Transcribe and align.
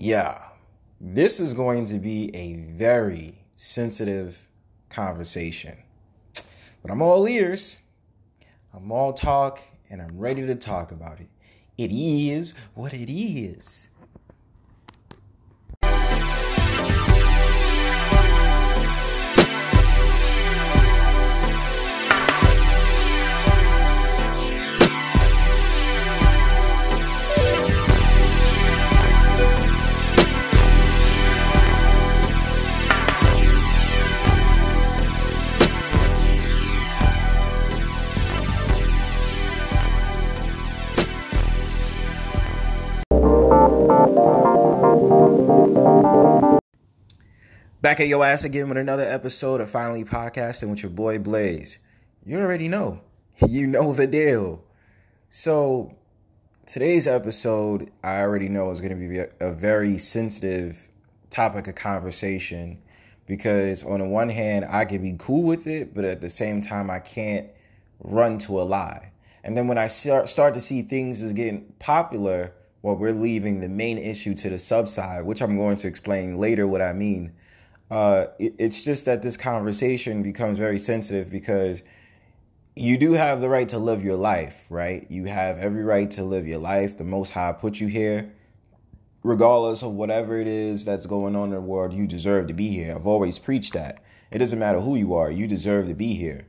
Yeah, 0.00 0.44
this 1.00 1.40
is 1.40 1.54
going 1.54 1.86
to 1.86 1.98
be 1.98 2.30
a 2.32 2.54
very 2.54 3.34
sensitive 3.56 4.46
conversation. 4.90 5.76
But 6.82 6.92
I'm 6.92 7.02
all 7.02 7.28
ears, 7.28 7.80
I'm 8.72 8.92
all 8.92 9.12
talk, 9.12 9.58
and 9.90 10.00
I'm 10.00 10.16
ready 10.16 10.46
to 10.46 10.54
talk 10.54 10.92
about 10.92 11.18
it. 11.18 11.26
It 11.76 11.90
is 11.90 12.54
what 12.74 12.94
it 12.94 13.12
is. 13.12 13.90
Back 47.88 48.00
at 48.00 48.08
your 48.08 48.22
ass 48.22 48.44
again 48.44 48.68
with 48.68 48.76
another 48.76 49.08
episode 49.08 49.62
of 49.62 49.70
Finally 49.70 50.04
Podcasting 50.04 50.68
with 50.68 50.82
your 50.82 50.90
boy 50.90 51.18
Blaze. 51.18 51.78
You 52.22 52.38
already 52.38 52.68
know. 52.68 53.00
You 53.48 53.66
know 53.66 53.94
the 53.94 54.06
deal. 54.06 54.62
So, 55.30 55.96
today's 56.66 57.06
episode, 57.06 57.90
I 58.04 58.20
already 58.20 58.50
know 58.50 58.70
is 58.72 58.82
going 58.82 58.90
to 58.90 59.08
be 59.08 59.24
a 59.40 59.52
very 59.54 59.96
sensitive 59.96 60.90
topic 61.30 61.66
of 61.66 61.76
conversation 61.76 62.82
because, 63.24 63.82
on 63.82 64.00
the 64.00 64.06
one 64.06 64.28
hand, 64.28 64.66
I 64.68 64.84
can 64.84 65.00
be 65.00 65.16
cool 65.18 65.44
with 65.44 65.66
it, 65.66 65.94
but 65.94 66.04
at 66.04 66.20
the 66.20 66.28
same 66.28 66.60
time, 66.60 66.90
I 66.90 66.98
can't 66.98 67.48
run 68.00 68.36
to 68.40 68.60
a 68.60 68.64
lie. 68.64 69.12
And 69.42 69.56
then 69.56 69.66
when 69.66 69.78
I 69.78 69.86
start 69.86 70.28
to 70.28 70.60
see 70.60 70.82
things 70.82 71.22
as 71.22 71.32
getting 71.32 71.72
popular, 71.78 72.52
well, 72.82 72.96
we're 72.96 73.12
leaving 73.12 73.60
the 73.60 73.68
main 73.70 73.96
issue 73.96 74.34
to 74.34 74.50
the 74.50 74.58
subside, 74.58 75.24
which 75.24 75.40
I'm 75.40 75.56
going 75.56 75.76
to 75.76 75.88
explain 75.88 76.36
later 76.36 76.66
what 76.66 76.82
I 76.82 76.92
mean 76.92 77.32
uh, 77.90 78.26
it, 78.38 78.54
it's 78.58 78.84
just 78.84 79.06
that 79.06 79.22
this 79.22 79.36
conversation 79.36 80.22
becomes 80.22 80.58
very 80.58 80.78
sensitive 80.78 81.30
because 81.30 81.82
you 82.76 82.96
do 82.96 83.12
have 83.12 83.40
the 83.40 83.48
right 83.48 83.68
to 83.70 83.78
live 83.78 84.04
your 84.04 84.16
life, 84.16 84.66
right? 84.70 85.06
You 85.10 85.24
have 85.24 85.58
every 85.58 85.82
right 85.82 86.10
to 86.12 86.24
live 86.24 86.46
your 86.46 86.58
life. 86.58 86.96
The 86.96 87.04
Most 87.04 87.30
High 87.30 87.52
put 87.52 87.80
you 87.80 87.88
here. 87.88 88.32
Regardless 89.24 89.82
of 89.82 89.92
whatever 89.92 90.38
it 90.38 90.46
is 90.46 90.84
that's 90.84 91.06
going 91.06 91.34
on 91.34 91.48
in 91.48 91.54
the 91.54 91.60
world, 91.60 91.92
you 91.92 92.06
deserve 92.06 92.46
to 92.46 92.54
be 92.54 92.68
here. 92.68 92.94
I've 92.94 93.06
always 93.06 93.38
preached 93.38 93.72
that. 93.72 94.02
It 94.30 94.38
doesn't 94.38 94.58
matter 94.58 94.80
who 94.80 94.94
you 94.94 95.14
are, 95.14 95.30
you 95.30 95.46
deserve 95.48 95.88
to 95.88 95.94
be 95.94 96.14
here. 96.14 96.46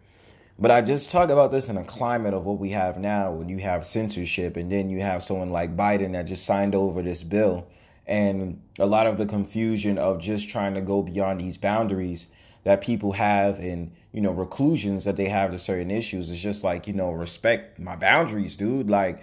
But 0.60 0.72
I 0.72 0.82
just 0.82 1.10
talk 1.10 1.30
about 1.30 1.52
this 1.52 1.70
in 1.70 1.78
a 1.78 1.84
climate 1.86 2.34
of 2.34 2.46
what 2.46 2.60
we 2.60 2.72
have 2.72 2.98
now 2.98 3.32
when 3.32 3.48
you 3.48 3.60
have 3.60 3.86
censorship 3.86 4.58
and 4.58 4.70
then 4.70 4.90
you 4.90 5.00
have 5.02 5.24
someone 5.24 5.52
like 5.52 5.76
Biden 5.76 6.12
that 6.12 6.28
just 6.28 6.46
signed 6.46 6.76
over 6.76 7.02
this 7.02 7.24
bill 7.24 7.66
and 8.10 8.60
a 8.80 8.88
lot 8.88 9.06
of 9.06 9.18
the 9.18 9.26
confusion 9.28 10.00
of 10.00 10.20
just 10.20 10.50
trying 10.50 10.74
to 10.74 10.82
go 10.82 11.04
beyond 11.04 11.40
these 11.40 11.58
boundaries 11.58 12.28
that 12.64 12.82
people 12.82 13.12
have 13.12 13.60
and 13.60 13.92
you 14.12 14.20
know 14.20 14.32
reclusions 14.32 15.06
that 15.06 15.16
they 15.16 15.30
have 15.30 15.52
to 15.52 15.60
certain 15.60 15.92
issues. 15.92 16.32
Is 16.32 16.42
just 16.42 16.64
like 16.64 16.88
you 16.88 16.94
know 16.94 17.12
respect 17.12 17.80
my 17.80 17.96
boundaries 17.96 18.58
dude. 18.58 18.90
Like 18.90 19.22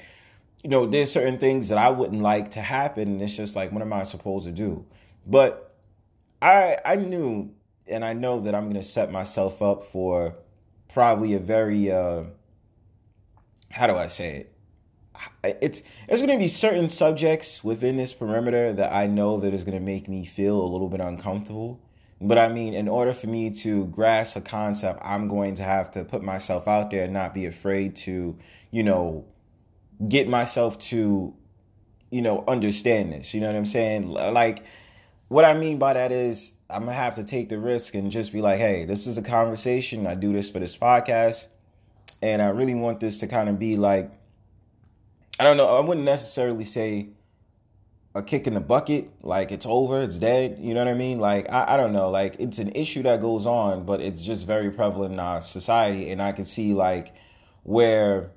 you 0.62 0.70
know 0.70 0.86
there's 0.86 1.10
certain 1.10 1.38
things 1.38 1.68
that 1.68 1.78
i 1.78 1.90
wouldn't 1.90 2.22
like 2.22 2.52
to 2.52 2.60
happen 2.60 3.08
and 3.08 3.22
it's 3.22 3.36
just 3.36 3.54
like 3.54 3.72
what 3.72 3.82
am 3.82 3.92
i 3.92 4.04
supposed 4.04 4.46
to 4.46 4.52
do? 4.52 4.86
But 5.26 5.74
i 6.40 6.78
i 6.84 6.96
knew 6.96 7.50
and 7.88 8.04
i 8.04 8.12
know 8.12 8.40
that 8.40 8.54
i'm 8.54 8.64
going 8.64 8.74
to 8.74 8.82
set 8.82 9.10
myself 9.10 9.62
up 9.62 9.82
for 9.82 10.36
probably 10.88 11.34
a 11.34 11.38
very 11.38 11.90
uh 11.90 12.24
how 13.70 13.86
do 13.86 13.96
i 13.96 14.06
say 14.06 14.36
it 14.36 14.55
it's 15.44 15.82
it's 16.08 16.20
going 16.20 16.30
to 16.30 16.38
be 16.38 16.48
certain 16.48 16.88
subjects 16.88 17.62
within 17.62 17.96
this 17.96 18.12
perimeter 18.12 18.72
that 18.72 18.92
I 18.92 19.06
know 19.06 19.40
that 19.40 19.54
is 19.54 19.64
going 19.64 19.78
to 19.78 19.84
make 19.84 20.08
me 20.08 20.24
feel 20.24 20.60
a 20.60 20.68
little 20.68 20.88
bit 20.88 21.00
uncomfortable. 21.00 21.80
But 22.20 22.38
I 22.38 22.48
mean, 22.48 22.74
in 22.74 22.88
order 22.88 23.12
for 23.12 23.26
me 23.26 23.50
to 23.50 23.86
grasp 23.86 24.36
a 24.36 24.40
concept, 24.40 25.00
I'm 25.02 25.28
going 25.28 25.56
to 25.56 25.62
have 25.62 25.90
to 25.92 26.04
put 26.04 26.22
myself 26.22 26.66
out 26.66 26.90
there 26.90 27.04
and 27.04 27.12
not 27.12 27.34
be 27.34 27.44
afraid 27.44 27.96
to, 27.96 28.38
you 28.70 28.82
know, 28.82 29.26
get 30.08 30.26
myself 30.26 30.78
to, 30.78 31.34
you 32.10 32.22
know, 32.22 32.42
understand 32.48 33.12
this. 33.12 33.34
You 33.34 33.40
know 33.40 33.48
what 33.48 33.56
I'm 33.56 33.66
saying? 33.66 34.08
Like, 34.08 34.64
what 35.28 35.44
I 35.44 35.54
mean 35.54 35.78
by 35.78 35.92
that 35.92 36.10
is 36.10 36.52
I'm 36.70 36.84
going 36.84 36.96
to 36.96 37.02
have 37.02 37.16
to 37.16 37.24
take 37.24 37.50
the 37.50 37.58
risk 37.58 37.94
and 37.94 38.10
just 38.10 38.32
be 38.32 38.40
like, 38.40 38.58
hey, 38.58 38.86
this 38.86 39.06
is 39.06 39.18
a 39.18 39.22
conversation. 39.22 40.06
I 40.06 40.14
do 40.14 40.32
this 40.32 40.50
for 40.50 40.58
this 40.58 40.76
podcast. 40.76 41.46
And 42.22 42.40
I 42.40 42.48
really 42.48 42.74
want 42.74 43.00
this 43.00 43.20
to 43.20 43.26
kind 43.26 43.48
of 43.50 43.58
be 43.58 43.76
like, 43.76 44.10
I 45.38 45.44
don't 45.44 45.56
know. 45.56 45.68
I 45.68 45.80
wouldn't 45.80 46.06
necessarily 46.06 46.64
say 46.64 47.10
a 48.14 48.22
kick 48.22 48.46
in 48.46 48.54
the 48.54 48.60
bucket, 48.60 49.10
like 49.22 49.52
it's 49.52 49.66
over, 49.66 50.02
it's 50.02 50.18
dead. 50.18 50.56
You 50.58 50.72
know 50.72 50.82
what 50.82 50.88
I 50.88 50.94
mean? 50.94 51.18
Like 51.18 51.50
I, 51.52 51.74
I 51.74 51.76
don't 51.76 51.92
know. 51.92 52.10
Like 52.10 52.36
it's 52.38 52.58
an 52.58 52.70
issue 52.70 53.02
that 53.02 53.20
goes 53.20 53.44
on, 53.44 53.84
but 53.84 54.00
it's 54.00 54.22
just 54.22 54.46
very 54.46 54.70
prevalent 54.70 55.12
in 55.12 55.20
our 55.20 55.42
society, 55.42 56.10
and 56.10 56.22
I 56.22 56.32
can 56.32 56.46
see 56.46 56.72
like 56.72 57.14
where 57.62 58.30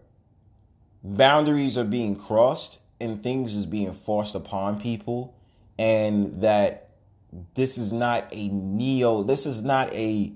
boundaries 1.02 1.78
are 1.78 1.86
being 1.86 2.18
crossed 2.18 2.80
and 3.00 3.24
things 3.24 3.56
is 3.56 3.66
being 3.66 3.94
forced 3.94 4.36
upon 4.36 4.82
people, 4.82 5.34
and 5.78 6.42
that 6.42 6.90
this 7.56 7.78
is 7.78 7.94
not 7.94 8.28
a 8.34 8.50
neo. 8.50 9.24
This 9.24 9.46
is 9.46 9.62
not 9.62 9.94
a, 9.94 10.34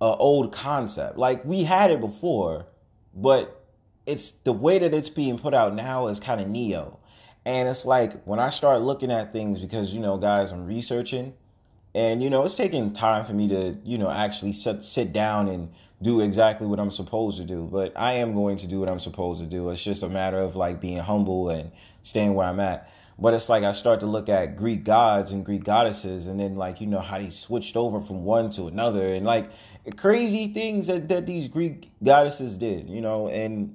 a 0.00 0.04
old 0.04 0.52
concept. 0.52 1.16
Like 1.16 1.44
we 1.44 1.62
had 1.62 1.92
it 1.92 2.00
before, 2.00 2.66
but 3.14 3.55
it's 4.06 4.30
the 4.30 4.52
way 4.52 4.78
that 4.78 4.94
it's 4.94 5.08
being 5.08 5.38
put 5.38 5.54
out 5.54 5.74
now 5.74 6.06
is 6.08 6.20
kind 6.20 6.40
of 6.40 6.48
neo. 6.48 6.98
And 7.44 7.68
it's 7.68 7.84
like 7.84 8.22
when 8.24 8.40
I 8.40 8.50
start 8.50 8.82
looking 8.82 9.10
at 9.10 9.32
things 9.32 9.60
because 9.60 9.94
you 9.94 10.00
know, 10.00 10.16
guys, 10.16 10.52
I'm 10.52 10.66
researching 10.66 11.34
and 11.96 12.22
you 12.22 12.28
know, 12.28 12.44
it's 12.44 12.56
taking 12.56 12.92
time 12.92 13.24
for 13.24 13.32
me 13.32 13.48
to, 13.48 13.74
you 13.82 13.96
know, 13.96 14.10
actually 14.10 14.52
sit 14.52 14.84
sit 14.84 15.14
down 15.14 15.48
and 15.48 15.72
do 16.02 16.20
exactly 16.20 16.66
what 16.66 16.78
I'm 16.78 16.90
supposed 16.90 17.38
to 17.38 17.44
do. 17.44 17.66
But 17.72 17.94
I 17.96 18.12
am 18.14 18.34
going 18.34 18.58
to 18.58 18.66
do 18.66 18.80
what 18.80 18.88
I'm 18.90 19.00
supposed 19.00 19.40
to 19.40 19.46
do. 19.46 19.70
It's 19.70 19.82
just 19.82 20.02
a 20.02 20.08
matter 20.08 20.38
of 20.38 20.56
like 20.56 20.78
being 20.78 20.98
humble 20.98 21.48
and 21.48 21.72
staying 22.02 22.34
where 22.34 22.46
I'm 22.46 22.60
at. 22.60 22.90
But 23.18 23.32
it's 23.32 23.48
like 23.48 23.64
I 23.64 23.72
start 23.72 24.00
to 24.00 24.06
look 24.06 24.28
at 24.28 24.56
Greek 24.56 24.84
gods 24.84 25.30
and 25.30 25.42
Greek 25.42 25.64
goddesses, 25.64 26.26
and 26.26 26.38
then 26.38 26.56
like 26.56 26.82
you 26.82 26.86
know 26.86 27.00
how 27.00 27.18
they 27.18 27.30
switched 27.30 27.76
over 27.76 27.98
from 28.00 28.24
one 28.24 28.50
to 28.50 28.66
another, 28.66 29.14
and 29.14 29.24
like 29.24 29.50
crazy 29.96 30.48
things 30.48 30.88
that 30.88 31.08
that 31.08 31.24
these 31.24 31.48
Greek 31.48 31.90
goddesses 32.04 32.58
did, 32.58 32.90
you 32.90 33.00
know, 33.00 33.28
and 33.28 33.74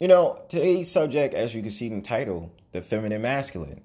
you 0.00 0.06
know, 0.06 0.40
today's 0.48 0.90
subject, 0.90 1.34
as 1.34 1.54
you 1.54 1.62
can 1.62 1.70
see 1.70 1.88
in 1.88 1.96
the 1.96 2.02
title, 2.02 2.52
the 2.72 2.80
feminine 2.80 3.20
masculine. 3.20 3.82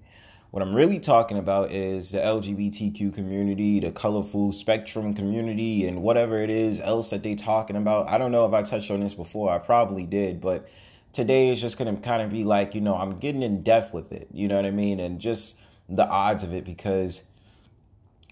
What 0.52 0.62
I'm 0.62 0.76
really 0.76 1.00
talking 1.00 1.40
about 1.40 1.72
is 1.72 2.12
the 2.12 2.20
LGBTQ 2.20 3.16
community, 3.16 3.80
the 3.80 3.92
colorful 3.92 4.52
spectrum 4.52 5.16
community, 5.16 5.88
and 5.88 6.04
whatever 6.04 6.38
it 6.38 6.52
is 6.52 6.80
else 6.80 7.10
that 7.10 7.24
they're 7.24 7.36
talking 7.36 7.76
about. 7.76 8.10
I 8.10 8.20
don't 8.20 8.32
know 8.32 8.46
if 8.46 8.54
I 8.54 8.62
touched 8.62 8.92
on 8.92 9.00
this 9.00 9.16
before. 9.16 9.52
I 9.52 9.58
probably 9.58 10.04
did, 10.04 10.40
but 10.40 10.70
today 11.14 11.50
is 11.50 11.60
just 11.60 11.80
gonna 11.80 11.98
kind 11.98 12.22
of 12.22 12.30
be 12.30 12.44
like, 12.44 12.76
you 12.76 12.82
know, 12.82 12.94
I'm 12.96 13.18
getting 13.18 13.42
in 13.42 13.64
depth 13.64 13.92
with 13.92 14.12
it. 14.12 14.28
You 14.32 14.48
know 14.48 14.58
what 14.58 14.66
I 14.66 14.72
mean? 14.72 15.00
And 15.00 15.20
just 15.20 15.58
the 15.90 16.08
odds 16.08 16.44
of 16.44 16.54
it 16.54 16.64
because 16.64 17.24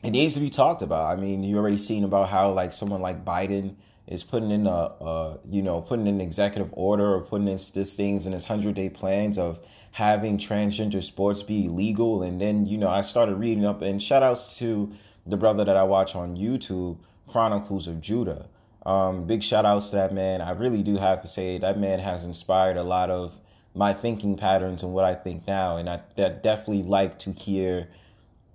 it 0.04 0.12
needs 0.12 0.36
to 0.36 0.40
be 0.40 0.52
talked 0.52 0.84
about. 0.84 1.18
I 1.18 1.20
mean, 1.20 1.42
you 1.42 1.58
already 1.58 1.78
seen 1.78 2.04
about 2.04 2.30
how 2.30 2.52
like 2.52 2.74
someone 2.74 3.02
like 3.02 3.26
Biden 3.26 3.78
is 4.12 4.24
putting 4.24 4.52
in 4.52 4.68
a, 4.68 4.70
a, 4.70 5.40
you 5.50 5.62
know 5.62 5.82
putting 5.82 6.06
in 6.06 6.20
executive 6.20 6.70
order 6.74 7.16
or 7.16 7.22
putting 7.22 7.48
in 7.48 7.60
this 7.74 7.94
things 7.96 8.28
in 8.28 8.34
his 8.34 8.46
hundred 8.46 8.76
day 8.76 8.90
plans 8.90 9.38
of 9.38 9.60
having 9.92 10.38
transgender 10.38 11.02
sports 11.02 11.42
be 11.42 11.70
legal. 11.70 12.22
And 12.22 12.40
then 12.40 12.66
you 12.66 12.78
know 12.78 12.90
I 12.90 13.02
started 13.02 13.36
reading 13.36 13.66
up 13.66 13.82
and 13.82 14.04
shout 14.04 14.22
outs 14.22 14.58
to 14.58 14.92
the 15.26 15.38
brother 15.38 15.64
that 15.64 15.78
I 15.78 15.84
watch 15.84 16.16
on 16.16 16.36
YouTube 16.36 16.98
Chronicles 17.28 17.88
of 17.88 18.02
Judah. 18.02 18.50
Um, 18.86 19.26
big 19.26 19.44
shout 19.44 19.66
outs 19.66 19.92
to 19.92 19.96
that 19.96 20.14
man. 20.14 20.42
I 20.42 20.52
really 20.52 20.84
do 20.84 20.98
have 20.98 21.22
to 21.22 21.28
say 21.28 21.58
that 21.60 21.80
man 21.80 22.00
has 22.00 22.26
inspired 22.26 22.76
a 22.76 22.84
lot 22.84 23.10
of 23.10 23.40
my 23.74 23.94
thinking 23.94 24.36
patterns 24.36 24.84
and 24.84 24.92
what 24.92 25.06
I 25.06 25.16
think 25.16 25.48
now. 25.48 25.78
And 25.78 25.90
I 25.90 26.02
that 26.18 26.44
definitely 26.44 26.84
like 26.84 27.18
to 27.20 27.32
hear 27.32 27.88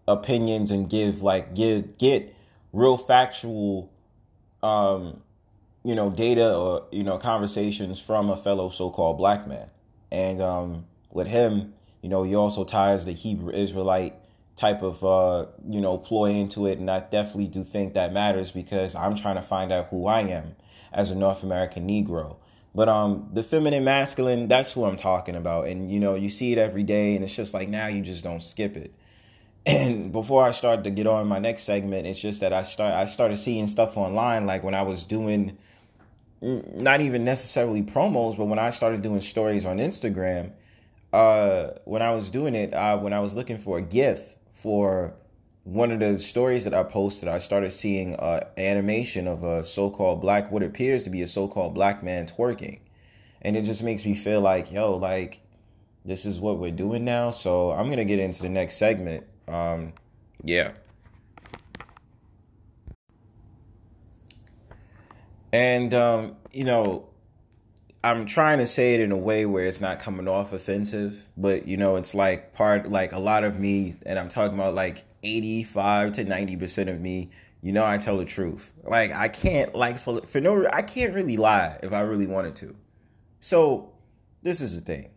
opinions 0.06 0.70
and 0.70 0.90
give 0.90 1.22
like 1.22 1.54
give 1.54 1.96
get 1.96 2.36
real 2.74 2.98
factual 2.98 3.90
um 4.62 5.22
you 5.86 5.94
know, 5.94 6.10
data 6.10 6.52
or, 6.52 6.84
you 6.90 7.04
know, 7.04 7.16
conversations 7.16 8.00
from 8.00 8.28
a 8.28 8.36
fellow 8.36 8.68
so-called 8.68 9.18
black 9.18 9.46
man. 9.46 9.70
And 10.10 10.42
um, 10.42 10.86
with 11.12 11.28
him, 11.28 11.74
you 12.02 12.08
know, 12.08 12.24
he 12.24 12.34
also 12.34 12.64
ties 12.64 13.04
the 13.04 13.12
Hebrew 13.12 13.52
Israelite 13.52 14.16
type 14.56 14.82
of, 14.82 15.04
uh, 15.04 15.46
you 15.68 15.80
know, 15.80 15.96
ploy 15.96 16.30
into 16.30 16.66
it. 16.66 16.78
And 16.78 16.90
I 16.90 16.98
definitely 16.98 17.46
do 17.46 17.62
think 17.62 17.94
that 17.94 18.12
matters 18.12 18.50
because 18.50 18.96
I'm 18.96 19.14
trying 19.14 19.36
to 19.36 19.42
find 19.42 19.70
out 19.70 19.86
who 19.90 20.08
I 20.08 20.22
am 20.22 20.56
as 20.92 21.12
a 21.12 21.14
North 21.14 21.44
American 21.44 21.86
Negro. 21.86 22.38
But 22.74 22.88
um, 22.88 23.28
the 23.32 23.44
feminine 23.44 23.84
masculine, 23.84 24.48
that's 24.48 24.72
who 24.72 24.86
I'm 24.86 24.96
talking 24.96 25.36
about. 25.36 25.68
And, 25.68 25.92
you 25.92 26.00
know, 26.00 26.16
you 26.16 26.30
see 26.30 26.50
it 26.50 26.58
every 26.58 26.82
day 26.82 27.14
and 27.14 27.24
it's 27.24 27.36
just 27.36 27.54
like 27.54 27.68
now 27.68 27.86
you 27.86 28.02
just 28.02 28.24
don't 28.24 28.42
skip 28.42 28.76
it. 28.76 28.92
and 29.66 30.10
before 30.10 30.44
I 30.44 30.50
start 30.50 30.82
to 30.82 30.90
get 30.90 31.06
on 31.06 31.28
my 31.28 31.38
next 31.38 31.62
segment, 31.62 32.08
it's 32.08 32.20
just 32.20 32.40
that 32.40 32.52
I 32.52 32.64
start 32.64 32.92
I 32.92 33.04
started 33.04 33.36
seeing 33.36 33.68
stuff 33.68 33.96
online 33.96 34.46
like 34.46 34.64
when 34.64 34.74
I 34.74 34.82
was 34.82 35.06
doing 35.06 35.56
not 36.40 37.00
even 37.00 37.24
necessarily 37.24 37.82
promos, 37.82 38.36
but 38.36 38.46
when 38.46 38.58
I 38.58 38.70
started 38.70 39.02
doing 39.02 39.20
stories 39.20 39.64
on 39.64 39.78
Instagram, 39.78 40.52
uh, 41.12 41.68
when 41.84 42.02
I 42.02 42.14
was 42.14 42.30
doing 42.30 42.54
it, 42.54 42.74
uh, 42.74 42.98
when 42.98 43.12
I 43.12 43.20
was 43.20 43.34
looking 43.34 43.58
for 43.58 43.78
a 43.78 43.82
GIF 43.82 44.36
for 44.52 45.14
one 45.64 45.90
of 45.90 45.98
the 46.00 46.18
stories 46.18 46.64
that 46.64 46.74
I 46.74 46.82
posted, 46.82 47.28
I 47.28 47.38
started 47.38 47.72
seeing 47.72 48.14
uh, 48.16 48.46
animation 48.56 49.26
of 49.26 49.42
a 49.42 49.64
so-called 49.64 50.20
black, 50.20 50.52
what 50.52 50.62
appears 50.62 51.04
to 51.04 51.10
be 51.10 51.22
a 51.22 51.26
so-called 51.26 51.74
black 51.74 52.02
man 52.02 52.26
twerking, 52.26 52.80
and 53.42 53.56
it 53.56 53.62
just 53.62 53.82
makes 53.82 54.04
me 54.04 54.14
feel 54.14 54.40
like, 54.40 54.70
yo, 54.70 54.94
like 54.94 55.40
this 56.04 56.24
is 56.24 56.38
what 56.38 56.58
we're 56.58 56.70
doing 56.70 57.04
now. 57.04 57.30
So 57.30 57.72
I'm 57.72 57.90
gonna 57.90 58.04
get 58.04 58.20
into 58.20 58.42
the 58.42 58.48
next 58.48 58.76
segment. 58.76 59.26
Um, 59.48 59.92
yeah. 60.42 60.72
And 65.52 65.94
um, 65.94 66.36
you 66.52 66.64
know, 66.64 67.08
I'm 68.04 68.26
trying 68.26 68.58
to 68.58 68.66
say 68.66 68.94
it 68.94 69.00
in 69.00 69.12
a 69.12 69.16
way 69.16 69.46
where 69.46 69.64
it's 69.64 69.80
not 69.80 69.98
coming 69.98 70.28
off 70.28 70.52
offensive, 70.52 71.24
but 71.36 71.66
you 71.66 71.76
know, 71.76 71.96
it's 71.96 72.14
like 72.14 72.54
part 72.54 72.90
like 72.90 73.12
a 73.12 73.18
lot 73.18 73.44
of 73.44 73.58
me, 73.58 73.96
and 74.04 74.18
I'm 74.18 74.28
talking 74.28 74.58
about 74.58 74.74
like 74.74 75.04
85 75.22 76.12
to 76.12 76.24
90 76.24 76.56
percent 76.56 76.88
of 76.88 77.00
me. 77.00 77.30
You 77.62 77.72
know, 77.72 77.84
I 77.84 77.98
tell 77.98 78.18
the 78.18 78.24
truth. 78.24 78.72
Like 78.84 79.12
I 79.12 79.28
can't 79.28 79.74
like 79.74 79.98
for 79.98 80.22
for 80.22 80.40
no, 80.40 80.66
I 80.72 80.82
can't 80.82 81.14
really 81.14 81.36
lie 81.36 81.78
if 81.82 81.92
I 81.92 82.00
really 82.00 82.26
wanted 82.26 82.54
to. 82.56 82.76
So 83.40 83.92
this 84.42 84.60
is 84.60 84.78
the 84.78 84.84
thing. 84.84 85.10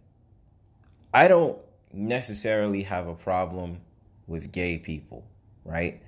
I 1.13 1.27
don't 1.27 1.57
necessarily 1.91 2.83
have 2.83 3.07
a 3.07 3.15
problem 3.15 3.81
with 4.27 4.51
gay 4.51 4.77
people, 4.77 5.25
right? 5.65 6.01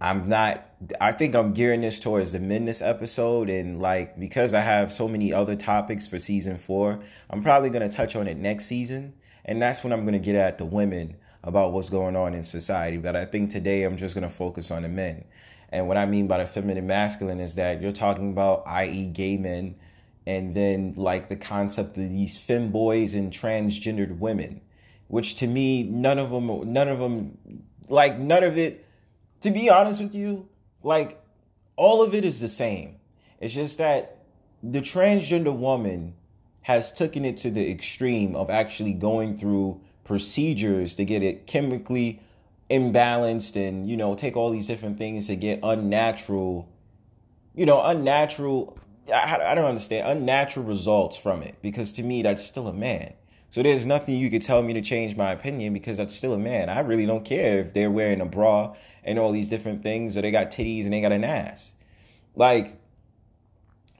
I'm 0.00 0.28
not 0.28 0.66
I 1.00 1.12
think 1.12 1.34
I'm 1.34 1.52
gearing 1.52 1.82
this 1.82 2.00
towards 2.00 2.32
the 2.32 2.40
men 2.40 2.64
this 2.64 2.80
episode 2.80 3.50
and 3.50 3.80
like 3.80 4.18
because 4.18 4.54
I 4.54 4.60
have 4.60 4.90
so 4.90 5.06
many 5.06 5.32
other 5.32 5.54
topics 5.54 6.06
for 6.06 6.18
season 6.18 6.56
4, 6.56 7.00
I'm 7.28 7.42
probably 7.42 7.68
going 7.68 7.88
to 7.88 7.94
touch 7.94 8.16
on 8.16 8.26
it 8.26 8.38
next 8.38 8.64
season 8.66 9.14
and 9.44 9.60
that's 9.60 9.84
when 9.84 9.92
I'm 9.92 10.02
going 10.02 10.14
to 10.14 10.18
get 10.18 10.36
at 10.36 10.58
the 10.58 10.64
women 10.64 11.16
about 11.42 11.72
what's 11.72 11.90
going 11.90 12.16
on 12.16 12.34
in 12.34 12.44
society, 12.44 12.98
but 12.98 13.16
I 13.16 13.24
think 13.24 13.50
today 13.50 13.84
I'm 13.84 13.96
just 13.96 14.14
going 14.14 14.28
to 14.28 14.34
focus 14.34 14.70
on 14.70 14.82
the 14.82 14.88
men. 14.88 15.24
And 15.70 15.88
what 15.88 15.96
I 15.96 16.04
mean 16.04 16.26
by 16.26 16.38
the 16.38 16.46
feminine 16.46 16.86
masculine 16.86 17.40
is 17.40 17.54
that 17.54 17.80
you're 17.80 17.92
talking 17.92 18.30
about 18.30 18.62
i.e. 18.66 19.06
gay 19.06 19.36
men 19.36 19.76
and 20.26 20.54
then 20.54 20.94
like 20.96 21.28
the 21.28 21.36
concept 21.36 21.96
of 21.96 22.08
these 22.08 22.38
femboys 22.38 23.14
and 23.14 23.32
transgendered 23.32 24.18
women 24.18 24.60
which 25.08 25.34
to 25.36 25.46
me 25.46 25.82
none 25.82 26.18
of 26.18 26.30
them 26.30 26.72
none 26.72 26.88
of 26.88 26.98
them 26.98 27.64
like 27.88 28.18
none 28.18 28.44
of 28.44 28.58
it 28.58 28.86
to 29.40 29.50
be 29.50 29.70
honest 29.70 30.00
with 30.00 30.14
you 30.14 30.48
like 30.82 31.22
all 31.76 32.02
of 32.02 32.14
it 32.14 32.24
is 32.24 32.40
the 32.40 32.48
same. 32.48 32.96
It's 33.40 33.54
just 33.54 33.78
that 33.78 34.18
the 34.62 34.80
transgender 34.80 35.54
woman 35.56 36.14
has 36.62 36.92
taken 36.92 37.24
it 37.24 37.38
to 37.38 37.50
the 37.50 37.70
extreme 37.70 38.36
of 38.36 38.50
actually 38.50 38.92
going 38.92 39.36
through 39.36 39.80
procedures 40.04 40.96
to 40.96 41.04
get 41.04 41.22
it 41.22 41.46
chemically 41.46 42.20
imbalanced 42.70 43.56
and 43.56 43.88
you 43.88 43.96
know 43.96 44.14
take 44.14 44.36
all 44.36 44.50
these 44.50 44.66
different 44.66 44.96
things 44.96 45.26
to 45.26 45.34
get 45.34 45.58
unnatural 45.64 46.68
you 47.54 47.66
know 47.66 47.82
unnatural 47.82 48.78
I, 49.12 49.38
I 49.42 49.54
don't 49.54 49.64
understand 49.64 50.06
unnatural 50.06 50.66
results 50.66 51.16
from 51.16 51.42
it. 51.42 51.56
Because 51.62 51.92
to 51.94 52.02
me 52.02 52.22
that's 52.22 52.44
still 52.44 52.68
a 52.68 52.72
man 52.72 53.14
so 53.50 53.62
there's 53.62 53.84
nothing 53.84 54.16
you 54.16 54.30
could 54.30 54.42
tell 54.42 54.62
me 54.62 54.72
to 54.74 54.80
change 54.80 55.16
my 55.16 55.32
opinion 55.32 55.72
because 55.72 55.96
that's 55.96 56.14
still 56.14 56.32
a 56.32 56.38
man. 56.38 56.68
I 56.68 56.80
really 56.80 57.06
don't 57.06 57.24
care 57.24 57.58
if 57.58 57.74
they're 57.74 57.90
wearing 57.90 58.20
a 58.20 58.26
bra 58.26 58.76
and 59.04 59.18
all 59.18 59.32
these 59.32 59.48
different 59.48 59.82
things 59.82 60.16
or 60.16 60.22
they 60.22 60.30
got 60.30 60.50
titties 60.50 60.84
and 60.84 60.92
they 60.92 61.00
got 61.00 61.12
an 61.12 61.24
ass. 61.24 61.72
Like 62.36 62.80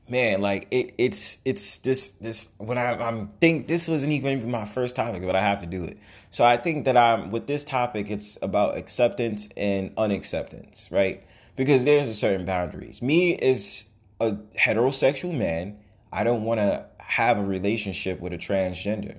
man, 0.08 0.40
like 0.40 0.66
it 0.70 0.94
it's 0.98 1.38
it's 1.44 1.78
this 1.78 2.10
this 2.20 2.48
when 2.58 2.78
I 2.78 2.92
I'm 2.96 3.28
think 3.40 3.68
this 3.68 3.88
wasn't 3.88 4.12
even 4.12 4.50
my 4.50 4.64
first 4.64 4.96
topic, 4.96 5.22
but 5.22 5.36
I 5.36 5.40
have 5.40 5.60
to 5.60 5.66
do 5.66 5.84
it. 5.84 5.98
So 6.30 6.44
I 6.44 6.56
think 6.56 6.84
that 6.84 6.96
I'm 6.96 7.30
with 7.30 7.46
this 7.46 7.64
topic 7.64 8.10
it's 8.10 8.36
about 8.42 8.76
acceptance 8.76 9.48
and 9.56 9.92
unacceptance, 9.96 10.88
right? 10.90 11.24
Because 11.56 11.84
there's 11.84 12.08
a 12.08 12.14
certain 12.14 12.46
boundaries. 12.46 13.02
Me 13.02 13.34
is 13.34 13.84
a 14.20 14.32
heterosexual 14.56 15.36
man, 15.36 15.78
I 16.12 16.24
don't 16.24 16.44
want 16.44 16.60
to 16.60 16.86
have 16.98 17.38
a 17.38 17.44
relationship 17.44 18.20
with 18.20 18.32
a 18.32 18.38
transgender. 18.38 19.16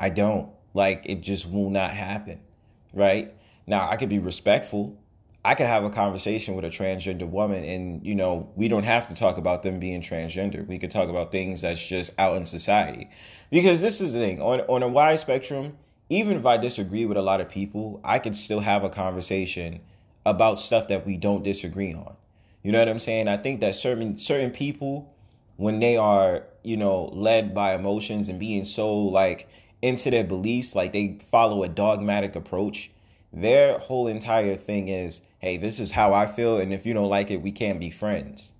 I 0.00 0.08
don't. 0.08 0.50
Like 0.72 1.02
it 1.04 1.20
just 1.20 1.48
will 1.50 1.70
not 1.70 1.92
happen. 1.92 2.40
Right? 2.92 3.34
Now 3.66 3.88
I 3.88 3.96
could 3.96 4.08
be 4.08 4.18
respectful. 4.18 4.96
I 5.44 5.54
could 5.54 5.66
have 5.66 5.84
a 5.84 5.90
conversation 5.90 6.54
with 6.54 6.64
a 6.64 6.68
transgender 6.68 7.28
woman 7.28 7.64
and 7.64 8.04
you 8.04 8.14
know, 8.14 8.50
we 8.56 8.68
don't 8.68 8.84
have 8.84 9.08
to 9.08 9.14
talk 9.14 9.36
about 9.36 9.62
them 9.62 9.78
being 9.78 10.00
transgender. 10.00 10.66
We 10.66 10.78
could 10.78 10.90
talk 10.90 11.08
about 11.08 11.30
things 11.30 11.62
that's 11.62 11.86
just 11.86 12.12
out 12.18 12.36
in 12.36 12.46
society. 12.46 13.08
Because 13.50 13.80
this 13.80 14.00
is 14.00 14.12
the 14.12 14.18
thing, 14.18 14.40
on 14.40 14.60
on 14.62 14.82
a 14.82 14.88
wide 14.88 15.20
spectrum, 15.20 15.76
even 16.08 16.36
if 16.36 16.46
I 16.46 16.56
disagree 16.56 17.04
with 17.04 17.16
a 17.16 17.22
lot 17.22 17.40
of 17.40 17.48
people, 17.48 18.00
I 18.02 18.18
could 18.18 18.36
still 18.36 18.60
have 18.60 18.84
a 18.84 18.90
conversation 18.90 19.80
about 20.26 20.60
stuff 20.60 20.88
that 20.88 21.06
we 21.06 21.16
don't 21.16 21.42
disagree 21.42 21.94
on. 21.94 22.16
You 22.62 22.72
know 22.72 22.78
what 22.78 22.88
I'm 22.88 22.98
saying? 22.98 23.28
I 23.28 23.36
think 23.36 23.60
that 23.60 23.74
certain 23.74 24.18
certain 24.18 24.50
people 24.50 25.14
when 25.56 25.78
they 25.78 25.96
are, 25.96 26.44
you 26.62 26.76
know, 26.76 27.10
led 27.12 27.54
by 27.54 27.74
emotions 27.74 28.28
and 28.28 28.38
being 28.38 28.64
so 28.64 28.94
like 28.94 29.48
into 29.82 30.10
their 30.10 30.24
beliefs, 30.24 30.74
like 30.74 30.92
they 30.92 31.18
follow 31.30 31.62
a 31.62 31.68
dogmatic 31.68 32.36
approach, 32.36 32.90
their 33.32 33.78
whole 33.78 34.06
entire 34.08 34.56
thing 34.56 34.88
is, 34.88 35.22
hey, 35.38 35.56
this 35.56 35.80
is 35.80 35.92
how 35.92 36.12
I 36.12 36.26
feel, 36.26 36.58
and 36.58 36.72
if 36.72 36.84
you 36.84 36.94
don't 36.94 37.08
like 37.08 37.30
it, 37.30 37.38
we 37.38 37.52
can't 37.52 37.80
be 37.80 37.90
friends. 37.90 38.52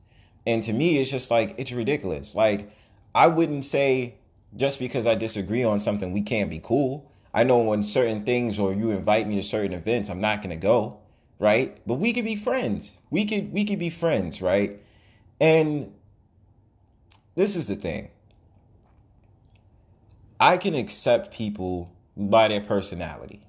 And 0.47 0.63
to 0.63 0.73
me, 0.73 0.99
it's 0.99 1.11
just 1.11 1.31
like 1.31 1.55
it's 1.59 1.73
ridiculous. 1.73 2.35
Like 2.35 2.71
I 3.15 3.27
wouldn't 3.27 3.65
say 3.65 4.15
just 4.57 4.79
because 4.79 5.07
I 5.07 5.15
disagree 5.15 5.65
on 5.65 5.79
something, 5.81 6.13
we 6.13 6.23
can't 6.23 6.51
be 6.51 6.61
cool. 6.63 7.11
I 7.33 7.45
know 7.45 7.59
when 7.59 7.83
certain 7.83 8.25
things 8.25 8.59
or 8.59 8.73
you 8.73 8.91
invite 8.91 9.29
me 9.29 9.37
to 9.37 9.43
certain 9.43 9.73
events, 9.73 10.09
I'm 10.09 10.21
not 10.21 10.43
gonna 10.43 10.57
go, 10.57 10.99
right? 11.39 11.79
But 11.87 11.95
we 11.95 12.13
could 12.13 12.25
be 12.25 12.37
friends. 12.37 12.97
We 13.11 13.27
could 13.27 13.53
we 13.53 13.65
could 13.65 13.79
be 13.79 13.91
friends, 13.91 14.41
right? 14.41 14.81
And 15.41 15.93
this 17.35 17.57
is 17.57 17.69
the 17.69 17.77
thing. 17.77 18.11
I 20.41 20.57
can 20.57 20.75
accept 20.75 21.35
people 21.35 21.93
by 22.17 22.49
their 22.49 22.63
personality, 22.63 23.47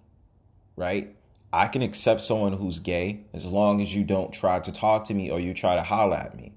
right? 0.75 1.15
I 1.53 1.67
can 1.67 1.81
accept 1.81 2.19
someone 2.19 2.53
who's 2.53 2.79
gay 2.79 3.21
as 3.33 3.45
long 3.45 3.81
as 3.81 3.95
you 3.95 4.03
don't 4.03 4.33
try 4.33 4.59
to 4.59 4.71
talk 4.73 5.05
to 5.05 5.13
me 5.13 5.31
or 5.31 5.39
you 5.39 5.53
try 5.53 5.75
to 5.75 5.83
holler 5.83 6.17
at 6.17 6.35
me. 6.35 6.51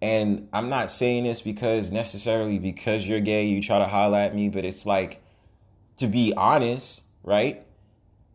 And 0.00 0.48
I'm 0.52 0.68
not 0.68 0.90
saying 0.90 1.24
this 1.24 1.42
because 1.42 1.90
necessarily 1.90 2.60
because 2.60 3.08
you're 3.08 3.20
gay, 3.20 3.46
you 3.46 3.60
try 3.60 3.78
to 3.78 3.86
holler 3.86 4.18
at 4.18 4.34
me, 4.36 4.48
but 4.48 4.64
it's 4.64 4.86
like 4.86 5.20
to 5.96 6.06
be 6.06 6.32
honest, 6.36 7.02
right? 7.24 7.66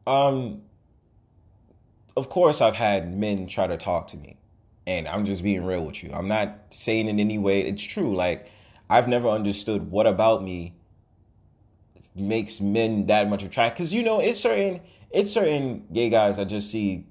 Um 0.05 0.63
of 2.17 2.27
course 2.27 2.59
I've 2.59 2.75
had 2.75 3.15
men 3.15 3.47
try 3.47 3.67
to 3.67 3.77
talk 3.77 4.07
to 4.07 4.17
me. 4.17 4.37
And 4.85 5.07
I'm 5.07 5.25
just 5.25 5.43
being 5.43 5.63
real 5.63 5.85
with 5.85 6.03
you. 6.03 6.11
I'm 6.11 6.27
not 6.27 6.57
saying 6.71 7.07
in 7.07 7.19
any 7.19 7.37
way 7.37 7.61
it's 7.61 7.83
true. 7.83 8.15
Like 8.15 8.49
I've 8.89 9.07
never 9.07 9.29
understood 9.29 9.91
what 9.91 10.07
about 10.07 10.43
me 10.43 10.73
makes 12.15 12.61
men 12.61 13.05
that 13.07 13.29
much 13.29 13.43
attractive. 13.43 13.77
Because 13.77 13.93
you 13.93 14.03
know, 14.03 14.19
it's 14.19 14.39
certain 14.39 14.81
it's 15.11 15.31
certain 15.31 15.85
gay 15.91 16.09
guys 16.09 16.39
I 16.39 16.45
just 16.45 16.71
see 16.71 17.07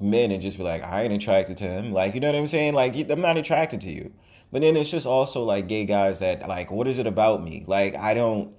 men 0.00 0.30
and 0.30 0.42
just 0.42 0.56
be 0.56 0.64
like, 0.64 0.82
I 0.82 1.02
ain't 1.02 1.12
attracted 1.12 1.56
to 1.58 1.64
him. 1.64 1.92
Like, 1.92 2.14
you 2.14 2.20
know 2.20 2.28
what 2.28 2.36
I'm 2.36 2.46
saying? 2.46 2.74
Like, 2.74 2.94
I'm 3.10 3.20
not 3.20 3.36
attracted 3.36 3.80
to 3.82 3.90
you. 3.90 4.12
But 4.50 4.62
then 4.62 4.76
it's 4.76 4.90
just 4.90 5.06
also 5.06 5.44
like 5.44 5.68
gay 5.68 5.84
guys 5.84 6.18
that 6.18 6.46
like, 6.48 6.70
what 6.70 6.88
is 6.88 6.98
it 6.98 7.06
about 7.06 7.42
me? 7.42 7.64
Like, 7.66 7.94
I 7.94 8.14
don't 8.14 8.52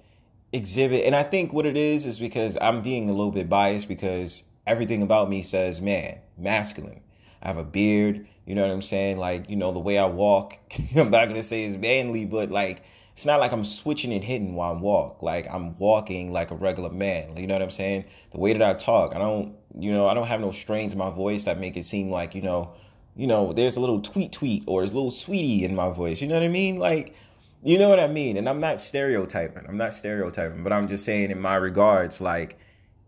exhibit. 0.52 1.04
And 1.04 1.14
I 1.14 1.22
think 1.22 1.52
what 1.52 1.66
it 1.66 1.76
is 1.76 2.06
is 2.06 2.18
because 2.18 2.56
I'm 2.60 2.82
being 2.82 3.08
a 3.08 3.12
little 3.12 3.32
bit 3.32 3.48
biased 3.48 3.88
because 3.88 4.44
everything 4.66 5.02
about 5.02 5.28
me 5.28 5.42
says 5.42 5.80
man, 5.80 6.18
masculine. 6.38 7.00
I 7.42 7.48
have 7.48 7.58
a 7.58 7.64
beard. 7.64 8.26
You 8.46 8.54
know 8.54 8.62
what 8.62 8.72
I'm 8.72 8.82
saying? 8.82 9.18
Like, 9.18 9.50
you 9.50 9.56
know, 9.56 9.72
the 9.72 9.78
way 9.78 9.98
I 9.98 10.06
walk, 10.06 10.58
I'm 10.96 11.10
not 11.10 11.26
going 11.26 11.34
to 11.34 11.42
say 11.42 11.64
it's 11.64 11.76
manly, 11.76 12.24
but 12.24 12.50
like, 12.50 12.84
it's 13.14 13.26
not 13.26 13.40
like 13.40 13.52
I'm 13.52 13.64
switching 13.64 14.12
and 14.12 14.24
hitting 14.24 14.54
while 14.54 14.72
I'm 14.72 14.80
walk. 14.80 15.22
Like 15.22 15.46
I'm 15.50 15.76
walking 15.78 16.32
like 16.32 16.50
a 16.50 16.54
regular 16.54 16.90
man. 16.90 17.36
You 17.36 17.46
know 17.46 17.54
what 17.54 17.62
I'm 17.62 17.70
saying? 17.70 18.04
The 18.32 18.38
way 18.38 18.52
that 18.52 18.62
I 18.62 18.74
talk, 18.74 19.14
I 19.14 19.18
don't, 19.18 19.54
you 19.78 19.92
know, 19.92 20.06
I 20.06 20.14
don't 20.14 20.26
have 20.26 20.40
no 20.40 20.50
strains 20.50 20.92
in 20.92 20.98
my 20.98 21.10
voice 21.10 21.44
that 21.44 21.58
make 21.58 21.76
it 21.76 21.84
seem 21.84 22.10
like, 22.10 22.34
you 22.34 22.42
know, 22.42 22.72
you 23.14 23.26
know, 23.26 23.52
there's 23.52 23.76
a 23.76 23.80
little 23.80 24.00
tweet 24.00 24.32
tweet 24.32 24.64
or 24.66 24.80
there's 24.80 24.92
a 24.92 24.94
little 24.94 25.10
sweetie 25.10 25.64
in 25.64 25.74
my 25.74 25.90
voice. 25.90 26.22
You 26.22 26.28
know 26.28 26.34
what 26.34 26.42
I 26.42 26.48
mean? 26.48 26.78
Like, 26.78 27.14
you 27.62 27.78
know 27.78 27.88
what 27.88 28.00
I 28.00 28.08
mean? 28.08 28.36
And 28.36 28.48
I'm 28.48 28.60
not 28.60 28.80
stereotyping. 28.80 29.66
I'm 29.68 29.76
not 29.76 29.94
stereotyping, 29.94 30.64
but 30.64 30.72
I'm 30.72 30.88
just 30.88 31.04
saying 31.04 31.30
in 31.30 31.40
my 31.40 31.54
regards, 31.56 32.20
like, 32.20 32.58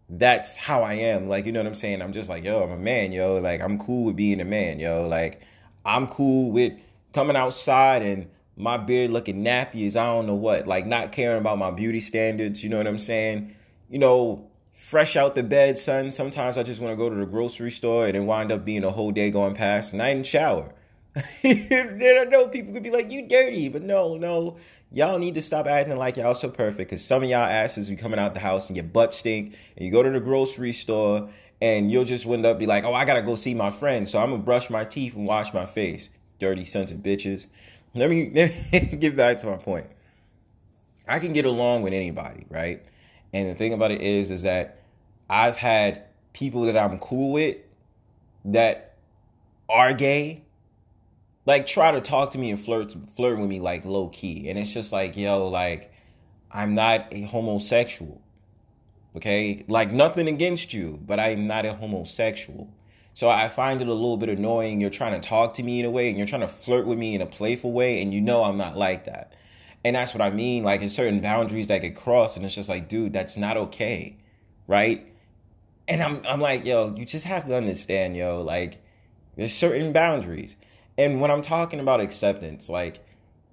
that's 0.08 0.54
how 0.54 0.82
I 0.82 0.94
am. 0.94 1.28
Like, 1.28 1.46
you 1.46 1.52
know 1.52 1.61
what 1.61 1.66
I'm 1.66 1.75
saying? 1.75 2.02
I'm 2.02 2.12
just 2.12 2.28
like, 2.28 2.44
yo, 2.44 2.62
I'm 2.62 2.70
a 2.70 2.78
man, 2.78 3.11
yo. 3.12 3.38
Like, 3.38 3.61
I'm 3.61 3.78
cool 3.78 4.04
with 4.04 4.16
being 4.16 4.40
a 4.40 4.44
man, 4.44 4.78
yo. 4.78 5.08
Like, 5.08 5.40
I'm 5.84 6.06
cool 6.06 6.50
with 6.50 6.75
coming 7.12 7.37
outside 7.37 8.02
and 8.02 8.28
my 8.56 8.76
beard 8.76 9.11
looking 9.11 9.44
nappy 9.44 9.87
as 9.87 9.96
I 9.96 10.06
don't 10.06 10.26
know 10.26 10.34
what, 10.34 10.66
like 10.66 10.87
not 10.87 11.12
caring 11.12 11.38
about 11.38 11.58
my 11.58 11.70
beauty 11.70 12.00
standards, 12.00 12.62
you 12.62 12.70
know 12.70 12.78
what 12.78 12.87
I'm 12.87 12.99
saying? 12.99 13.54
You 13.90 13.99
know, 13.99 14.49
fresh 14.75 15.16
out 15.16 15.34
the 15.34 15.42
bed, 15.42 15.78
son. 15.78 16.11
Sometimes 16.11 16.58
I 16.58 16.62
just 16.62 16.80
want 16.80 16.92
to 16.92 16.96
go 16.96 17.08
to 17.08 17.16
the 17.16 17.26
grocery 17.26 17.70
store 17.70 18.06
and 18.06 18.14
then 18.14 18.26
wind 18.26 18.52
up 18.52 18.64
being 18.64 18.84
a 18.84 18.90
whole 18.90 19.12
day 19.12 19.30
going 19.30 19.54
past 19.54 19.94
night 19.94 19.94
and 19.94 20.02
I 20.02 20.14
didn't 20.14 20.26
shower. 20.26 20.73
I 21.44 22.26
know 22.28 22.49
people 22.49 22.75
could 22.75 22.82
be 22.82 22.90
like, 22.90 23.11
you 23.11 23.26
dirty, 23.28 23.68
but 23.68 23.82
no, 23.82 24.16
no. 24.16 24.56
Y'all 24.92 25.18
need 25.18 25.34
to 25.34 25.42
stop 25.42 25.66
acting 25.66 25.96
like 25.96 26.16
y'all 26.16 26.34
so 26.34 26.49
perfect 26.49 26.90
because 26.90 27.04
some 27.04 27.23
of 27.23 27.28
y'all 27.28 27.44
asses 27.44 27.88
be 27.88 27.96
coming 27.96 28.18
out 28.18 28.34
the 28.34 28.40
house 28.40 28.68
and 28.68 28.76
your 28.76 28.84
butt 28.84 29.12
stink 29.12 29.54
and 29.76 29.84
you 29.84 29.92
go 29.92 30.02
to 30.02 30.11
the 30.11 30.20
grocery 30.20 30.73
store 30.73 31.28
and 31.61 31.90
you'll 31.90 32.04
just 32.04 32.26
wind 32.26 32.44
up 32.44 32.58
be 32.58 32.66
like, 32.66 32.84
oh, 32.84 32.94
I 32.94 33.04
gotta 33.04 33.23
go 33.23 33.37
see 33.37 33.54
my 33.54 33.70
friend, 33.70 34.08
so 34.08 34.20
I'm 34.20 34.30
gonna 34.30 34.42
brush 34.42 34.70
my 34.70 34.84
teeth 34.84 35.14
and 35.14 35.26
wash 35.26 35.54
my 35.54 35.66
face. 35.66 36.11
Dirty 36.38 36.64
sons 36.64 36.90
of 36.90 36.99
bitches. 36.99 37.46
Let 37.95 38.11
me, 38.11 38.31
let 38.35 38.73
me 38.73 38.99
get 38.99 39.17
back 39.17 39.39
to 39.39 39.47
my 39.47 39.57
point. 39.57 39.87
I 41.07 41.19
can 41.19 41.33
get 41.33 41.45
along 41.45 41.83
with 41.83 41.93
anybody, 41.93 42.47
right? 42.49 42.83
And 43.33 43.49
the 43.49 43.55
thing 43.55 43.73
about 43.73 43.91
it 43.91 44.01
is, 44.01 44.31
is 44.31 44.43
that 44.43 44.83
I've 45.29 45.57
had 45.57 46.05
people 46.33 46.63
that 46.63 46.77
I'm 46.77 46.99
cool 46.99 47.33
with 47.33 47.57
that 48.47 48.97
are 49.69 49.95
gay, 49.95 50.43
like 51.47 51.67
try 51.67 51.91
to 51.91 52.01
talk 52.01 52.31
to 52.33 52.39
me 52.39 52.51
and 52.51 52.61
flirt 52.61 52.95
flirt 53.15 53.39
with 53.39 53.49
me 53.49 53.61
like 53.61 53.85
low 53.85 54.09
key, 54.09 54.49
and 54.49 54.59
it's 54.59 54.73
just 54.73 54.93
like, 54.93 55.17
yo, 55.17 55.49
like 55.49 55.93
I'm 56.51 56.75
not 56.75 57.09
a 57.13 57.23
homosexual, 57.23 58.21
okay? 59.17 59.65
Like 59.69 59.93
nothing 59.93 60.29
against 60.29 60.73
you, 60.73 61.01
but 61.07 61.21
I'm 61.21 61.47
not 61.47 61.67
a 61.67 61.75
homosexual. 61.75 62.74
So 63.14 63.30
I 63.30 63.49
find 63.49 63.80
it 63.80 63.88
a 63.88 63.94
little 63.94 64.16
bit 64.16 64.28
annoying. 64.28 64.80
You're 64.80 64.90
trying 64.90 65.18
to 65.18 65.26
talk 65.26 65.54
to 65.54 65.62
me 65.62 65.80
in 65.80 65.87
a 65.87 65.90
way, 65.90 66.09
and 66.09 66.18
you're 66.18 66.26
trying 66.26 66.42
to 66.42 66.49
flirt 66.49 66.87
with 66.87 66.99
me 66.99 67.14
in 67.14 67.23
a 67.23 67.26
playful 67.26 67.73
way, 67.73 68.02
and 68.02 68.12
you 68.12 68.21
know 68.21 68.44
I'm 68.44 68.56
not 68.56 68.76
like 68.76 69.04
that. 69.04 69.33
And 69.85 69.97
that's 69.97 70.12
what 70.12 70.21
I 70.21 70.30
mean. 70.30 70.64
Like, 70.64 70.80
there's 70.80 70.94
certain 70.94 71.21
boundaries 71.21 71.68
that 71.68 71.78
get 71.78 71.94
crossed, 71.94 72.37
and 72.37 72.44
it's 72.44 72.54
just 72.54 72.68
like, 72.68 72.88
dude, 72.88 73.12
that's 73.12 73.37
not 73.37 73.56
okay, 73.56 74.16
right? 74.66 75.06
And 75.87 76.02
I'm, 76.02 76.23
I'm 76.26 76.40
like, 76.40 76.64
yo, 76.64 76.94
you 76.97 77.04
just 77.04 77.25
have 77.26 77.47
to 77.47 77.56
understand, 77.56 78.16
yo, 78.16 78.42
like, 78.42 78.83
there's 79.37 79.52
certain 79.52 79.92
boundaries. 79.92 80.56
And 80.99 81.21
when 81.21 81.30
I'm 81.30 81.42
talking 81.42 81.80
about 81.80 82.00
acceptance, 82.00 82.68
like, 82.68 83.04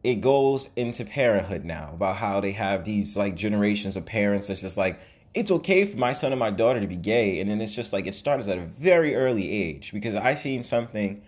it 0.03 0.15
goes 0.15 0.70
into 0.75 1.06
parenthood 1.06 1.63
now 1.63 1.91
about 1.94 2.18
how 2.18 2.39
they 2.39 2.53
have 2.53 2.86
these 2.86 3.15
like 3.15 3.36
generations 3.36 3.96
of 3.96 4.06
parents 4.06 4.48
that's 4.48 4.62
just 4.62 4.77
like 4.77 5.00
it's 5.34 5.52
okay 5.52 5.86
for 5.86 5.98
my 5.98 6.14
son 6.14 6.32
and 6.32 6.40
my 6.40 6.50
daughter 6.50 6.80
to 6.80 6.88
be 6.88 6.96
gay 6.96 7.40
and 7.40 7.50
then 7.50 7.62
it's 7.62 7.76
just 7.76 7.94
like 7.94 8.06
it 8.06 8.16
starts 8.16 8.48
at 8.48 8.58
a 8.58 8.66
very 8.66 9.16
early 9.16 9.50
age 9.50 9.92
because 9.94 10.16
i 10.16 10.36
seen 10.36 10.64
something 10.64 11.22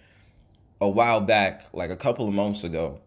a 0.82 0.90
while 0.90 1.22
back 1.22 1.64
like 1.74 1.90
a 1.90 1.96
couple 1.96 2.28
of 2.28 2.34
months 2.34 2.64
ago 2.64 3.00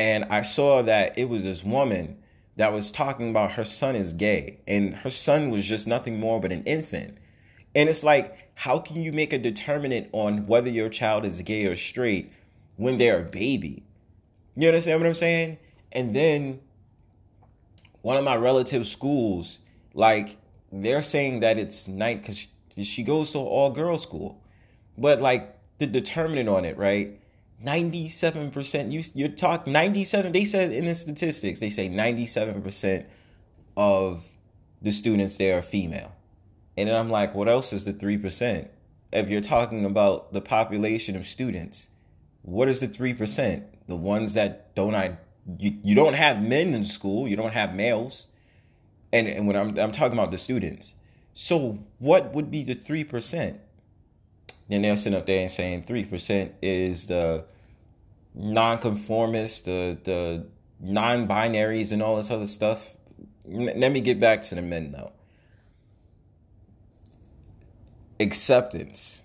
and 0.00 0.24
I 0.30 0.40
saw 0.40 0.80
that 0.80 1.18
it 1.18 1.28
was 1.28 1.44
this 1.44 1.62
woman 1.62 2.16
that 2.56 2.72
was 2.72 2.90
talking 2.90 3.28
about 3.28 3.52
her 3.52 3.64
son 3.64 3.94
is 3.94 4.14
gay 4.14 4.60
and 4.66 4.94
her 4.94 5.10
son 5.10 5.50
was 5.50 5.66
just 5.66 5.86
nothing 5.86 6.18
more 6.18 6.40
but 6.40 6.52
an 6.52 6.64
infant. 6.64 7.18
And 7.74 7.86
it's 7.86 8.02
like, 8.02 8.34
how 8.54 8.78
can 8.78 9.02
you 9.02 9.12
make 9.12 9.34
a 9.34 9.38
determinant 9.38 10.08
on 10.12 10.46
whether 10.46 10.70
your 10.70 10.88
child 10.88 11.26
is 11.26 11.42
gay 11.42 11.66
or 11.66 11.76
straight 11.76 12.32
when 12.76 12.96
they're 12.96 13.20
a 13.20 13.28
baby? 13.28 13.82
You 14.56 14.68
understand 14.68 15.02
what 15.02 15.06
I'm 15.06 15.14
saying? 15.14 15.58
And 15.92 16.16
then 16.16 16.60
one 18.00 18.16
of 18.16 18.24
my 18.24 18.36
relative 18.36 18.86
schools, 18.86 19.58
like, 19.92 20.38
they're 20.72 21.02
saying 21.02 21.40
that 21.40 21.58
it's 21.58 21.88
night 21.88 22.22
because 22.22 22.46
she 22.86 23.02
goes 23.02 23.32
to 23.32 23.38
all 23.38 23.70
girls 23.70 24.02
school. 24.02 24.42
But 24.96 25.20
like 25.20 25.58
the 25.78 25.86
determinant 25.86 26.48
on 26.48 26.64
it, 26.64 26.76
right? 26.76 27.20
97% 27.64 28.90
you 28.90 29.02
you're 29.14 29.28
talk 29.28 29.66
97 29.66 30.32
they 30.32 30.44
said 30.46 30.72
in 30.72 30.86
the 30.86 30.94
statistics 30.94 31.60
they 31.60 31.68
say 31.68 31.88
97% 31.88 33.04
of 33.76 34.24
the 34.80 34.92
students 34.92 35.36
there 35.36 35.58
are 35.58 35.62
female 35.62 36.12
and 36.76 36.88
then 36.88 36.96
i'm 36.96 37.10
like 37.10 37.34
what 37.34 37.48
else 37.48 37.72
is 37.72 37.84
the 37.84 37.92
3% 37.92 38.68
if 39.12 39.28
you're 39.28 39.42
talking 39.42 39.84
about 39.84 40.32
the 40.32 40.40
population 40.40 41.16
of 41.16 41.26
students 41.26 41.88
what 42.40 42.66
is 42.66 42.80
the 42.80 42.88
3% 42.88 43.64
the 43.86 43.96
ones 43.96 44.32
that 44.32 44.74
don't 44.74 44.94
i 44.94 45.18
you, 45.58 45.76
you 45.82 45.94
don't 45.94 46.14
have 46.14 46.40
men 46.40 46.72
in 46.72 46.86
school 46.86 47.28
you 47.28 47.36
don't 47.36 47.52
have 47.52 47.74
males 47.74 48.26
and 49.12 49.26
and 49.26 49.46
when 49.46 49.56
i'm 49.56 49.78
i'm 49.78 49.90
talking 49.90 50.18
about 50.18 50.30
the 50.30 50.38
students 50.38 50.94
so 51.32 51.78
what 51.98 52.34
would 52.34 52.50
be 52.50 52.64
the 52.64 52.74
3% 52.74 53.58
then 54.68 54.82
they'll 54.82 54.96
sit 54.96 55.14
up 55.14 55.26
there 55.26 55.40
and 55.40 55.50
saying 55.50 55.84
3% 55.84 56.52
is 56.62 57.06
the 57.06 57.44
nonconformists, 58.34 59.62
the 59.62 59.98
the 60.04 60.46
non-binaries 60.80 61.92
and 61.92 62.02
all 62.02 62.16
this 62.16 62.30
other 62.30 62.46
stuff. 62.46 62.94
Let 63.44 63.92
me 63.92 64.00
get 64.00 64.20
back 64.20 64.42
to 64.42 64.54
the 64.54 64.62
men 64.62 64.92
though. 64.92 65.12
Acceptance. 68.18 69.20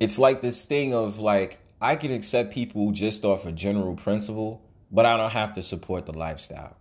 It's 0.00 0.18
like 0.18 0.42
this 0.42 0.66
thing 0.66 0.92
of 0.92 1.18
like 1.18 1.60
I 1.80 1.96
can 1.96 2.12
accept 2.12 2.52
people 2.52 2.90
just 2.90 3.24
off 3.24 3.46
a 3.46 3.52
general 3.52 3.94
principle, 3.94 4.62
but 4.90 5.06
I 5.06 5.16
don't 5.16 5.30
have 5.30 5.52
to 5.54 5.62
support 5.62 6.06
the 6.06 6.12
lifestyle. 6.12 6.76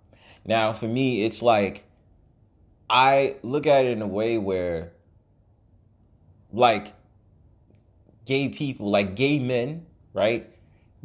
Now, 0.45 0.73
for 0.73 0.87
me, 0.87 1.23
it's 1.23 1.41
like 1.41 1.83
I 2.89 3.37
look 3.43 3.67
at 3.67 3.85
it 3.85 3.91
in 3.91 4.01
a 4.01 4.07
way 4.07 4.37
where 4.37 4.91
like 6.51 6.93
gay 8.25 8.49
people, 8.49 8.89
like 8.89 9.15
gay 9.15 9.39
men, 9.39 9.85
right? 10.13 10.49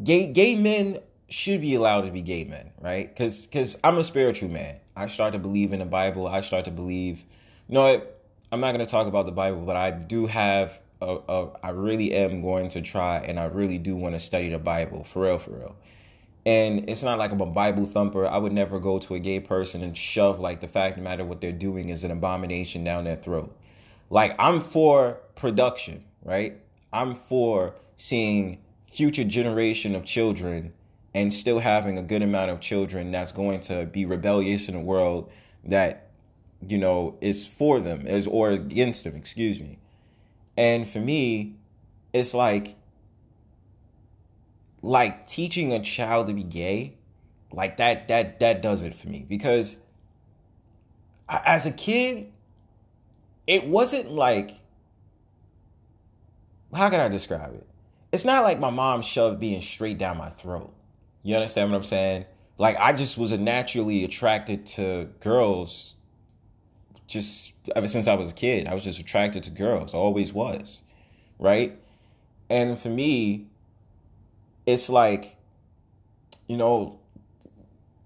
Gay 0.03 0.27
gay 0.27 0.57
men 0.57 0.99
should 1.29 1.61
be 1.61 1.75
allowed 1.75 2.03
to 2.03 2.11
be 2.11 2.23
gay 2.23 2.45
men, 2.45 2.71
right? 2.81 3.09
Because 3.09 3.47
because 3.47 3.79
I'm 3.85 3.99
a 3.99 4.05
spiritual 4.05 4.51
man. 4.51 4.77
I 4.97 5.07
start 5.09 5.33
to 5.35 5.39
believe 5.39 5.73
in 5.73 5.81
the 5.81 5.87
Bible. 5.87 6.27
I 6.27 6.41
start 6.41 6.65
to 6.65 6.71
believe. 6.71 7.25
You 7.69 7.75
know 7.75 7.93
what? 7.93 8.23
I'm 8.53 8.61
not 8.61 8.73
going 8.73 8.85
to 8.85 8.91
talk 8.91 9.07
about 9.07 9.27
the 9.27 9.33
Bible, 9.33 9.63
but 9.63 9.77
I 9.77 9.91
do 9.91 10.27
have. 10.27 10.81
A, 11.03 11.19
a, 11.29 11.51
I 11.63 11.71
really 11.71 12.15
am 12.15 12.41
going 12.41 12.71
to 12.71 12.81
try, 12.81 13.19
and 13.19 13.39
I 13.39 13.45
really 13.45 13.77
do 13.77 13.95
want 13.95 14.15
to 14.15 14.19
study 14.19 14.49
the 14.49 14.59
Bible 14.59 15.05
for 15.05 15.25
real, 15.25 15.39
for 15.39 15.51
real. 15.51 15.77
And 16.47 16.89
it's 16.89 17.03
not 17.03 17.19
like 17.19 17.33
I'm 17.33 17.41
a 17.41 17.47
Bible 17.47 17.85
thumper. 17.85 18.25
I 18.25 18.39
would 18.39 18.53
never 18.53 18.79
go 18.79 19.01
to 19.01 19.15
a 19.15 19.19
gay 19.19 19.41
person 19.41 19.83
and 19.83 19.99
shove 19.99 20.39
like 20.39 20.61
the 20.61 20.69
fact 20.69 20.95
the 20.95 21.03
matter 21.03 21.25
what 21.25 21.41
they're 21.41 21.51
doing 21.51 21.89
is 21.89 22.05
an 22.05 22.13
abomination 22.13 22.85
down 22.85 23.05
their 23.05 23.17
throat. 23.17 23.55
Like 24.11 24.37
I'm 24.39 24.61
for 24.61 25.19
production, 25.35 26.05
right? 26.23 26.61
I'm 26.93 27.17
for 27.17 27.75
seeing 27.97 28.61
future 28.89 29.25
generation 29.25 29.97
of 29.97 30.05
children 30.05 30.73
and 31.15 31.35
still 31.35 31.59
having 31.59 31.99
a 31.99 32.03
good 32.03 32.23
amount 32.23 32.53
of 32.53 32.61
children 32.61 33.11
that's 33.11 33.33
going 33.33 33.59
to 33.59 33.85
be 33.87 34.05
rebellious 34.05 34.69
in 34.69 34.77
a 34.77 34.81
world 34.81 35.29
that 35.65 36.11
you 36.67 36.79
know 36.79 37.17
is 37.21 37.47
for 37.47 37.81
them 37.81 38.07
is 38.07 38.27
or 38.27 38.51
against 38.51 39.05
them 39.05 39.15
excuse 39.15 39.61
me 39.61 39.79
and 40.57 40.89
for 40.89 41.01
me 41.01 41.55
it's 42.13 42.33
like 42.33 42.77
like 44.87 45.27
teaching 45.27 45.73
a 45.73 45.81
child 45.81 46.29
to 46.29 46.33
be 46.33 46.45
gay 46.45 46.95
like 47.51 47.77
that 47.79 48.07
that 48.09 48.39
that 48.39 48.63
does 48.63 48.85
it 48.85 48.95
for 48.95 49.09
me 49.09 49.27
because 49.29 49.77
as 51.29 51.67
a 51.67 51.73
kid 51.73 52.31
it 53.47 53.67
wasn't 53.67 54.11
like 54.11 54.61
how 56.75 56.91
can 56.91 57.01
I 57.01 57.09
describe 57.09 57.55
it? 57.55 57.67
It's 58.13 58.25
not 58.25 58.43
like 58.43 58.61
my 58.61 58.71
mom 58.71 59.03
shoved 59.03 59.41
being 59.41 59.63
straight 59.63 59.99
down 59.99 60.19
my 60.19 60.31
throat. 60.31 60.73
You 61.23 61.35
understand 61.37 61.71
what 61.71 61.79
I'm 61.79 61.85
saying? 61.85 62.27
Like 62.59 62.77
I 62.79 62.93
just 62.93 63.19
was 63.19 63.33
naturally 63.33 64.05
attracted 64.05 64.67
to 64.69 65.09
girls 65.21 65.95
just 67.07 67.55
ever 67.75 67.89
since 67.89 68.07
I 68.07 68.15
was 68.15 68.31
a 68.31 68.35
kid. 68.35 68.69
I 68.69 68.75
was 68.75 68.85
just 68.85 69.01
attracted 69.01 69.43
to 69.45 69.51
girls. 69.51 69.95
I 69.95 69.99
always 69.99 70.33
was. 70.33 70.83
Right? 71.39 71.79
And 72.49 72.79
for 72.79 72.89
me, 72.89 73.47
it's 74.67 74.89
like, 74.89 75.37
you 76.49 76.57
know, 76.57 77.01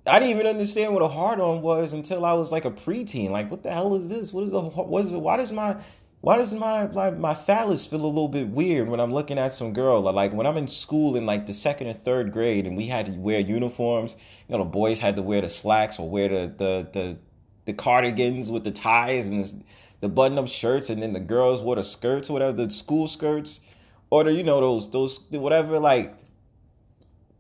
I 0.07 0.19
didn't 0.19 0.37
even 0.37 0.47
understand 0.47 0.95
what 0.95 1.03
a 1.03 1.09
hard 1.09 1.41
on 1.41 1.63
was 1.63 1.93
until 1.93 2.25
I 2.25 2.33
was 2.35 2.53
like 2.53 2.65
a 2.65 2.71
preteen. 2.71 3.31
Like, 3.31 3.51
what 3.51 3.63
the 3.63 3.71
hell 3.71 3.95
is 3.95 4.09
this? 4.09 4.33
What 4.33 4.45
is 4.45 4.53
the 4.53 4.61
what 4.61 5.07
is 5.07 5.13
it? 5.13 5.19
Why 5.19 5.37
does 5.37 5.53
my 5.53 5.77
why 6.23 6.37
does 6.37 6.53
my, 6.53 6.87
my 6.89 7.11
my 7.11 7.35
phallus 7.35 7.87
feel 7.87 8.05
a 8.05 8.07
little 8.07 8.29
bit 8.29 8.49
weird 8.49 8.89
when 8.89 9.01
I'm 9.01 9.13
looking 9.13 9.39
at 9.39 9.55
some 9.55 9.73
girl? 9.73 10.03
Like 10.03 10.33
when 10.33 10.47
I'm 10.47 10.59
in 10.59 10.69
school 10.69 11.17
in 11.17 11.27
like 11.27 11.47
the 11.47 11.55
second 11.55 11.89
or 11.89 11.93
third 11.95 12.33
grade 12.33 12.67
and 12.67 12.77
we 12.77 12.87
had 12.87 13.07
to 13.07 13.13
wear 13.13 13.41
uniforms, 13.41 14.17
you 14.49 14.57
know, 14.57 14.65
the 14.65 14.71
boys 14.71 15.01
had 15.01 15.17
to 15.17 15.23
wear 15.23 15.41
the 15.41 15.49
slacks 15.49 15.99
or 15.99 16.09
wear 16.11 16.29
the 16.29 16.55
the 16.57 16.89
the, 16.93 17.19
the 17.67 17.73
cardigans 17.73 18.51
with 18.51 18.65
the 18.65 18.71
ties 18.71 19.29
and 19.29 19.45
the, 19.47 19.63
the 20.01 20.09
button 20.09 20.39
up 20.39 20.49
shirts, 20.49 20.91
and 20.91 21.03
then 21.03 21.13
the 21.15 21.21
girls 21.21 21.63
wore 21.63 21.77
the 21.77 21.85
skirts 21.85 22.29
or 22.29 22.35
whatever, 22.35 22.53
the 22.53 22.71
school 22.71 23.07
skirts, 23.07 23.61
or 24.11 24.25
the 24.25 24.33
you 24.33 24.43
know 24.43 24.61
those 24.61 24.91
those 24.91 25.21
whatever. 25.31 25.79
Like, 25.79 26.19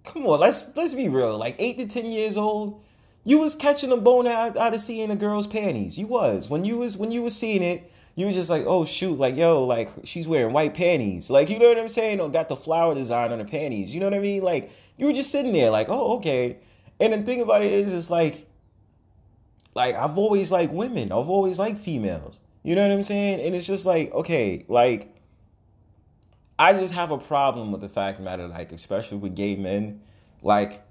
come 0.04 0.26
on, 0.26 0.40
let's 0.40 0.64
let's 0.74 0.94
be 0.94 1.08
real. 1.08 1.36
Like 1.36 1.56
eight 1.58 1.78
to 1.78 1.86
ten 1.86 2.12
years 2.12 2.36
old, 2.36 2.82
you 3.24 3.38
was 3.38 3.54
catching 3.54 3.92
a 3.92 3.96
bone 3.96 4.26
out, 4.26 4.56
out 4.56 4.74
of 4.74 4.80
seeing 4.80 5.10
a 5.10 5.16
girl's 5.16 5.46
panties. 5.46 5.98
You 5.98 6.06
was 6.06 6.48
when 6.48 6.64
you 6.64 6.78
was 6.78 6.96
when 6.96 7.10
you 7.10 7.22
was 7.22 7.36
seeing 7.36 7.62
it 7.62 7.90
you 8.16 8.26
was 8.26 8.36
just 8.36 8.50
like, 8.50 8.64
oh 8.66 8.84
shoot, 8.84 9.18
like 9.18 9.36
yo, 9.36 9.64
like 9.64 9.88
she's 10.04 10.26
wearing 10.28 10.52
white 10.52 10.74
panties, 10.74 11.30
like 11.30 11.48
you 11.48 11.58
know 11.58 11.68
what 11.68 11.78
I'm 11.78 11.88
saying, 11.88 12.20
or 12.20 12.28
got 12.28 12.48
the 12.48 12.56
flower 12.56 12.94
design 12.94 13.32
on 13.32 13.38
her 13.38 13.44
panties. 13.44 13.94
You 13.94 14.00
know 14.00 14.06
what 14.06 14.14
I 14.14 14.20
mean? 14.20 14.42
Like 14.42 14.70
you 14.96 15.06
were 15.06 15.12
just 15.12 15.30
sitting 15.30 15.52
there, 15.52 15.70
like, 15.70 15.88
oh 15.88 16.16
okay. 16.18 16.58
And 16.98 17.12
the 17.12 17.22
thing 17.22 17.40
about 17.40 17.62
it 17.62 17.72
is, 17.72 17.94
it's 17.94 18.10
like 18.10 18.46
like 19.74 19.94
I've 19.94 20.18
always 20.18 20.50
liked 20.50 20.72
women. 20.72 21.12
I've 21.12 21.30
always 21.30 21.58
liked 21.58 21.78
females. 21.78 22.40
You 22.62 22.74
know 22.74 22.86
what 22.86 22.92
I'm 22.92 23.02
saying? 23.02 23.40
And 23.40 23.54
it's 23.54 23.66
just 23.66 23.86
like, 23.86 24.12
okay, 24.12 24.66
like 24.68 25.16
I 26.60 26.74
just 26.74 26.92
have 26.92 27.10
a 27.10 27.18
problem 27.18 27.72
with 27.72 27.80
the 27.80 27.88
fact 27.88 28.18
the 28.18 28.24
matter, 28.24 28.46
like, 28.46 28.70
especially 28.70 29.16
with 29.16 29.34
gay 29.34 29.56
men, 29.56 30.02
like, 30.42 30.82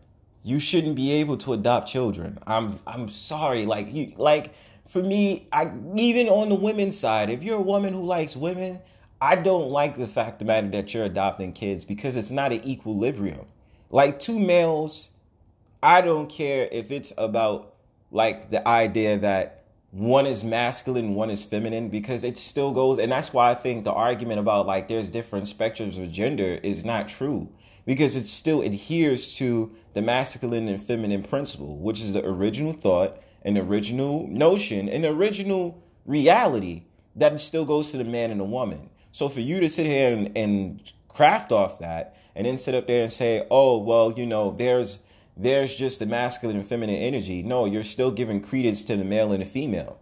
you 0.44 0.60
shouldn't 0.60 0.96
be 0.96 1.12
able 1.12 1.38
to 1.38 1.54
adopt 1.54 1.88
children. 1.88 2.40
I'm 2.48 2.80
I'm 2.88 3.10
sorry. 3.10 3.66
Like 3.66 3.94
you 3.94 4.14
like 4.18 4.54
for 4.88 5.04
me, 5.04 5.48
I 5.52 5.72
even 5.96 6.28
on 6.28 6.50
the 6.50 6.56
women's 6.56 6.98
side, 6.98 7.30
if 7.30 7.44
you're 7.44 7.58
a 7.58 7.62
woman 7.62 7.94
who 7.94 8.04
likes 8.04 8.36
women, 8.36 8.80
I 9.22 9.36
don't 9.36 9.70
like 9.70 9.98
the 9.98 10.08
fact 10.08 10.40
the 10.40 10.46
matter 10.46 10.70
that 10.70 10.94
you're 10.94 11.06
adopting 11.06 11.54
kids 11.54 11.86
because 11.86 12.16
it's 12.16 12.32
not 12.32 12.52
an 12.52 12.68
equilibrium. 12.68 13.46
Like 13.90 14.20
two 14.20 14.40
males, 14.40 15.12
I 15.84 16.02
don't 16.02 16.30
care 16.30 16.70
if 16.72 16.90
it's 16.90 17.12
about 17.18 17.74
like 18.12 18.50
the 18.50 18.66
idea 18.68 19.18
that 19.20 19.59
one 19.92 20.26
is 20.28 20.44
masculine, 20.44 21.16
one 21.16 21.30
is 21.30 21.44
feminine, 21.44 21.90
because 21.90 22.24
it 22.24 22.38
still 22.38 22.72
goes, 22.72 23.00
and 23.00 23.12
that's 23.12 23.34
why 23.34 23.50
I 23.50 23.56
think 23.56 23.84
the 23.84 23.94
argument 23.94 24.40
about 24.40 24.68
like 24.68 24.88
there's 24.88 25.10
different 25.10 25.46
spectrums 25.46 26.02
of 26.02 26.12
gender 26.12 26.60
is 26.62 26.86
not 26.86 27.08
true, 27.08 27.50
because 27.86 28.16
it 28.16 28.28
still 28.28 28.62
adheres 28.62 29.36
to 29.38 29.72
the 29.94 30.02
masculine 30.02 30.68
and 30.68 30.82
feminine 30.82 31.24
principle, 31.24 31.78
which 31.80 32.02
is 32.02 32.14
the 32.14 32.24
original 32.24 32.74
thought, 32.74 33.22
an 33.44 33.58
original 33.58 34.28
notion, 34.28 34.90
an 34.90 35.06
original 35.06 35.84
reality 36.06 36.84
that 37.16 37.40
still 37.40 37.66
goes 37.66 37.92
to 37.92 37.98
the 37.98 38.04
man 38.04 38.30
and 38.30 38.40
the 38.40 38.46
woman. 38.46 38.90
So 39.12 39.28
for 39.28 39.40
you 39.40 39.60
to 39.60 39.70
sit 39.70 39.88
here 39.88 40.16
and, 40.16 40.38
and 40.38 40.94
craft 41.08 41.52
off 41.52 41.80
that, 41.80 42.16
and 42.36 42.46
then 42.46 42.58
sit 42.58 42.76
up 42.76 42.86
there 42.86 43.04
and 43.04 43.12
say, 43.12 43.46
oh, 43.50 43.80
well, 43.80 44.14
you 44.16 44.26
know, 44.26 44.52
there's 44.52 45.00
there's 45.40 45.74
just 45.74 46.00
the 46.00 46.06
masculine 46.06 46.58
and 46.58 46.68
feminine 46.68 46.98
energy. 46.98 47.42
No, 47.42 47.64
you're 47.64 47.84
still 47.86 48.12
giving 48.12 48.42
credence 48.42 48.84
to 48.86 48.98
the 48.98 49.06
male 49.06 49.32
and 49.32 49.42
the 49.42 49.46
female. 49.46 49.98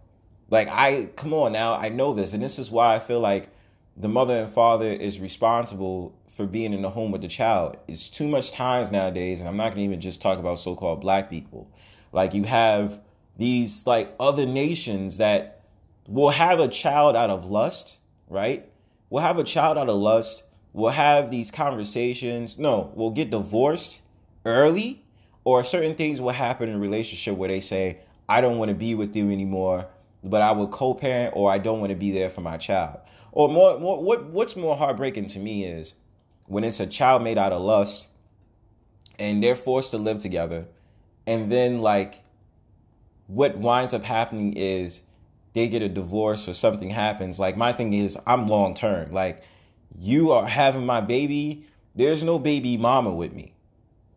Like 0.50 0.68
I 0.68 1.10
come 1.14 1.32
on 1.32 1.52
now, 1.52 1.74
I 1.74 1.90
know 1.90 2.12
this, 2.12 2.32
and 2.32 2.42
this 2.42 2.58
is 2.58 2.72
why 2.72 2.96
I 2.96 2.98
feel 2.98 3.20
like 3.20 3.50
the 3.96 4.08
mother 4.08 4.36
and 4.36 4.50
father 4.50 4.86
is 4.86 5.20
responsible 5.20 6.18
for 6.26 6.44
being 6.44 6.72
in 6.72 6.82
the 6.82 6.90
home 6.90 7.12
with 7.12 7.22
the 7.22 7.28
child. 7.28 7.76
It's 7.86 8.10
too 8.10 8.26
much 8.26 8.50
times 8.50 8.90
nowadays, 8.90 9.38
and 9.38 9.48
I'm 9.48 9.56
not 9.56 9.70
gonna 9.70 9.82
even 9.82 10.00
just 10.00 10.20
talk 10.20 10.38
about 10.38 10.58
so-called 10.58 11.00
black 11.00 11.30
people. 11.30 11.70
Like 12.10 12.34
you 12.34 12.42
have 12.42 12.98
these 13.36 13.86
like 13.86 14.16
other 14.18 14.44
nations 14.44 15.18
that 15.18 15.62
will 16.08 16.30
have 16.30 16.58
a 16.58 16.66
child 16.66 17.14
out 17.14 17.30
of 17.30 17.44
lust, 17.44 17.98
right? 18.28 18.68
We'll 19.08 19.22
have 19.22 19.38
a 19.38 19.44
child 19.44 19.78
out 19.78 19.88
of 19.88 19.96
lust. 19.96 20.42
We'll 20.72 20.90
have 20.90 21.30
these 21.30 21.52
conversations. 21.52 22.58
No, 22.58 22.90
we'll 22.96 23.10
get 23.10 23.30
divorced 23.30 24.02
early 24.44 25.04
or 25.48 25.64
certain 25.64 25.94
things 25.94 26.20
will 26.20 26.28
happen 26.28 26.68
in 26.68 26.74
a 26.74 26.78
relationship 26.78 27.34
where 27.34 27.48
they 27.48 27.60
say, 27.60 27.96
I 28.28 28.42
don't 28.42 28.58
want 28.58 28.68
to 28.68 28.74
be 28.74 28.94
with 28.94 29.16
you 29.16 29.30
anymore, 29.30 29.86
but 30.22 30.42
I 30.42 30.52
would 30.52 30.70
co-parent 30.70 31.32
or 31.34 31.50
I 31.50 31.56
don't 31.56 31.80
want 31.80 31.88
to 31.88 31.96
be 31.96 32.10
there 32.10 32.28
for 32.28 32.42
my 32.42 32.58
child. 32.58 32.98
Or 33.32 33.48
more, 33.48 33.80
more 33.80 34.04
what 34.04 34.26
what's 34.26 34.56
more 34.56 34.76
heartbreaking 34.76 35.28
to 35.28 35.38
me 35.38 35.64
is 35.64 35.94
when 36.48 36.64
it's 36.64 36.80
a 36.80 36.86
child 36.86 37.22
made 37.22 37.38
out 37.38 37.54
of 37.54 37.62
lust 37.62 38.08
and 39.18 39.42
they're 39.42 39.56
forced 39.56 39.92
to 39.92 39.96
live 39.96 40.18
together 40.18 40.66
and 41.26 41.50
then 41.50 41.80
like 41.80 42.22
what 43.26 43.56
winds 43.56 43.94
up 43.94 44.04
happening 44.04 44.52
is 44.52 45.00
they 45.54 45.66
get 45.66 45.80
a 45.80 45.88
divorce 45.88 46.46
or 46.46 46.52
something 46.52 46.90
happens. 46.90 47.38
Like 47.38 47.56
my 47.56 47.72
thing 47.72 47.94
is 47.94 48.18
i'm 48.26 48.48
long 48.48 48.74
term 48.74 49.12
like 49.12 49.42
you 49.98 50.30
are 50.30 50.46
having 50.46 50.84
my 50.84 51.00
baby 51.00 51.64
there's 51.94 52.22
no 52.22 52.38
baby 52.38 52.76
mama 52.76 53.14
with 53.14 53.32
me. 53.32 53.54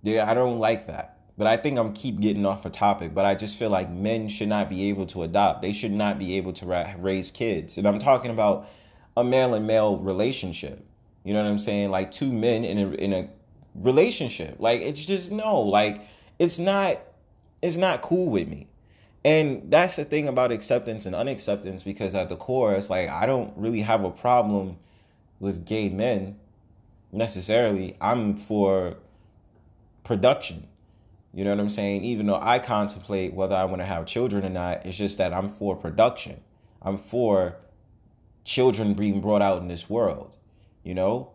I 0.05 0.33
don't 0.33 0.59
like 0.59 0.87
that 0.87 1.10
but 1.37 1.47
I 1.47 1.57
think 1.57 1.77
I'm 1.77 1.93
keep 1.93 2.19
getting 2.19 2.45
off 2.45 2.65
a 2.65 2.69
topic. 2.69 3.13
But 3.13 3.25
I 3.25 3.35
just 3.35 3.57
feel 3.57 3.69
like 3.69 3.89
men 3.89 4.29
should 4.29 4.49
not 4.49 4.69
be 4.69 4.89
able 4.89 5.05
to 5.07 5.23
adopt. 5.23 5.61
They 5.61 5.73
should 5.73 5.91
not 5.91 6.19
be 6.19 6.37
able 6.37 6.53
to 6.53 6.65
ra- 6.65 6.93
raise 6.97 7.31
kids. 7.31 7.77
And 7.77 7.87
I'm 7.87 7.99
talking 7.99 8.31
about 8.31 8.67
a 9.17 9.23
male 9.23 9.53
and 9.53 9.65
male 9.67 9.97
relationship. 9.97 10.85
You 11.23 11.33
know 11.33 11.43
what 11.43 11.49
I'm 11.49 11.59
saying? 11.59 11.91
Like 11.91 12.11
two 12.11 12.31
men 12.31 12.63
in 12.63 12.77
a 12.77 12.91
in 12.91 13.13
a 13.13 13.29
relationship. 13.75 14.57
Like 14.59 14.81
it's 14.81 15.05
just 15.05 15.31
no. 15.31 15.61
Like 15.61 16.07
it's 16.39 16.59
not. 16.59 16.99
It's 17.61 17.77
not 17.77 18.01
cool 18.01 18.27
with 18.29 18.47
me. 18.47 18.67
And 19.23 19.69
that's 19.71 19.97
the 19.97 20.05
thing 20.05 20.27
about 20.27 20.51
acceptance 20.51 21.05
and 21.05 21.13
unacceptance 21.13 21.83
because 21.83 22.15
at 22.15 22.29
the 22.29 22.35
core, 22.35 22.73
it's 22.73 22.89
like 22.89 23.09
I 23.09 23.25
don't 23.25 23.55
really 23.55 23.81
have 23.81 24.03
a 24.03 24.09
problem 24.09 24.77
with 25.39 25.65
gay 25.65 25.89
men 25.89 26.37
necessarily. 27.11 27.97
I'm 28.01 28.35
for 28.35 28.97
production. 30.03 30.67
You 31.33 31.45
know 31.45 31.51
what 31.51 31.59
I'm 31.59 31.69
saying? 31.69 32.03
Even 32.03 32.25
though 32.25 32.39
I 32.41 32.59
contemplate 32.59 33.33
whether 33.33 33.55
I 33.55 33.65
want 33.65 33.81
to 33.81 33.85
have 33.85 34.05
children 34.05 34.45
or 34.45 34.49
not, 34.49 34.85
it's 34.85 34.97
just 34.97 35.17
that 35.17 35.33
I'm 35.33 35.49
for 35.49 35.75
production. 35.75 36.41
I'm 36.81 36.97
for 36.97 37.55
children 38.43 38.93
being 38.93 39.21
brought 39.21 39.41
out 39.41 39.61
in 39.61 39.67
this 39.67 39.89
world, 39.89 40.37
you 40.83 40.93
know? 40.93 41.31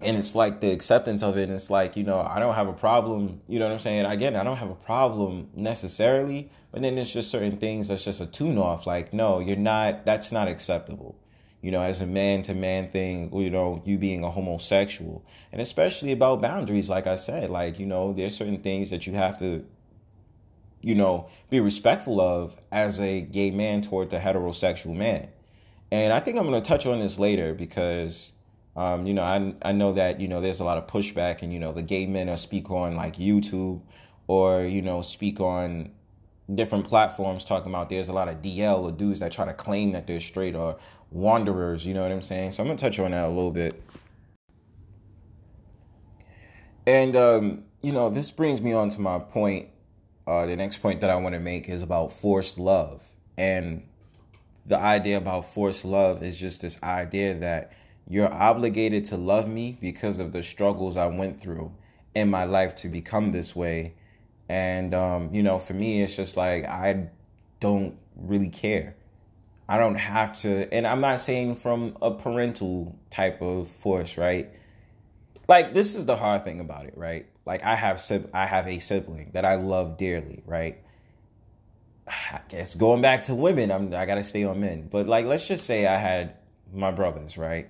And 0.00 0.16
it's 0.16 0.34
like 0.34 0.60
the 0.60 0.70
acceptance 0.70 1.22
of 1.22 1.36
it. 1.36 1.50
it's 1.50 1.70
like, 1.70 1.96
you 1.96 2.04
know, 2.04 2.20
I 2.20 2.38
don't 2.38 2.54
have 2.54 2.68
a 2.68 2.72
problem. 2.72 3.40
You 3.48 3.58
know 3.58 3.66
what 3.66 3.74
I'm 3.74 3.80
saying? 3.80 4.06
Again, 4.06 4.36
I 4.36 4.44
don't 4.44 4.56
have 4.56 4.70
a 4.70 4.76
problem 4.76 5.50
necessarily, 5.54 6.50
but 6.72 6.82
then 6.82 6.94
there's 6.94 7.12
just 7.12 7.30
certain 7.30 7.56
things 7.56 7.88
that's 7.88 8.04
just 8.04 8.20
a 8.20 8.26
tune 8.26 8.58
off. 8.58 8.86
Like, 8.86 9.12
no, 9.12 9.40
you're 9.40 9.56
not, 9.56 10.04
that's 10.04 10.30
not 10.30 10.48
acceptable 10.48 11.16
you 11.60 11.72
know, 11.72 11.80
as 11.80 12.00
a 12.00 12.06
man 12.06 12.42
to 12.42 12.54
man 12.54 12.88
thing, 12.90 13.30
you 13.34 13.50
know, 13.50 13.82
you 13.84 13.98
being 13.98 14.22
a 14.22 14.30
homosexual, 14.30 15.24
and 15.52 15.60
especially 15.60 16.12
about 16.12 16.40
boundaries, 16.40 16.88
like 16.88 17.06
I 17.06 17.16
said, 17.16 17.50
like, 17.50 17.78
you 17.78 17.86
know, 17.86 18.12
there's 18.12 18.36
certain 18.36 18.60
things 18.60 18.90
that 18.90 19.06
you 19.06 19.14
have 19.14 19.38
to, 19.38 19.64
you 20.80 20.94
know, 20.94 21.28
be 21.50 21.58
respectful 21.58 22.20
of 22.20 22.56
as 22.70 23.00
a 23.00 23.22
gay 23.22 23.50
man 23.50 23.82
towards 23.82 24.14
a 24.14 24.20
heterosexual 24.20 24.94
man. 24.94 25.28
And 25.90 26.12
I 26.12 26.20
think 26.20 26.38
I'm 26.38 26.46
going 26.46 26.62
to 26.62 26.68
touch 26.68 26.86
on 26.86 27.00
this 27.00 27.18
later 27.18 27.54
because, 27.54 28.30
um, 28.76 29.06
you 29.06 29.14
know, 29.14 29.22
I, 29.22 29.54
I 29.62 29.72
know 29.72 29.94
that, 29.94 30.20
you 30.20 30.28
know, 30.28 30.40
there's 30.40 30.60
a 30.60 30.64
lot 30.64 30.78
of 30.78 30.86
pushback 30.86 31.42
and, 31.42 31.52
you 31.52 31.58
know, 31.58 31.72
the 31.72 31.82
gay 31.82 32.06
men 32.06 32.28
are 32.28 32.36
speak 32.36 32.70
on 32.70 32.94
like 32.94 33.16
YouTube 33.16 33.80
or, 34.28 34.62
you 34.62 34.82
know, 34.82 35.02
speak 35.02 35.40
on 35.40 35.90
different 36.54 36.86
platforms 36.86 37.44
talking 37.44 37.70
about 37.70 37.90
there's 37.90 38.08
a 38.08 38.12
lot 38.12 38.28
of 38.28 38.36
DL 38.36 38.80
or 38.80 38.92
dudes 38.92 39.20
that 39.20 39.32
try 39.32 39.44
to 39.44 39.52
claim 39.52 39.92
that 39.92 40.06
they're 40.06 40.20
straight 40.20 40.54
or 40.54 40.78
wanderers, 41.10 41.84
you 41.84 41.94
know 41.94 42.02
what 42.02 42.12
I'm 42.12 42.22
saying? 42.22 42.52
So 42.52 42.62
I'm 42.62 42.68
gonna 42.68 42.78
touch 42.78 42.98
on 42.98 43.10
that 43.10 43.24
a 43.24 43.28
little 43.28 43.50
bit. 43.50 43.82
And 46.86 47.16
um, 47.16 47.64
you 47.82 47.92
know, 47.92 48.08
this 48.08 48.30
brings 48.30 48.62
me 48.62 48.72
on 48.72 48.88
to 48.90 49.00
my 49.00 49.18
point. 49.18 49.68
Uh, 50.26 50.46
the 50.46 50.56
next 50.56 50.78
point 50.78 51.00
that 51.00 51.10
I 51.10 51.16
want 51.16 51.34
to 51.34 51.40
make 51.40 51.68
is 51.68 51.82
about 51.82 52.12
forced 52.12 52.58
love. 52.58 53.06
And 53.36 53.86
the 54.66 54.78
idea 54.78 55.16
about 55.16 55.46
forced 55.46 55.84
love 55.84 56.22
is 56.22 56.38
just 56.38 56.60
this 56.60 56.82
idea 56.82 57.34
that 57.34 57.72
you're 58.06 58.32
obligated 58.32 59.04
to 59.06 59.16
love 59.16 59.48
me 59.48 59.78
because 59.80 60.18
of 60.18 60.32
the 60.32 60.42
struggles 60.42 60.96
I 60.96 61.06
went 61.06 61.40
through 61.40 61.72
in 62.14 62.30
my 62.30 62.44
life 62.44 62.74
to 62.76 62.88
become 62.88 63.32
this 63.32 63.54
way 63.54 63.94
and, 64.48 64.94
um, 64.94 65.34
you 65.34 65.42
know, 65.42 65.58
for 65.58 65.74
me, 65.74 66.02
it's 66.02 66.16
just 66.16 66.36
like, 66.36 66.64
I 66.66 67.08
don't 67.60 67.96
really 68.16 68.48
care. 68.48 68.96
I 69.68 69.76
don't 69.76 69.96
have 69.96 70.32
to, 70.40 70.72
and 70.72 70.86
I'm 70.86 71.00
not 71.00 71.20
saying 71.20 71.56
from 71.56 71.96
a 72.00 72.10
parental 72.10 72.96
type 73.10 73.42
of 73.42 73.68
force, 73.68 74.16
right? 74.16 74.50
Like 75.48 75.72
this 75.72 75.94
is 75.94 76.04
the 76.04 76.16
hard 76.16 76.44
thing 76.44 76.60
about 76.60 76.84
it, 76.84 76.94
right? 76.96 77.26
Like 77.46 77.64
I 77.64 77.74
have 77.74 78.02
I 78.34 78.44
have 78.44 78.66
a 78.68 78.78
sibling 78.78 79.30
that 79.32 79.46
I 79.46 79.54
love 79.54 79.96
dearly, 79.96 80.42
right? 80.46 80.78
I 82.06 82.40
guess 82.48 82.74
going 82.74 83.00
back 83.00 83.24
to 83.24 83.34
women, 83.34 83.72
I'm 83.72 83.92
I 83.94 84.04
gotta 84.04 84.24
stay 84.24 84.44
on 84.44 84.60
men. 84.60 84.88
But 84.90 85.06
like 85.06 85.24
let's 85.24 85.48
just 85.48 85.64
say 85.64 85.86
I 85.86 85.96
had 85.96 86.36
my 86.72 86.90
brothers, 86.90 87.38
right? 87.38 87.68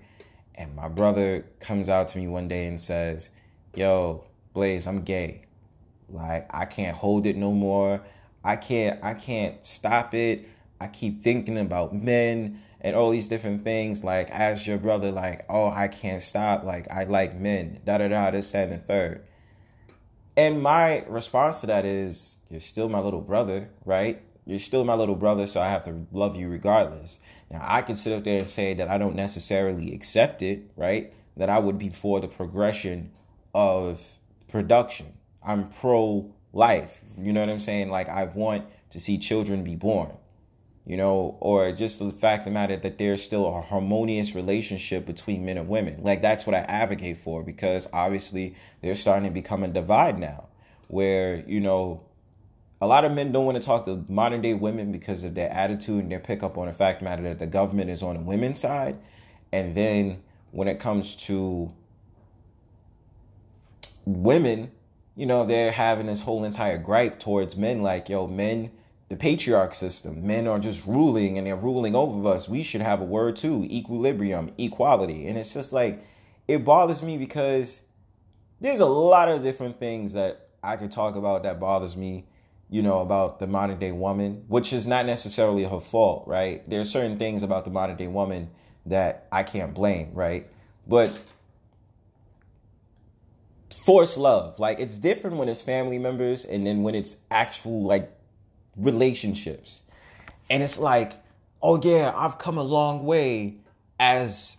And 0.56 0.74
my 0.74 0.88
brother 0.88 1.46
comes 1.60 1.88
out 1.88 2.08
to 2.08 2.18
me 2.18 2.26
one 2.26 2.48
day 2.48 2.66
and 2.66 2.80
says, 2.80 3.30
Yo, 3.74 4.24
Blaze, 4.54 4.88
I'm 4.88 5.02
gay. 5.02 5.42
Like 6.08 6.48
I 6.50 6.64
can't 6.64 6.96
hold 6.96 7.26
it 7.26 7.36
no 7.36 7.52
more. 7.52 8.02
I 8.44 8.56
can't 8.56 9.02
I 9.02 9.14
can't 9.14 9.64
stop 9.64 10.14
it. 10.14 10.48
I 10.80 10.86
keep 10.86 11.22
thinking 11.22 11.58
about 11.58 11.94
men 11.94 12.62
and 12.80 12.94
all 12.94 13.10
these 13.10 13.28
different 13.28 13.64
things. 13.64 14.04
Like 14.04 14.30
as 14.30 14.66
your 14.66 14.78
brother, 14.78 15.10
like, 15.10 15.44
oh, 15.48 15.70
I 15.70 15.88
can't 15.88 16.22
stop. 16.22 16.64
Like 16.64 16.90
I 16.90 17.04
like 17.04 17.36
men. 17.36 17.80
Da 17.84 17.98
da 17.98 18.08
da 18.08 18.30
this, 18.30 18.54
and 18.54 18.72
the 18.72 18.78
third. 18.78 19.24
And 20.36 20.62
my 20.62 21.04
response 21.08 21.62
to 21.62 21.66
that 21.66 21.84
is, 21.84 22.36
you're 22.48 22.60
still 22.60 22.88
my 22.88 23.00
little 23.00 23.20
brother, 23.20 23.70
right? 23.84 24.22
You're 24.46 24.60
still 24.60 24.84
my 24.84 24.94
little 24.94 25.16
brother, 25.16 25.46
so 25.46 25.60
I 25.60 25.68
have 25.68 25.82
to 25.84 26.06
love 26.12 26.36
you 26.36 26.48
regardless. 26.48 27.18
Now 27.50 27.60
I 27.62 27.82
can 27.82 27.96
sit 27.96 28.16
up 28.16 28.24
there 28.24 28.38
and 28.38 28.48
say 28.48 28.72
that 28.74 28.88
I 28.88 28.98
don't 28.98 29.16
necessarily 29.16 29.92
accept 29.92 30.40
it, 30.42 30.70
right? 30.76 31.12
That 31.36 31.50
I 31.50 31.58
would 31.58 31.76
be 31.76 31.90
for 31.90 32.20
the 32.20 32.28
progression 32.28 33.10
of 33.52 34.18
production. 34.48 35.17
I'm 35.48 35.70
pro 35.70 36.30
life. 36.52 37.00
You 37.16 37.32
know 37.32 37.40
what 37.40 37.48
I'm 37.48 37.58
saying? 37.58 37.90
Like 37.90 38.08
I 38.08 38.24
want 38.26 38.66
to 38.90 39.00
see 39.00 39.18
children 39.18 39.64
be 39.64 39.74
born. 39.74 40.12
You 40.84 40.96
know, 40.96 41.36
or 41.40 41.70
just 41.72 41.98
the 41.98 42.10
fact 42.12 42.42
of 42.42 42.44
the 42.46 42.50
matter 42.52 42.76
that 42.76 42.96
there's 42.96 43.22
still 43.22 43.46
a 43.46 43.60
harmonious 43.60 44.34
relationship 44.34 45.04
between 45.04 45.44
men 45.44 45.58
and 45.58 45.68
women. 45.68 46.02
Like 46.02 46.22
that's 46.22 46.46
what 46.46 46.54
I 46.54 46.60
advocate 46.60 47.18
for 47.18 47.42
because 47.42 47.88
obviously 47.92 48.54
they're 48.80 48.94
starting 48.94 49.28
to 49.28 49.30
become 49.30 49.62
a 49.62 49.68
divide 49.68 50.18
now 50.18 50.48
where, 50.88 51.44
you 51.46 51.60
know, 51.60 52.02
a 52.80 52.86
lot 52.86 53.04
of 53.04 53.12
men 53.12 53.32
don't 53.32 53.44
want 53.44 53.56
to 53.56 53.62
talk 53.62 53.84
to 53.84 54.04
modern 54.08 54.40
day 54.40 54.54
women 54.54 54.92
because 54.92 55.24
of 55.24 55.34
their 55.34 55.52
attitude 55.52 56.04
and 56.04 56.12
their 56.12 56.20
pickup 56.20 56.56
on 56.56 56.66
the 56.66 56.72
fact 56.72 57.02
matter 57.02 57.22
that 57.24 57.38
the 57.38 57.46
government 57.46 57.90
is 57.90 58.02
on 58.02 58.14
the 58.14 58.22
women's 58.22 58.60
side. 58.60 58.98
And 59.52 59.74
then 59.74 60.22
when 60.52 60.68
it 60.68 60.78
comes 60.78 61.16
to 61.26 61.72
women, 64.06 64.70
you 65.18 65.26
know, 65.26 65.44
they're 65.44 65.72
having 65.72 66.06
this 66.06 66.20
whole 66.20 66.44
entire 66.44 66.78
gripe 66.78 67.18
towards 67.18 67.56
men 67.56 67.82
like, 67.82 68.08
yo, 68.08 68.28
men, 68.28 68.70
the 69.08 69.16
patriarch 69.16 69.74
system, 69.74 70.24
men 70.24 70.46
are 70.46 70.60
just 70.60 70.86
ruling 70.86 71.36
and 71.36 71.46
they're 71.48 71.56
ruling 71.56 71.96
over 71.96 72.28
us. 72.28 72.48
We 72.48 72.62
should 72.62 72.82
have 72.82 73.00
a 73.00 73.04
word 73.04 73.34
too 73.34 73.66
equilibrium, 73.68 74.52
equality. 74.58 75.26
And 75.26 75.36
it's 75.36 75.52
just 75.52 75.72
like, 75.72 76.04
it 76.46 76.64
bothers 76.64 77.02
me 77.02 77.18
because 77.18 77.82
there's 78.60 78.78
a 78.78 78.86
lot 78.86 79.28
of 79.28 79.42
different 79.42 79.80
things 79.80 80.12
that 80.12 80.50
I 80.62 80.76
could 80.76 80.92
talk 80.92 81.16
about 81.16 81.42
that 81.42 81.58
bothers 81.58 81.96
me 81.96 82.28
you 82.70 82.82
know, 82.82 83.00
about 83.00 83.40
the 83.40 83.46
modern 83.46 83.78
day 83.78 83.92
woman, 83.92 84.44
which 84.46 84.72
is 84.72 84.86
not 84.86 85.06
necessarily 85.06 85.64
her 85.64 85.80
fault, 85.80 86.28
right? 86.28 86.68
There 86.68 86.80
are 86.80 86.84
certain 86.84 87.18
things 87.18 87.42
about 87.42 87.64
the 87.64 87.70
modern 87.70 87.96
day 87.96 88.08
woman 88.08 88.50
that 88.86 89.26
I 89.32 89.42
can't 89.42 89.74
blame, 89.74 90.10
right? 90.12 90.46
But 90.86 91.18
forced 93.88 94.18
love, 94.18 94.58
like 94.58 94.80
it's 94.80 94.98
different 94.98 95.38
when 95.38 95.48
it's 95.48 95.62
family 95.62 95.98
members 95.98 96.44
and 96.44 96.66
then 96.66 96.82
when 96.82 96.94
it's 96.94 97.16
actual 97.30 97.84
like 97.84 98.12
relationships. 98.76 99.82
And 100.50 100.62
it's 100.62 100.78
like, 100.78 101.14
oh 101.62 101.80
yeah, 101.82 102.12
I've 102.14 102.36
come 102.36 102.58
a 102.58 102.62
long 102.62 103.06
way 103.06 103.56
as 103.98 104.58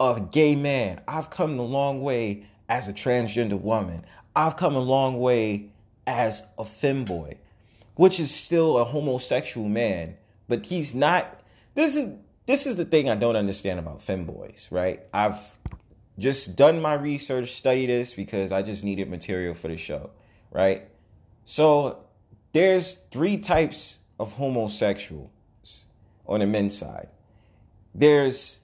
a 0.00 0.18
gay 0.32 0.56
man. 0.56 1.02
I've 1.06 1.28
come 1.28 1.58
a 1.58 1.62
long 1.62 2.00
way 2.00 2.46
as 2.70 2.88
a 2.88 2.94
transgender 2.94 3.60
woman. 3.60 4.06
I've 4.34 4.56
come 4.56 4.76
a 4.76 4.80
long 4.80 5.20
way 5.20 5.68
as 6.06 6.42
a 6.56 6.64
femboy, 6.64 7.36
which 7.96 8.18
is 8.18 8.34
still 8.34 8.78
a 8.78 8.84
homosexual 8.86 9.68
man, 9.68 10.16
but 10.48 10.64
he's 10.64 10.94
not. 10.94 11.42
This 11.74 11.96
is 11.96 12.14
this 12.46 12.66
is 12.66 12.76
the 12.76 12.86
thing 12.86 13.10
I 13.10 13.14
don't 13.14 13.36
understand 13.36 13.78
about 13.78 13.98
femboys, 13.98 14.68
right? 14.70 15.02
I've 15.12 15.38
just 16.18 16.56
done 16.56 16.80
my 16.80 16.94
research, 16.94 17.52
study 17.52 17.86
this 17.86 18.14
because 18.14 18.52
I 18.52 18.62
just 18.62 18.84
needed 18.84 19.08
material 19.08 19.54
for 19.54 19.68
the 19.68 19.76
show, 19.76 20.10
right? 20.50 20.88
So 21.44 22.04
there's 22.52 22.96
three 23.12 23.36
types 23.38 23.98
of 24.18 24.32
homosexuals 24.32 25.30
on 26.26 26.40
the 26.40 26.46
men's 26.46 26.76
side. 26.76 27.08
There's 27.94 28.60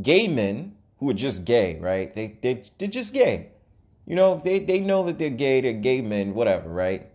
gay 0.00 0.28
men 0.28 0.76
who 0.98 1.10
are 1.10 1.14
just 1.14 1.44
gay, 1.44 1.78
right? 1.80 2.12
They 2.14 2.38
they 2.40 2.62
they're 2.78 2.88
just 2.88 3.12
gay. 3.14 3.50
You 4.06 4.16
know, 4.16 4.40
they, 4.42 4.58
they 4.58 4.80
know 4.80 5.04
that 5.04 5.18
they're 5.18 5.30
gay, 5.30 5.60
they're 5.60 5.72
gay 5.72 6.00
men, 6.00 6.34
whatever, 6.34 6.68
right? 6.68 7.10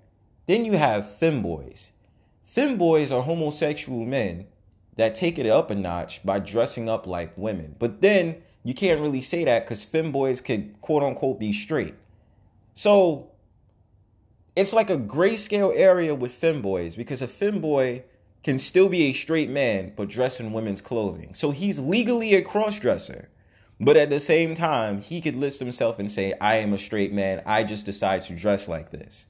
Then 0.46 0.64
you 0.64 0.78
have 0.78 1.18
femboys. 1.20 1.90
Femboys 2.56 3.12
are 3.12 3.22
homosexual 3.22 4.06
men 4.06 4.48
that 4.96 5.14
take 5.14 5.38
it 5.38 5.46
up 5.46 5.70
a 5.70 5.76
notch 5.76 6.24
by 6.24 6.40
dressing 6.40 6.88
up 6.88 7.06
like 7.06 7.38
women. 7.38 7.76
But 7.80 8.02
then 8.02 8.38
you 8.66 8.74
can't 8.74 9.00
really 9.00 9.22
say 9.22 9.46
that 9.46 9.64
because 9.64 9.86
femboys 9.86 10.44
could 10.44 10.82
quote 10.82 11.04
unquote 11.04 11.40
be 11.40 11.54
straight. 11.54 11.94
So 12.74 13.30
it's 14.56 14.74
like 14.74 14.90
a 14.90 14.98
grayscale 14.98 15.72
area 15.74 16.16
with 16.16 16.40
femboys 16.40 16.98
because 16.98 17.22
a 17.22 17.28
femboy 17.28 18.04
can 18.44 18.58
still 18.58 18.90
be 18.90 19.04
a 19.04 19.14
straight 19.14 19.52
man 19.52 19.94
but 19.96 20.10
dress 20.10 20.40
in 20.40 20.52
women's 20.52 20.82
clothing. 20.82 21.36
So 21.36 21.52
he's 21.52 21.80
legally 21.80 22.34
a 22.34 22.42
cross 22.42 22.80
dresser. 22.80 23.30
But 23.80 23.98
at 23.98 24.10
the 24.10 24.20
same 24.20 24.56
time, 24.56 25.00
he 25.00 25.22
could 25.22 25.36
list 25.36 25.60
himself 25.60 26.00
and 26.00 26.12
say, 26.12 26.34
I 26.42 26.56
am 26.56 26.74
a 26.74 26.78
straight 26.80 27.14
man. 27.14 27.44
I 27.46 27.64
just 27.64 27.86
decide 27.86 28.24
to 28.24 28.36
dress 28.36 28.68
like 28.68 28.90
this. 28.90 29.28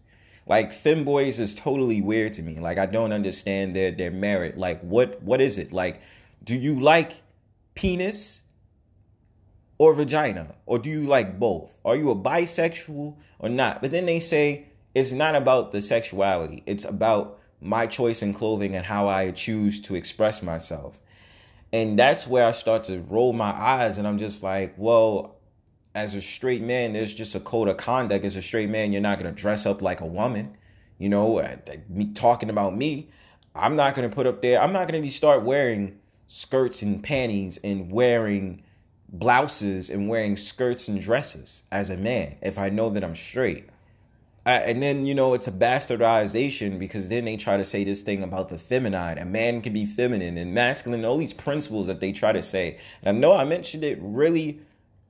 Like 0.48 0.72
femboys 0.72 1.40
is 1.40 1.56
totally 1.56 2.00
weird 2.00 2.34
to 2.34 2.42
me. 2.42 2.56
Like 2.56 2.78
I 2.78 2.86
don't 2.86 3.12
understand 3.12 3.76
their 3.76 3.92
their 3.92 4.12
merit. 4.12 4.58
Like 4.58 4.80
what 4.80 5.22
what 5.22 5.42
is 5.42 5.58
it? 5.58 5.74
Like 5.74 6.00
do 6.42 6.56
you 6.56 6.80
like 6.80 7.22
penis 7.74 8.44
or 9.78 9.94
vagina? 9.94 10.56
Or 10.66 10.80
do 10.80 10.90
you 10.90 11.04
like 11.04 11.40
both? 11.40 11.78
Are 11.84 11.96
you 11.96 12.10
a 12.12 12.16
bisexual 12.16 13.16
or 13.40 13.50
not? 13.50 13.82
But 13.82 13.92
then 13.92 14.06
they 14.06 14.20
say 14.20 14.68
it's 14.94 15.12
not 15.12 15.36
about 15.36 15.72
the 15.72 15.82
sexuality. 15.82 16.64
It's 16.66 16.86
about 16.86 17.40
my 17.62 17.88
choice 17.88 18.22
in 18.22 18.34
clothing 18.34 18.76
and 18.76 18.86
how 18.86 19.08
I 19.08 19.32
choose 19.32 19.80
to 19.82 19.96
express 19.96 20.42
myself. 20.42 21.00
And 21.74 22.00
that's 22.00 22.28
where 22.28 22.46
I 22.46 22.52
start 22.52 22.86
to 22.86 23.00
roll 23.02 23.34
my 23.34 23.52
eyes 23.52 23.98
and 23.98 24.08
I'm 24.08 24.18
just 24.18 24.44
like, 24.44 24.76
well, 24.78 25.36
as 25.94 26.14
a 26.14 26.22
straight 26.22 26.62
man, 26.62 26.94
there's 26.94 27.14
just 27.14 27.36
a 27.36 27.40
code 27.40 27.70
of 27.70 27.78
conduct. 27.78 28.24
As 28.26 28.36
a 28.36 28.42
straight 28.42 28.70
man, 28.70 28.92
you're 28.92 29.02
not 29.02 29.20
going 29.20 29.34
to 29.34 29.42
dress 29.42 29.66
up 29.66 29.82
like 29.82 30.02
a 30.02 30.06
woman. 30.06 30.56
You 30.98 31.10
know, 31.10 31.40
uh, 31.40 31.58
me 31.90 32.14
talking 32.14 32.50
about 32.50 32.78
me, 32.78 33.10
I'm 33.56 33.76
not 33.76 33.96
going 33.96 34.10
to 34.10 34.14
put 34.14 34.28
up 34.28 34.42
there, 34.42 34.62
I'm 34.62 34.74
not 34.74 34.88
going 34.88 35.02
to 35.02 35.06
be 35.06 35.10
start 35.10 35.44
wearing 35.44 36.00
skirts 36.28 36.82
and 36.82 37.04
panties 37.04 37.58
and 37.64 37.92
wearing 37.92 38.64
blouses 39.10 39.90
and 39.90 40.10
wearing 40.10 40.36
skirts 40.38 40.88
and 40.88 41.00
dresses 41.02 41.64
as 41.72 41.90
a 41.90 41.98
man 41.98 42.38
if 42.42 42.58
I 42.58 42.70
know 42.70 42.90
that 42.90 43.04
I'm 43.04 43.16
straight. 43.16 43.70
And 44.46 44.84
then 44.84 45.08
you 45.08 45.16
know 45.16 45.34
it's 45.34 45.48
a 45.48 45.52
bastardization 45.52 46.78
because 46.78 47.10
then 47.10 47.26
they 47.26 47.36
try 47.36 47.58
to 47.58 47.66
say 47.66 47.84
this 47.84 48.04
thing 48.04 48.22
about 48.22 48.50
the 48.50 48.60
feminine. 48.60 49.18
A 49.18 49.26
man 49.26 49.62
can 49.62 49.74
be 49.74 49.88
feminine 49.88 50.38
and 50.38 50.54
masculine 50.54 51.04
all 51.04 51.18
these 51.18 51.34
principles 51.34 51.88
that 51.88 52.00
they 52.00 52.12
try 52.12 52.32
to 52.32 52.44
say. 52.44 52.78
And 53.02 53.18
i 53.18 53.20
know 53.20 53.34
i 53.36 53.44
mentioned 53.44 53.84
it 53.84 53.98
really 54.02 54.60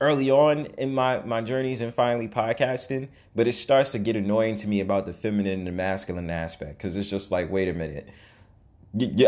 early 0.00 0.30
on 0.30 0.66
in 0.78 0.94
my 0.94 1.20
my 1.20 1.42
journeys 1.42 1.82
and 1.82 1.92
finally 1.92 2.28
podcasting 2.28 3.08
but 3.34 3.46
it 3.46 3.54
starts 3.54 3.92
to 3.92 3.98
get 3.98 4.14
annoying 4.14 4.56
to 4.56 4.68
me 4.68 4.80
about 4.80 5.06
the 5.06 5.12
feminine 5.12 5.60
and 5.60 5.66
the 5.66 5.72
masculine 5.72 6.30
aspect 6.30 6.78
because 6.78 6.96
it's 6.96 7.08
just 7.08 7.30
like 7.30 7.50
wait 7.50 7.68
a 7.68 7.74
minute. 7.74 8.08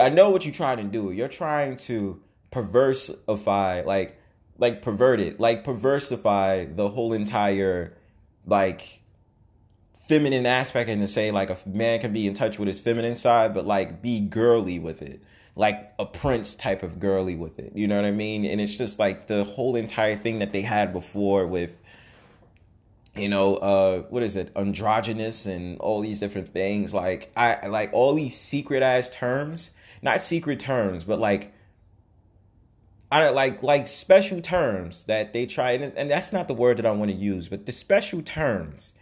I 0.00 0.08
know 0.08 0.30
what 0.30 0.46
you're 0.46 0.54
trying 0.54 0.78
to 0.78 0.84
do. 0.84 1.10
You're 1.10 1.28
trying 1.28 1.76
to 1.76 2.22
perversify 2.50 3.82
like 3.82 4.17
like 4.58 4.82
pervert 4.82 5.20
it 5.20 5.38
like 5.38 5.64
perversify 5.64 6.64
the 6.64 6.88
whole 6.88 7.12
entire 7.12 7.96
like 8.46 8.98
feminine 10.08 10.46
aspect 10.46 10.88
and 10.88 11.02
to 11.02 11.06
say 11.06 11.30
like 11.30 11.50
a 11.50 11.58
man 11.66 12.00
can 12.00 12.12
be 12.12 12.26
in 12.26 12.32
touch 12.32 12.58
with 12.58 12.66
his 12.66 12.80
feminine 12.80 13.14
side, 13.14 13.52
but 13.52 13.66
like 13.66 14.00
be 14.00 14.20
girly 14.20 14.78
with 14.78 15.02
it. 15.02 15.22
Like 15.54 15.92
a 15.98 16.06
prince 16.06 16.54
type 16.54 16.82
of 16.82 16.98
girly 16.98 17.36
with 17.36 17.58
it. 17.58 17.72
You 17.74 17.88
know 17.88 17.96
what 17.96 18.04
I 18.04 18.12
mean? 18.12 18.44
And 18.44 18.60
it's 18.60 18.76
just 18.76 18.98
like 18.98 19.26
the 19.26 19.44
whole 19.44 19.76
entire 19.76 20.16
thing 20.16 20.38
that 20.38 20.52
they 20.52 20.62
had 20.62 20.92
before 20.92 21.46
with 21.46 21.78
you 23.16 23.28
know, 23.28 23.56
uh, 23.56 24.02
what 24.02 24.22
is 24.22 24.36
it, 24.36 24.52
androgynous 24.54 25.46
and 25.46 25.76
all 25.80 26.00
these 26.00 26.20
different 26.20 26.52
things. 26.52 26.94
Like 26.94 27.32
I 27.36 27.66
like 27.66 27.90
all 27.92 28.14
these 28.14 28.38
secret 28.38 28.82
ass 28.82 29.10
terms, 29.10 29.72
not 30.00 30.22
secret 30.22 30.60
terms, 30.60 31.04
but 31.04 31.18
like 31.18 31.52
I 33.10 33.30
like 33.30 33.62
like 33.62 33.88
special 33.88 34.40
terms 34.40 35.04
that 35.04 35.32
they 35.32 35.46
try, 35.46 35.72
and, 35.72 35.96
and 35.96 36.10
that's 36.10 36.32
not 36.32 36.46
the 36.46 36.54
word 36.54 36.76
that 36.76 36.86
I 36.86 36.90
want 36.90 37.10
to 37.10 37.16
use, 37.16 37.48
but 37.48 37.64
the 37.64 37.72
special 37.72 38.20
terms 38.22 38.92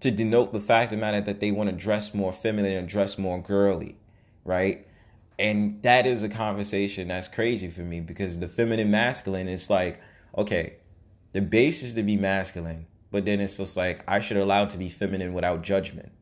to 0.00 0.10
denote 0.10 0.52
the 0.52 0.60
fact 0.60 0.92
of 0.92 0.98
the 0.98 1.00
matter 1.00 1.20
that 1.20 1.40
they 1.40 1.50
want 1.50 1.70
to 1.70 1.76
dress 1.76 2.14
more 2.14 2.32
feminine 2.32 2.74
and 2.74 2.88
dress 2.88 3.18
more 3.18 3.40
girly, 3.40 3.96
right? 4.44 4.86
And 5.38 5.82
that 5.82 6.06
is 6.06 6.22
a 6.22 6.28
conversation 6.28 7.08
that's 7.08 7.28
crazy 7.28 7.70
for 7.70 7.82
me 7.82 8.00
because 8.00 8.38
the 8.38 8.48
feminine 8.48 8.90
masculine 8.90 9.48
is 9.48 9.68
like, 9.68 10.00
okay, 10.36 10.76
the 11.32 11.42
base 11.42 11.82
is 11.82 11.94
to 11.94 12.02
be 12.02 12.16
masculine, 12.16 12.86
but 13.10 13.24
then 13.24 13.40
it's 13.40 13.56
just 13.56 13.76
like 13.76 14.02
I 14.06 14.20
should 14.20 14.36
allow 14.36 14.66
to 14.66 14.78
be 14.78 14.88
feminine 14.88 15.34
without 15.34 15.62
judgment. 15.62 16.12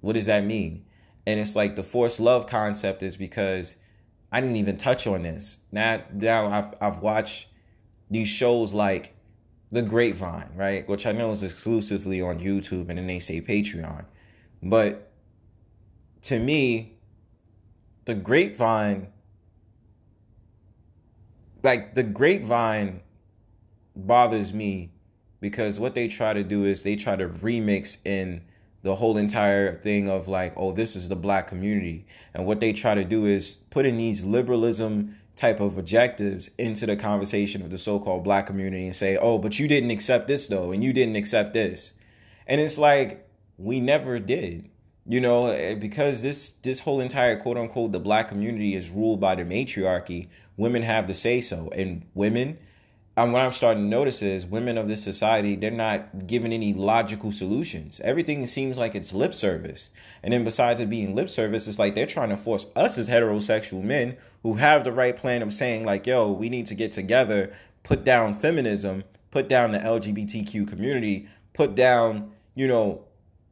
What 0.00 0.12
does 0.12 0.26
that 0.26 0.44
mean? 0.44 0.84
And 1.26 1.40
it's 1.40 1.56
like 1.56 1.76
the 1.76 1.82
forced 1.82 2.20
love 2.20 2.46
concept 2.46 3.02
is 3.02 3.16
because 3.16 3.76
I 4.34 4.40
didn't 4.40 4.56
even 4.56 4.76
touch 4.76 5.06
on 5.06 5.22
this. 5.22 5.60
Now, 5.70 6.02
now 6.12 6.48
I've 6.48 6.74
I've 6.80 6.98
watched 6.98 7.46
these 8.10 8.26
shows 8.26 8.74
like 8.74 9.14
the 9.70 9.80
Grapevine, 9.80 10.50
right? 10.56 10.88
Which 10.88 11.06
I 11.06 11.12
know 11.12 11.30
is 11.30 11.44
exclusively 11.44 12.20
on 12.20 12.40
YouTube 12.40 12.88
and 12.88 12.98
then 12.98 13.06
they 13.06 13.20
say 13.20 13.40
Patreon. 13.40 14.06
But 14.60 15.12
to 16.22 16.40
me, 16.40 16.96
the 18.06 18.16
Grapevine, 18.16 19.06
like 21.62 21.94
the 21.94 22.02
Grapevine 22.02 23.02
bothers 23.94 24.52
me 24.52 24.90
because 25.38 25.78
what 25.78 25.94
they 25.94 26.08
try 26.08 26.32
to 26.32 26.42
do 26.42 26.64
is 26.64 26.82
they 26.82 26.96
try 26.96 27.14
to 27.14 27.28
remix 27.28 27.98
in 28.04 28.42
the 28.84 28.96
whole 28.96 29.16
entire 29.16 29.78
thing 29.78 30.08
of 30.10 30.28
like, 30.28 30.52
oh, 30.58 30.70
this 30.70 30.94
is 30.94 31.08
the 31.08 31.16
black 31.16 31.48
community. 31.48 32.06
And 32.34 32.44
what 32.44 32.60
they 32.60 32.74
try 32.74 32.94
to 32.94 33.02
do 33.02 33.24
is 33.24 33.54
put 33.70 33.86
in 33.86 33.96
these 33.96 34.24
liberalism 34.24 35.16
type 35.36 35.58
of 35.58 35.78
objectives 35.78 36.50
into 36.58 36.84
the 36.84 36.94
conversation 36.94 37.62
of 37.62 37.70
the 37.70 37.78
so-called 37.78 38.22
black 38.22 38.46
community 38.46 38.84
and 38.84 38.94
say, 38.94 39.16
"Oh, 39.16 39.38
but 39.38 39.58
you 39.58 39.66
didn't 39.66 39.90
accept 39.90 40.28
this 40.28 40.46
though, 40.46 40.70
and 40.70 40.84
you 40.84 40.92
didn't 40.92 41.16
accept 41.16 41.54
this." 41.54 41.92
And 42.46 42.60
it's 42.60 42.78
like 42.78 43.26
we 43.56 43.80
never 43.80 44.18
did. 44.18 44.68
You 45.06 45.20
know, 45.20 45.46
eh, 45.46 45.74
because 45.74 46.20
this 46.20 46.52
this 46.62 46.80
whole 46.80 47.00
entire 47.00 47.36
quote 47.36 47.56
unquote 47.56 47.92
the 47.92 48.00
black 48.00 48.28
community 48.28 48.74
is 48.74 48.90
ruled 48.90 49.18
by 49.18 49.34
the 49.34 49.44
matriarchy, 49.44 50.28
women 50.58 50.82
have 50.82 51.06
to 51.06 51.14
say 51.14 51.40
so. 51.40 51.70
And 51.74 52.04
women 52.14 52.58
and 53.16 53.32
what 53.32 53.42
I'm 53.42 53.52
starting 53.52 53.84
to 53.84 53.88
notice 53.88 54.22
is 54.22 54.44
women 54.44 54.76
of 54.76 54.88
this 54.88 55.02
society, 55.02 55.54
they're 55.54 55.70
not 55.70 56.26
given 56.26 56.52
any 56.52 56.74
logical 56.74 57.30
solutions. 57.30 58.00
Everything 58.00 58.44
seems 58.48 58.76
like 58.76 58.96
it's 58.96 59.12
lip 59.12 59.34
service. 59.34 59.90
And 60.22 60.32
then 60.32 60.42
besides 60.42 60.80
it 60.80 60.90
being 60.90 61.14
lip 61.14 61.30
service, 61.30 61.68
it's 61.68 61.78
like 61.78 61.94
they're 61.94 62.06
trying 62.06 62.30
to 62.30 62.36
force 62.36 62.66
us 62.74 62.98
as 62.98 63.08
heterosexual 63.08 63.84
men 63.84 64.16
who 64.42 64.54
have 64.54 64.82
the 64.82 64.90
right 64.90 65.16
plan 65.16 65.42
of 65.42 65.52
saying, 65.52 65.84
like, 65.84 66.08
yo, 66.08 66.32
we 66.32 66.48
need 66.48 66.66
to 66.66 66.74
get 66.74 66.90
together, 66.90 67.52
put 67.84 68.02
down 68.02 68.34
feminism, 68.34 69.04
put 69.30 69.48
down 69.48 69.70
the 69.70 69.78
LGBTQ 69.78 70.66
community, 70.66 71.28
put 71.52 71.76
down, 71.76 72.32
you 72.56 72.66
know, 72.66 73.04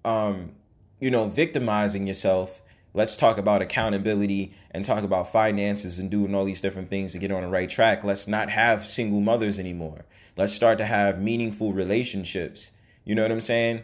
um, 0.05 0.53
you 0.99 1.11
know, 1.11 1.27
victimizing 1.27 2.09
yourself 2.09 2.62
Let's 2.95 3.17
talk 3.17 3.39
about 3.39 3.63
accountability 3.63 4.53
and 4.71 4.85
talk 4.85 5.03
about 5.03 5.33
finances 5.33 5.99
and 5.99 6.11
doing 6.11 6.35
all 6.35 6.45
these 6.45 6.61
different 6.61 6.91
things 6.91 7.13
to 7.13 7.19
get 7.19 7.31
on 7.31 7.43
the 7.43 7.49
right 7.49 7.69
track. 7.69 8.05
Let's 8.05 8.29
not 8.29 8.51
have 8.51 8.85
single 8.85 9.21
mothers 9.21 9.59
anymore. 9.59 10.05
Let's 10.37 10.53
start 10.53 10.79
to 10.79 10.85
have 10.85 11.21
meaningful 11.21 11.73
relationships. 11.73 12.71
You 13.05 13.15
know 13.15 13.23
what 13.23 13.33
I'm 13.33 13.41
saying? 13.41 13.83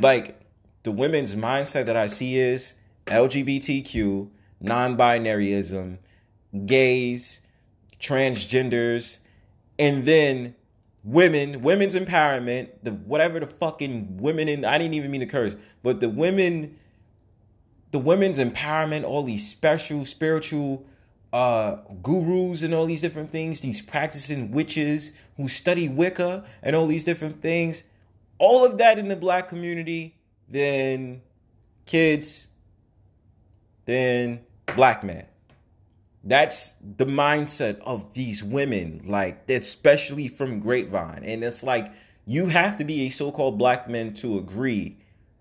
Like 0.00 0.40
the 0.82 0.92
women's 0.92 1.34
mindset 1.34 1.84
that 1.86 1.96
I 1.96 2.06
see 2.06 2.38
is 2.38 2.74
LGBTQ, 3.06 4.30
non 4.60 4.96
binaryism, 4.96 5.98
gays, 6.64 7.42
transgenders, 8.00 9.18
and 9.78 10.06
then 10.06 10.54
women, 11.04 11.62
women's 11.62 11.94
empowerment, 11.94 12.70
the 12.82 12.92
whatever 12.92 13.40
the 13.40 13.46
fucking 13.46 14.16
women 14.18 14.48
in 14.48 14.64
I 14.64 14.78
didn't 14.78 14.94
even 14.94 15.10
mean 15.10 15.20
to 15.20 15.26
curse, 15.26 15.54
but 15.82 16.00
the 16.00 16.08
women 16.08 16.76
the 17.90 17.98
women's 17.98 18.38
empowerment, 18.38 19.04
all 19.04 19.22
these 19.22 19.48
special 19.48 20.04
spiritual 20.04 20.84
uh, 21.32 21.76
gurus 22.02 22.62
and 22.62 22.74
all 22.74 22.86
these 22.86 23.00
different 23.00 23.30
things, 23.30 23.60
these 23.60 23.80
practicing 23.80 24.50
witches 24.50 25.12
who 25.36 25.48
study 25.48 25.88
Wicca 25.88 26.44
and 26.62 26.74
all 26.74 26.86
these 26.86 27.04
different 27.04 27.40
things, 27.40 27.82
all 28.38 28.64
of 28.64 28.78
that 28.78 28.98
in 28.98 29.08
the 29.08 29.16
black 29.16 29.48
community, 29.48 30.16
then 30.48 31.22
kids, 31.86 32.48
then 33.84 34.40
black 34.66 35.02
men. 35.02 35.26
That's 36.24 36.74
the 36.96 37.06
mindset 37.06 37.78
of 37.80 38.12
these 38.12 38.42
women, 38.44 39.02
like 39.06 39.48
especially 39.48 40.28
from 40.28 40.60
Grapevine. 40.60 41.22
And 41.24 41.42
it's 41.42 41.62
like 41.62 41.92
you 42.26 42.46
have 42.48 42.76
to 42.78 42.84
be 42.84 43.06
a 43.06 43.10
so-called 43.10 43.56
black 43.56 43.88
man 43.88 44.12
to 44.14 44.36
agree 44.38 44.98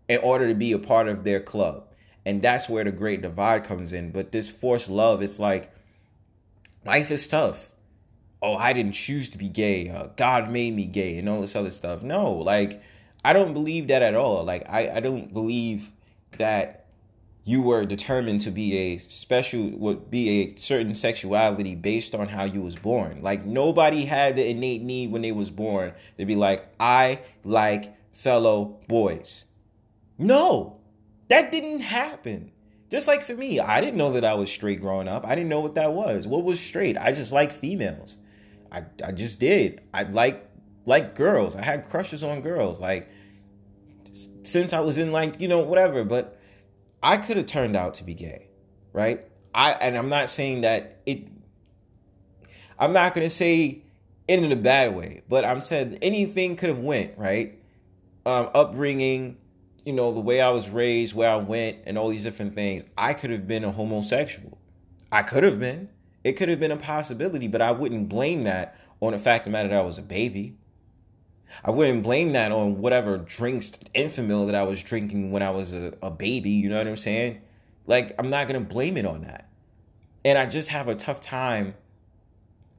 in 0.07 0.19
order 0.19 0.47
to 0.47 0.53
be 0.53 0.71
a 0.71 0.79
part 0.79 1.09
of 1.09 1.25
their 1.25 1.41
club 1.41 1.86
and 2.27 2.41
that's 2.41 2.67
where 2.67 2.83
the 2.83 2.91
great 2.91 3.21
divide 3.21 3.63
comes 3.63 3.93
in. 3.93 4.11
But 4.11 4.33
this 4.33 4.49
forced 4.49 4.89
love 4.89 5.21
it's 5.21 5.39
like 5.39 5.71
life 6.85 7.09
is 7.09 7.25
tough. 7.25 7.71
Oh 8.41 8.55
i 8.55 8.73
didn't 8.73 8.91
choose 8.91 9.29
to 9.29 9.37
be 9.37 9.47
gay. 9.47 9.89
Uh, 9.89 10.07
god 10.17 10.51
made 10.51 10.75
me 10.75 10.85
gay 10.85 11.17
and 11.17 11.29
all 11.29 11.41
this 11.41 11.55
other 11.55 11.71
stuff. 11.71 12.03
No 12.03 12.33
like 12.33 12.83
i 13.23 13.31
don't 13.31 13.53
believe 13.53 13.87
that 13.87 14.01
at 14.01 14.13
all. 14.13 14.43
Like 14.43 14.65
i, 14.67 14.89
I 14.89 14.99
don't 14.99 15.33
believe 15.33 15.93
that 16.37 16.87
you 17.45 17.61
were 17.61 17.85
determined 17.85 18.41
to 18.41 18.51
be 18.51 18.77
a 18.77 18.97
special 18.97 19.69
would 19.77 20.11
be 20.11 20.41
a 20.41 20.55
certain 20.57 20.93
sexuality 20.93 21.75
based 21.75 22.13
on 22.13 22.27
how 22.27 22.43
you 22.43 22.61
was 22.61 22.75
born. 22.75 23.21
Like 23.21 23.45
nobody 23.45 24.03
had 24.03 24.35
the 24.35 24.45
innate 24.49 24.81
need 24.81 25.11
when 25.13 25.21
they 25.21 25.31
was 25.31 25.49
born 25.49 25.93
to 26.17 26.25
be 26.25 26.35
like 26.35 26.67
i 26.77 27.21
like 27.45 27.95
fellow 28.11 28.81
boys. 28.89 29.45
No 30.17 30.76
that 31.29 31.51
didn't 31.51 31.81
happen. 31.81 32.51
Just 32.89 33.07
like 33.07 33.23
for 33.23 33.35
me, 33.35 33.59
I 33.59 33.81
didn't 33.81 33.97
know 33.97 34.13
that 34.13 34.23
I 34.23 34.33
was 34.35 34.49
straight 34.49 34.79
growing 34.79 35.07
up. 35.07 35.25
I 35.25 35.35
didn't 35.35 35.49
know 35.49 35.59
what 35.59 35.75
that 35.75 35.93
was. 35.93 36.25
What 36.25 36.43
was 36.43 36.59
straight? 36.59 36.97
I 36.97 37.11
just 37.11 37.33
like 37.33 37.51
females. 37.51 38.17
I, 38.71 38.85
I 39.03 39.11
just 39.11 39.39
did. 39.39 39.81
I 39.93 40.03
like 40.03 40.49
like 40.85 41.15
girls. 41.15 41.55
I 41.55 41.63
had 41.63 41.89
crushes 41.89 42.23
on 42.23 42.41
girls. 42.41 42.79
Like 42.79 43.09
since 44.43 44.73
I 44.73 44.79
was 44.79 44.97
in 44.97 45.11
like, 45.11 45.39
you 45.39 45.47
know, 45.47 45.59
whatever, 45.59 46.03
but 46.03 46.39
I 47.03 47.17
could 47.17 47.37
have 47.37 47.45
turned 47.45 47.75
out 47.75 47.95
to 47.95 48.03
be 48.03 48.13
gay, 48.13 48.47
right? 48.93 49.25
I 49.53 49.71
and 49.71 49.97
I'm 49.97 50.09
not 50.09 50.29
saying 50.29 50.61
that 50.61 51.01
it 51.05 51.27
I'm 52.79 52.93
not 52.93 53.13
going 53.13 53.25
to 53.25 53.35
say 53.35 53.83
it 54.27 54.43
in 54.43 54.51
a 54.51 54.55
bad 54.55 54.95
way, 54.95 55.23
but 55.27 55.43
I'm 55.43 55.61
saying 55.61 55.99
anything 56.01 56.55
could 56.55 56.69
have 56.69 56.79
went, 56.79 57.17
right? 57.17 57.59
Um 58.25 58.49
upbringing, 58.53 59.37
you 59.87 59.93
know, 59.93 60.13
the 60.13 60.19
way 60.19 60.41
I 60.41 60.49
was 60.49 60.69
raised, 60.69 61.15
where 61.15 61.29
I 61.29 61.37
went, 61.37 61.77
and 61.85 61.97
all 61.97 62.09
these 62.09 62.23
different 62.23 62.55
things, 62.55 62.83
I 62.97 63.13
could 63.13 63.29
have 63.29 63.47
been 63.47 63.63
a 63.63 63.71
homosexual. 63.71 64.57
I 65.13 65.23
could 65.23 65.45
have 65.45 65.61
been. 65.61 65.87
It 66.25 66.33
could 66.33 66.49
have 66.49 66.59
been 66.59 66.73
a 66.73 66.77
possibility, 66.77 67.47
but 67.47 67.61
I 67.61 67.71
wouldn't 67.71 68.09
blame 68.09 68.43
that 68.43 68.77
on 68.99 69.13
the 69.13 69.17
fact 69.17 69.43
of 69.43 69.45
the 69.45 69.51
matter 69.51 69.69
that 69.69 69.77
I 69.77 69.81
was 69.81 69.97
a 69.97 70.01
baby. 70.01 70.57
I 71.63 71.71
wouldn't 71.71 72.03
blame 72.03 72.33
that 72.33 72.51
on 72.51 72.79
whatever 72.81 73.17
drinks, 73.17 73.79
Enfamil 73.95 74.47
that 74.47 74.55
I 74.55 74.63
was 74.63 74.83
drinking 74.83 75.31
when 75.31 75.41
I 75.41 75.51
was 75.51 75.73
a, 75.73 75.93
a 76.01 76.11
baby. 76.11 76.49
You 76.49 76.67
know 76.67 76.79
what 76.79 76.87
I'm 76.87 76.97
saying? 76.97 77.39
Like, 77.85 78.13
I'm 78.19 78.29
not 78.29 78.49
going 78.49 78.61
to 78.61 78.67
blame 78.67 78.97
it 78.97 79.05
on 79.05 79.21
that. 79.21 79.49
And 80.25 80.37
I 80.37 80.47
just 80.47 80.67
have 80.67 80.89
a 80.89 80.95
tough 80.95 81.21
time 81.21 81.75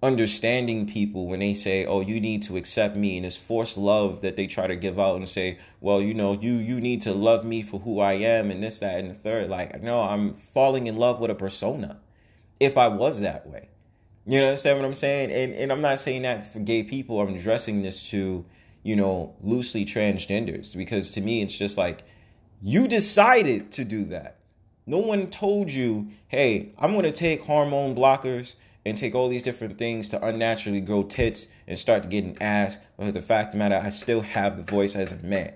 understanding 0.02 0.86
people 0.86 1.26
when 1.26 1.40
they 1.40 1.52
say 1.52 1.84
oh 1.84 2.00
you 2.00 2.20
need 2.20 2.40
to 2.40 2.56
accept 2.56 2.94
me 2.94 3.16
and 3.16 3.24
this 3.24 3.36
forced 3.36 3.76
love 3.76 4.20
that 4.20 4.36
they 4.36 4.46
try 4.46 4.68
to 4.68 4.76
give 4.76 4.98
out 4.98 5.16
and 5.16 5.28
say 5.28 5.58
well 5.80 6.00
you 6.00 6.14
know 6.14 6.34
you 6.34 6.52
you 6.52 6.80
need 6.80 7.00
to 7.00 7.12
love 7.12 7.44
me 7.44 7.62
for 7.62 7.80
who 7.80 7.98
i 7.98 8.12
am 8.12 8.48
and 8.48 8.62
this 8.62 8.78
that 8.78 9.00
and 9.00 9.10
the 9.10 9.14
third. 9.14 9.50
Like 9.50 9.82
no 9.82 10.02
i'm 10.02 10.34
falling 10.34 10.86
in 10.86 10.96
love 10.96 11.18
with 11.18 11.32
a 11.32 11.34
persona 11.34 11.98
if 12.60 12.78
i 12.78 12.86
was 12.86 13.20
that 13.20 13.48
way. 13.48 13.70
You 14.24 14.40
know 14.40 14.48
understand 14.48 14.78
what 14.78 14.86
i'm 14.86 14.94
saying? 14.94 15.32
And 15.32 15.52
and 15.54 15.72
i'm 15.72 15.80
not 15.80 15.98
saying 15.98 16.22
that 16.22 16.52
for 16.52 16.60
gay 16.60 16.84
people. 16.84 17.20
I'm 17.20 17.34
addressing 17.34 17.82
this 17.82 18.08
to 18.10 18.44
you 18.84 18.94
know 18.94 19.34
loosely 19.42 19.84
transgenders 19.84 20.76
because 20.76 21.10
to 21.12 21.20
me 21.20 21.42
it's 21.42 21.58
just 21.58 21.76
like 21.76 22.04
you 22.62 22.86
decided 22.86 23.72
to 23.72 23.84
do 23.84 24.04
that. 24.04 24.36
No 24.86 24.98
one 24.98 25.28
told 25.28 25.72
you 25.72 26.10
hey 26.28 26.72
i'm 26.78 26.92
going 26.92 27.02
to 27.02 27.10
take 27.10 27.42
hormone 27.42 27.96
blockers 27.96 28.54
and 28.84 28.96
take 28.96 29.14
all 29.14 29.28
these 29.28 29.42
different 29.42 29.78
things 29.78 30.08
to 30.08 30.24
unnaturally 30.24 30.80
grow 30.80 31.02
tits 31.02 31.46
and 31.66 31.78
start 31.78 32.08
getting 32.08 32.40
ass. 32.40 32.78
But 32.96 33.14
the 33.14 33.22
fact 33.22 33.48
of 33.48 33.52
the 33.52 33.58
matter, 33.58 33.80
I 33.82 33.90
still 33.90 34.22
have 34.22 34.56
the 34.56 34.62
voice 34.62 34.96
as 34.96 35.12
a 35.12 35.16
man. 35.18 35.52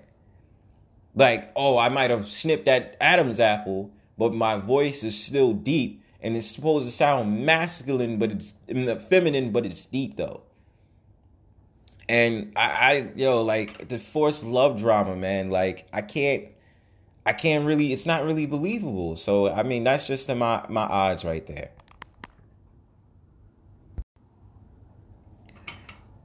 Like, 1.15 1.51
oh, 1.55 1.77
I 1.77 1.89
might 1.89 2.09
have 2.09 2.27
snipped 2.27 2.65
that 2.65 2.97
Adam's 2.99 3.39
apple, 3.39 3.91
but 4.17 4.33
my 4.33 4.57
voice 4.57 5.03
is 5.03 5.21
still 5.21 5.53
deep 5.53 6.03
and 6.23 6.37
it's 6.37 6.47
supposed 6.47 6.85
to 6.85 6.91
sound 6.91 7.45
masculine, 7.45 8.17
but 8.17 8.31
it's 8.31 8.53
feminine, 9.09 9.51
but 9.51 9.65
it's 9.65 9.85
deep 9.85 10.15
though. 10.15 10.41
And 12.07 12.53
I, 12.55 12.69
I, 12.69 13.11
yo, 13.15 13.43
like 13.43 13.89
the 13.89 13.99
forced 13.99 14.43
love 14.43 14.79
drama, 14.79 15.15
man. 15.15 15.49
Like 15.51 15.85
I 15.91 16.01
can't, 16.01 16.45
I 17.25 17.33
can't 17.33 17.65
really. 17.65 17.93
It's 17.93 18.05
not 18.05 18.23
really 18.23 18.45
believable. 18.45 19.15
So 19.15 19.51
I 19.51 19.63
mean, 19.63 19.83
that's 19.83 20.07
just 20.07 20.29
my 20.29 20.65
my 20.69 20.83
odds 20.83 21.23
right 21.25 21.45
there. 21.45 21.71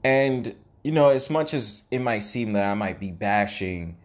And, 0.04 0.54
you 0.84 0.92
know, 0.92 1.08
as 1.08 1.28
much 1.28 1.54
as 1.54 1.82
it 1.90 2.00
might 2.00 2.20
seem 2.20 2.52
that 2.52 2.70
I 2.70 2.74
might 2.74 3.00
be 3.00 3.10
bashing, 3.10 3.96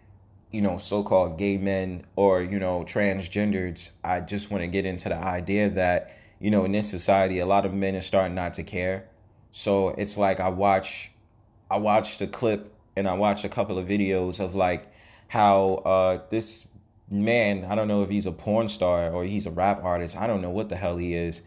you 0.51 0.61
know, 0.61 0.77
so 0.77 1.03
called 1.03 1.37
gay 1.37 1.57
men 1.57 2.05
or, 2.15 2.41
you 2.41 2.59
know, 2.59 2.83
transgenders, 2.83 3.91
I 4.03 4.21
just 4.21 4.51
want 4.51 4.63
to 4.63 4.67
get 4.67 4.85
into 4.85 5.09
the 5.09 5.15
idea 5.17 5.69
that, 5.71 6.17
you 6.39 6.51
know, 6.51 6.65
in 6.65 6.71
this 6.71 6.89
society, 6.89 7.39
a 7.39 7.45
lot 7.45 7.65
of 7.65 7.73
men 7.73 7.95
are 7.95 8.01
starting 8.01 8.35
not 8.35 8.53
to 8.55 8.63
care. 8.63 9.09
So 9.51 9.89
it's 9.89 10.17
like 10.17 10.39
I 10.39 10.49
watch, 10.49 11.11
I 11.69 11.77
watched 11.77 12.21
a 12.21 12.27
clip 12.27 12.73
and 12.95 13.07
I 13.07 13.13
watched 13.13 13.45
a 13.45 13.49
couple 13.49 13.77
of 13.77 13.87
videos 13.87 14.39
of 14.39 14.55
like 14.55 14.91
how 15.27 15.75
uh, 15.85 16.19
this 16.29 16.67
man, 17.09 17.65
I 17.65 17.75
don't 17.75 17.87
know 17.87 18.03
if 18.03 18.09
he's 18.09 18.25
a 18.25 18.31
porn 18.31 18.67
star 18.69 19.11
or 19.11 19.23
he's 19.23 19.45
a 19.45 19.51
rap 19.51 19.83
artist, 19.83 20.17
I 20.17 20.27
don't 20.27 20.41
know 20.41 20.49
what 20.49 20.69
the 20.69 20.75
hell 20.75 20.97
he 20.97 21.15
is 21.15 21.41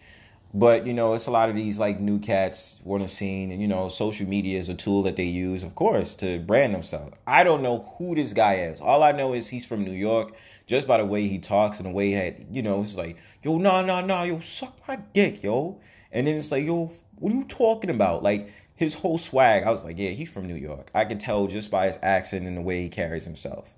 but 0.57 0.87
you 0.87 0.95
know, 0.95 1.13
it's 1.13 1.27
a 1.27 1.31
lot 1.31 1.51
of 1.51 1.55
these 1.55 1.79
like 1.79 2.01
new 2.01 2.19
cats 2.19 2.81
the 2.87 3.07
scene, 3.07 3.53
and 3.53 3.61
you 3.61 3.69
know, 3.69 3.91
social 3.91 4.27
media 4.27 4.59
is 4.59 4.71
a 4.71 4.75
tool 4.75 5.03
that 5.03 5.17
they 5.17 5.25
use, 5.25 5.63
of 5.63 5.75
course, 5.75 6.15
to 6.17 6.39
brand 6.39 6.75
themselves. 6.75 7.15
I 7.27 7.45
don't 7.45 7.63
know 7.63 7.95
who 7.99 8.15
this 8.15 8.33
guy 8.33 8.55
is. 8.55 8.81
All 8.81 9.03
I 9.03 9.13
know 9.13 9.35
is 9.35 9.49
he's 9.49 9.67
from 9.67 9.85
New 9.85 9.93
York, 9.93 10.35
just 10.67 10.89
by 10.89 10.97
the 10.97 11.05
way 11.05 11.29
he 11.29 11.39
talks 11.39 11.79
and 11.79 11.87
the 11.87 11.91
way 11.93 12.07
he 12.07 12.13
had, 12.15 12.47
you 12.51 12.63
know, 12.63 12.83
it's 12.83 12.97
like, 12.97 13.19
yo, 13.43 13.59
nah, 13.59 13.83
nah, 13.83 14.01
nah, 14.01 14.23
yo, 14.23 14.41
suck 14.41 14.75
my 14.89 14.97
dick, 14.97 15.43
yo. 15.43 15.79
And 16.11 16.27
then 16.27 16.37
it's 16.37 16.51
like, 16.51 16.65
yo, 16.65 16.91
what 17.17 17.35
are 17.35 17.37
you 17.37 17.45
talking 17.45 17.91
about? 17.91 18.23
Like 18.23 18.51
his 18.77 18.95
whole 18.95 19.19
swag, 19.19 19.65
I 19.65 19.71
was 19.71 19.85
like, 19.85 19.99
yeah, 19.99 20.11
he's 20.11 20.31
from 20.31 20.47
New 20.47 20.57
York. 20.57 20.91
I 20.95 21.05
can 21.05 21.19
tell 21.19 21.49
just 21.49 21.71
by 21.71 21.89
his 21.89 21.99
accent 22.03 22.47
and 22.47 22.57
the 22.57 22.63
way 22.63 22.81
he 22.81 22.89
carries 22.89 23.27
himself. 23.27 23.75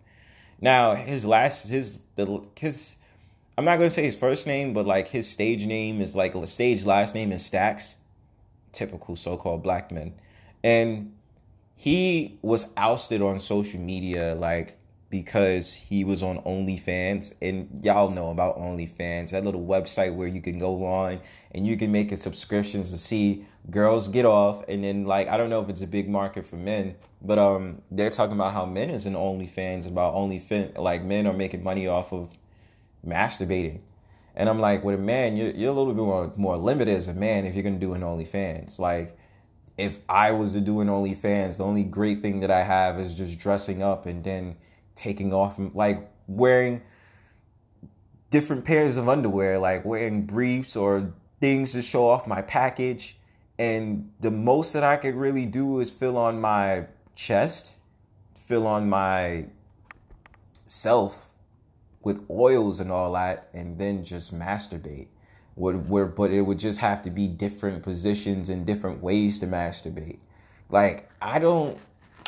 Now, 0.60 0.94
his 0.94 1.24
last, 1.24 1.68
his 1.68 2.04
the 2.14 2.44
his 2.56 2.98
I'm 3.58 3.64
not 3.64 3.78
gonna 3.78 3.90
say 3.90 4.04
his 4.04 4.14
first 4.14 4.46
name, 4.46 4.72
but 4.72 4.86
like 4.86 5.08
his 5.08 5.28
stage 5.28 5.66
name 5.66 6.00
is 6.00 6.14
like 6.14 6.32
stage 6.46 6.84
last 6.84 7.16
name 7.16 7.32
is 7.32 7.44
Stacks, 7.44 7.96
typical 8.70 9.16
so-called 9.16 9.64
black 9.64 9.90
men, 9.90 10.14
and 10.62 11.12
he 11.74 12.38
was 12.40 12.70
ousted 12.76 13.20
on 13.20 13.40
social 13.40 13.80
media 13.80 14.36
like 14.36 14.78
because 15.10 15.74
he 15.74 16.04
was 16.04 16.22
on 16.22 16.38
OnlyFans. 16.42 17.32
And 17.42 17.80
y'all 17.82 18.10
know 18.10 18.30
about 18.30 18.58
OnlyFans, 18.58 19.30
that 19.30 19.44
little 19.44 19.66
website 19.66 20.14
where 20.14 20.28
you 20.28 20.40
can 20.40 20.60
go 20.60 20.84
on 20.84 21.20
and 21.50 21.66
you 21.66 21.76
can 21.76 21.90
make 21.90 22.12
a 22.12 22.16
subscriptions 22.16 22.92
to 22.92 22.96
see 22.96 23.44
girls 23.72 24.08
get 24.08 24.24
off. 24.24 24.62
And 24.68 24.84
then 24.84 25.04
like 25.04 25.26
I 25.26 25.36
don't 25.36 25.50
know 25.50 25.60
if 25.60 25.68
it's 25.68 25.82
a 25.82 25.86
big 25.88 26.08
market 26.08 26.46
for 26.46 26.54
men, 26.54 26.94
but 27.20 27.40
um 27.40 27.82
they're 27.90 28.10
talking 28.10 28.36
about 28.36 28.52
how 28.52 28.66
men 28.66 28.88
is 28.88 29.04
in 29.04 29.14
OnlyFans 29.14 29.88
about 29.88 30.14
OnlyFans 30.14 30.78
like 30.78 31.02
men 31.02 31.26
are 31.26 31.32
making 31.32 31.64
money 31.64 31.88
off 31.88 32.12
of 32.12 32.38
masturbating. 33.06 33.80
And 34.34 34.48
I'm 34.48 34.60
like, 34.60 34.84
with 34.84 34.94
a 34.94 35.02
man, 35.02 35.36
you're, 35.36 35.50
you're 35.50 35.70
a 35.70 35.72
little 35.72 35.92
bit 35.92 36.02
more, 36.02 36.32
more 36.36 36.56
limited 36.56 36.96
as 36.96 37.08
a 37.08 37.14
man 37.14 37.44
if 37.44 37.54
you're 37.54 37.64
gonna 37.64 37.78
do 37.78 37.94
an 37.94 38.02
OnlyFans. 38.02 38.78
Like 38.78 39.18
if 39.76 39.98
I 40.08 40.32
was 40.32 40.52
to 40.54 40.60
do 40.60 40.80
an 40.80 40.88
OnlyFans, 40.88 41.58
the 41.58 41.64
only 41.64 41.84
great 41.84 42.20
thing 42.20 42.40
that 42.40 42.50
I 42.50 42.62
have 42.62 42.98
is 42.98 43.14
just 43.14 43.38
dressing 43.38 43.82
up 43.82 44.06
and 44.06 44.22
then 44.22 44.56
taking 44.94 45.32
off, 45.32 45.58
like 45.74 46.10
wearing 46.26 46.82
different 48.30 48.64
pairs 48.64 48.96
of 48.96 49.08
underwear, 49.08 49.58
like 49.58 49.84
wearing 49.84 50.26
briefs 50.26 50.76
or 50.76 51.12
things 51.40 51.72
to 51.72 51.82
show 51.82 52.06
off 52.06 52.26
my 52.26 52.42
package. 52.42 53.18
And 53.58 54.12
the 54.20 54.30
most 54.30 54.72
that 54.72 54.84
I 54.84 54.96
could 54.96 55.14
really 55.14 55.46
do 55.46 55.80
is 55.80 55.90
fill 55.90 56.16
on 56.16 56.40
my 56.40 56.86
chest, 57.14 57.78
fill 58.34 58.66
on 58.66 58.88
my 58.88 59.46
self 60.64 61.27
with 62.02 62.24
oils 62.30 62.80
and 62.80 62.90
all 62.90 63.12
that, 63.12 63.48
and 63.52 63.78
then 63.78 64.04
just 64.04 64.36
masturbate 64.36 65.08
would 65.56 65.88
where 65.88 66.06
but 66.06 66.30
it 66.30 66.42
would 66.42 66.58
just 66.58 66.78
have 66.78 67.02
to 67.02 67.10
be 67.10 67.26
different 67.26 67.82
positions 67.82 68.48
and 68.48 68.64
different 68.64 69.02
ways 69.02 69.40
to 69.40 69.46
masturbate. 69.46 70.18
Like 70.70 71.10
I 71.20 71.38
don't 71.38 71.76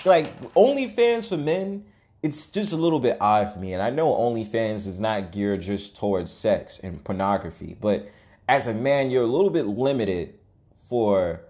like 0.04 0.40
OnlyFans 0.54 1.28
for 1.28 1.36
men. 1.36 1.84
It's 2.22 2.46
just 2.46 2.72
a 2.72 2.76
little 2.76 3.00
bit 3.00 3.16
odd 3.20 3.52
for 3.52 3.58
me, 3.60 3.72
and 3.72 3.82
I 3.82 3.90
know 3.90 4.12
OnlyFans 4.12 4.86
is 4.86 5.00
not 5.00 5.32
geared 5.32 5.62
just 5.62 5.96
towards 5.96 6.30
sex 6.30 6.78
and 6.80 7.02
pornography, 7.02 7.76
but 7.80 8.08
as 8.46 8.66
a 8.66 8.74
man, 8.74 9.10
you're 9.10 9.22
a 9.22 9.26
little 9.26 9.48
bit 9.48 9.66
limited 9.66 10.34
for 10.76 11.40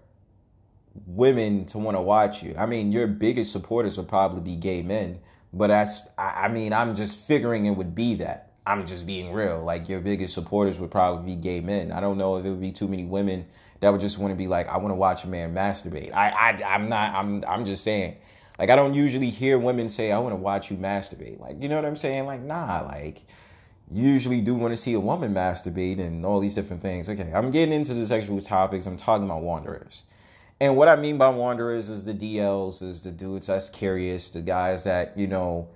women 1.07 1.65
to 1.65 1.77
want 1.77 1.97
to 1.97 2.01
watch 2.01 2.43
you. 2.43 2.53
I 2.57 2.67
mean, 2.67 2.91
your 2.91 3.07
biggest 3.07 3.51
supporters 3.51 3.97
would 3.97 4.07
probably 4.07 4.41
be 4.41 4.55
gay 4.55 4.81
men, 4.81 5.19
but 5.53 5.67
that's 5.67 6.01
I, 6.17 6.45
I 6.45 6.47
mean, 6.47 6.73
I'm 6.73 6.95
just 6.95 7.25
figuring 7.25 7.65
it 7.65 7.71
would 7.71 7.95
be 7.95 8.15
that. 8.15 8.51
I'm 8.65 8.85
just 8.85 9.07
being 9.07 9.33
real. 9.33 9.63
Like 9.63 9.89
your 9.89 9.99
biggest 9.99 10.33
supporters 10.33 10.79
would 10.79 10.91
probably 10.91 11.35
be 11.35 11.41
gay 11.41 11.61
men. 11.61 11.91
I 11.91 11.99
don't 11.99 12.17
know 12.17 12.37
if 12.37 12.45
it 12.45 12.49
would 12.49 12.61
be 12.61 12.71
too 12.71 12.87
many 12.87 13.05
women 13.05 13.45
that 13.79 13.89
would 13.89 14.01
just 14.01 14.19
want 14.19 14.31
to 14.31 14.35
be 14.35 14.47
like, 14.47 14.67
I 14.67 14.77
want 14.77 14.91
to 14.91 14.95
watch 14.95 15.23
a 15.23 15.27
man 15.27 15.53
masturbate. 15.53 16.13
I, 16.13 16.29
I 16.29 16.63
I'm 16.75 16.89
not. 16.89 17.13
I'm 17.13 17.43
I'm 17.47 17.65
just 17.65 17.83
saying. 17.83 18.17
Like 18.59 18.69
I 18.69 18.75
don't 18.75 18.93
usually 18.93 19.29
hear 19.29 19.57
women 19.57 19.89
say, 19.89 20.11
I 20.11 20.19
want 20.19 20.33
to 20.33 20.37
watch 20.37 20.69
you 20.69 20.77
masturbate. 20.77 21.39
Like 21.39 21.61
you 21.61 21.67
know 21.67 21.75
what 21.75 21.85
I'm 21.85 21.95
saying? 21.95 22.25
Like 22.25 22.41
nah. 22.41 22.81
Like 22.81 23.23
usually 23.89 24.39
do 24.39 24.55
want 24.55 24.71
to 24.71 24.77
see 24.77 24.93
a 24.93 24.99
woman 24.99 25.33
masturbate 25.33 25.99
and 25.99 26.25
all 26.25 26.39
these 26.39 26.55
different 26.55 26.81
things. 26.81 27.09
Okay, 27.09 27.31
I'm 27.33 27.51
getting 27.51 27.73
into 27.73 27.93
the 27.93 28.05
sexual 28.05 28.39
topics. 28.41 28.85
I'm 28.85 28.97
talking 28.97 29.25
about 29.25 29.41
wanderers. 29.41 30.03
And 30.61 30.77
what 30.77 30.87
I 30.87 30.95
mean 30.95 31.17
by 31.17 31.29
wanderers 31.29 31.89
is 31.89 32.05
the 32.05 32.13
DLs, 32.13 32.83
is 32.83 33.01
the 33.01 33.11
dudes 33.11 33.47
that's 33.47 33.67
curious, 33.67 34.29
the 34.29 34.43
guys 34.43 34.83
that, 34.83 35.17
you 35.17 35.25
know, 35.25 35.67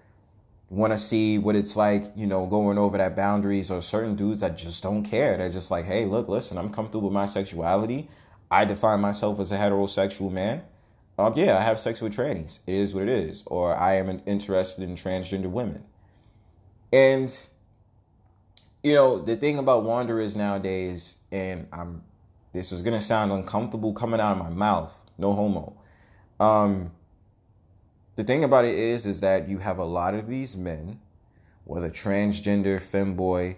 want 0.70 0.94
to 0.94 0.98
see 0.98 1.40
what 1.40 1.56
it's 1.56 1.76
like, 1.76 2.04
you 2.16 2.28
know, 2.28 2.46
going 2.46 2.78
over 2.78 2.96
that 3.00 3.16
boundaries 3.16 3.72
or 3.72 3.82
certain 3.82 4.16
dudes 4.16 4.42
that 4.42 4.56
just 4.56 4.84
don't 4.84 5.04
care. 5.04 5.38
They're 5.38 5.50
just 5.50 5.72
like, 5.72 5.86
hey, 5.86 6.06
look, 6.06 6.28
listen, 6.28 6.60
I'm 6.60 6.70
comfortable 6.70 7.10
with 7.10 7.16
my 7.16 7.26
sexuality. 7.26 8.08
I 8.52 8.64
define 8.64 9.00
myself 9.00 9.40
as 9.40 9.52
a 9.52 9.58
heterosexual 9.58 10.32
man. 10.32 10.62
Um, 11.18 11.34
yeah, 11.36 11.58
I 11.58 11.62
have 11.62 11.80
sex 11.80 12.00
with 12.00 12.16
trannies. 12.16 12.60
It 12.68 12.76
is 12.76 12.94
what 12.94 13.04
it 13.04 13.10
is. 13.10 13.44
Or 13.48 13.76
I 13.76 13.96
am 13.96 14.22
interested 14.28 14.84
in 14.84 14.94
transgender 14.94 15.50
women. 15.50 15.84
And, 16.94 17.36
you 18.84 18.94
know, 18.94 19.18
the 19.20 19.36
thing 19.36 19.58
about 19.58 19.84
wanderers 19.84 20.36
nowadays, 20.36 21.18
and 21.32 21.66
I'm, 21.74 22.04
this 22.56 22.72
is 22.72 22.82
to 22.82 23.02
sound 23.02 23.32
uncomfortable 23.32 23.94
coming 23.94 24.20
out 24.20 24.32
of 24.32 24.38
my 24.38 24.50
mouth, 24.50 24.94
no 25.18 25.34
homo. 25.34 25.76
Um, 26.40 26.92
the 28.16 28.24
thing 28.24 28.44
about 28.44 28.66
it 28.66 28.76
is 28.76 29.06
is 29.06 29.22
that 29.22 29.50
you 29.50 29.58
have 29.60 29.78
a 29.78 29.84
lot 29.84 30.14
of 30.14 30.28
these 30.28 30.56
men 30.56 31.00
whether 31.66 31.90
transgender 31.90 32.78
femboy 32.78 33.58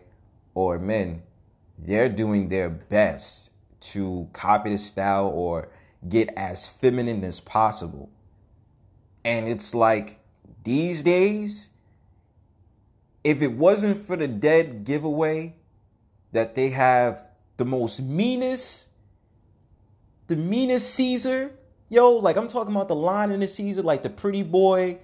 or 0.53 0.79
men 0.79 1.21
they're 1.77 2.09
doing 2.09 2.47
their 2.47 2.69
best 2.69 3.51
to 3.79 4.27
copy 4.33 4.71
the 4.71 4.77
style 4.77 5.27
or 5.27 5.69
get 6.09 6.31
as 6.35 6.67
feminine 6.67 7.23
as 7.23 7.39
possible 7.39 8.09
and 9.23 9.47
it's 9.47 9.75
like 9.75 10.19
these 10.63 11.03
days 11.03 11.69
if 13.23 13.41
it 13.41 13.51
wasn't 13.51 13.97
for 13.97 14.15
the 14.15 14.27
dead 14.27 14.83
giveaway 14.85 15.53
that 16.31 16.55
they 16.55 16.69
have 16.69 17.27
the 17.57 17.65
most 17.65 18.01
meanest 18.01 18.86
the 20.27 20.35
meanest 20.35 20.93
caesar 20.95 21.51
Yo, 21.89 22.11
like 22.11 22.35
I'm 22.35 22.47
talking 22.47 22.75
about 22.75 22.89
the 22.89 22.95
line 22.95 23.31
in 23.31 23.39
the 23.39 23.47
Caesar, 23.47 23.81
like 23.81 24.03
the 24.03 24.09
pretty 24.09 24.43
boy, 24.43 24.97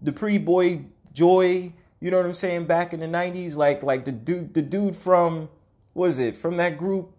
the 0.00 0.12
pretty 0.12 0.38
boy 0.38 0.82
joy, 1.12 1.72
you 2.00 2.10
know 2.10 2.18
what 2.18 2.26
I'm 2.26 2.34
saying, 2.34 2.66
back 2.66 2.92
in 2.92 3.00
the 3.00 3.06
90s, 3.06 3.56
like 3.56 3.82
like 3.82 4.04
the 4.04 4.12
dude 4.12 4.54
the 4.54 4.62
dude 4.62 4.94
from 4.94 5.48
was 5.94 6.20
it, 6.20 6.36
from 6.36 6.56
that 6.58 6.78
group? 6.78 7.10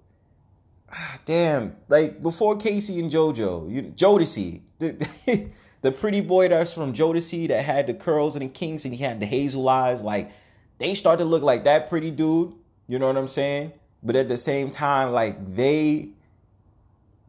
Ah, 0.91 1.19
damn, 1.25 1.75
like 1.89 2.21
before 2.21 2.55
K-Ci 2.55 2.97
and 2.99 3.11
JoJo, 3.11 3.69
you 3.69 3.81
Jodeci. 3.95 4.61
The, 4.79 5.49
the 5.81 5.91
pretty 5.91 6.21
boy 6.21 6.47
that's 6.47 6.73
from 6.73 6.93
Jodeci 6.93 7.49
that 7.49 7.65
had 7.65 7.85
the 7.85 7.93
curls 7.93 8.35
and 8.37 8.43
the 8.43 8.47
kinks 8.47 8.85
and 8.85 8.95
he 8.95 9.03
had 9.03 9.19
the 9.19 9.25
hazel 9.25 9.67
eyes, 9.67 10.01
like 10.01 10.31
they 10.77 10.93
start 10.93 11.19
to 11.19 11.25
look 11.25 11.43
like 11.43 11.65
that 11.65 11.89
pretty 11.89 12.11
dude, 12.11 12.53
you 12.87 12.97
know 12.97 13.07
what 13.07 13.17
I'm 13.17 13.27
saying? 13.27 13.73
But 14.01 14.15
at 14.15 14.29
the 14.29 14.37
same 14.37 14.71
time, 14.71 15.11
like 15.11 15.53
they 15.53 16.11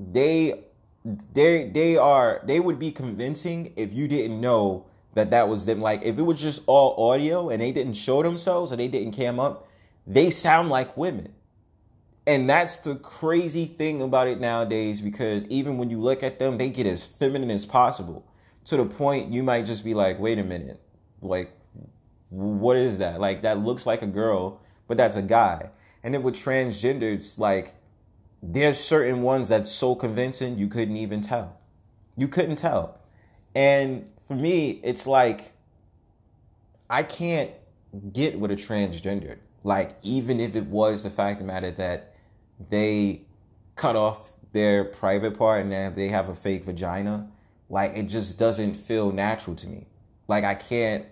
they 0.01 0.65
they 1.33 1.65
they 1.69 1.97
are 1.97 2.41
they 2.45 2.59
would 2.59 2.79
be 2.79 2.91
convincing 2.91 3.73
if 3.77 3.93
you 3.93 4.09
didn't 4.09 4.41
know 4.41 4.87
that 5.15 5.31
that 5.31 5.49
was 5.49 5.67
them. 5.67 5.81
Like 5.81 6.03
if 6.03 6.19
it 6.19 6.23
was 6.23 6.41
just 6.41 6.63
all 6.67 7.11
audio 7.11 7.51
and 7.51 7.61
they 7.61 7.73
didn't 7.73 7.95
show 7.95 8.23
themselves 8.23 8.71
and 8.71 8.81
they 8.81 8.89
didn't 8.89 9.13
cam 9.13 9.39
up 9.39 9.67
they 10.07 10.31
sound 10.31 10.71
like 10.71 10.97
women. 10.97 11.33
And 12.27 12.49
that's 12.49 12.79
the 12.79 12.97
crazy 12.97 13.67
thing 13.67 14.03
about 14.03 14.29
it 14.29 14.41
nowadays 14.41 15.01
because 15.03 15.45
even 15.47 15.79
when 15.79 15.91
you 15.91 16.01
look 16.01 16.23
at 16.23 16.39
them 16.39 16.59
they 16.59 16.71
get 16.71 16.87
as 16.87 17.05
feminine 17.05 17.51
as 17.51 17.67
possible 17.67 18.27
to 18.65 18.77
the 18.77 18.87
point 18.87 19.33
you 19.33 19.43
might 19.43 19.67
just 19.67 19.85
be 19.85 19.95
like 19.95 20.19
wait 20.19 20.39
a 20.39 20.45
minute. 20.45 20.81
Like 21.21 21.53
what 22.31 22.77
is 22.77 22.99
that? 22.99 23.21
Like 23.21 23.43
that 23.43 23.59
looks 23.59 23.85
like 23.85 24.03
a 24.03 24.07
girl 24.07 24.61
but 24.89 24.97
that's 24.97 25.17
a 25.17 25.23
guy. 25.23 25.71
And 26.03 26.15
then 26.15 26.23
with 26.23 26.35
transgenders 26.35 27.39
like 27.39 27.75
there's 28.43 28.79
certain 28.79 29.23
ones 29.23 29.49
that's 29.49 29.71
so 29.71 29.95
convincing 29.95 30.59
you 30.59 30.69
couldn't 30.69 30.97
even 30.97 31.21
tell. 31.21 31.59
You 32.17 32.29
couldn't 32.29 32.57
tell. 32.57 32.99
And 33.55 34.11
for 34.27 34.35
me, 34.35 34.81
it's 34.83 35.07
like 35.07 35.53
I 36.89 37.03
can't 37.03 37.51
get 38.13 38.39
with 38.39 38.51
a 38.51 38.57
transgender. 38.57 39.39
Like, 39.63 39.97
even 40.03 40.41
if 40.41 40.57
it 40.57 40.67
was 40.67 41.03
the 41.03 41.11
fact 41.11 41.41
of 41.41 41.47
the 41.47 41.53
matter 41.53 41.71
that 41.73 42.17
they 42.71 43.23
cut 43.77 43.97
off 43.97 44.33
their 44.53 44.85
private 44.85 45.39
part 45.39 45.65
and 45.65 45.95
they 45.95 46.09
have 46.09 46.29
a 46.29 46.35
fake 46.35 46.65
vagina, 46.65 47.29
like 47.69 47.97
it 47.97 48.05
just 48.05 48.39
doesn't 48.39 48.75
feel 48.75 49.13
natural 49.13 49.55
to 49.57 49.67
me. 49.67 49.87
Like 50.29 50.45
I 50.45 50.55
can't 50.55 51.07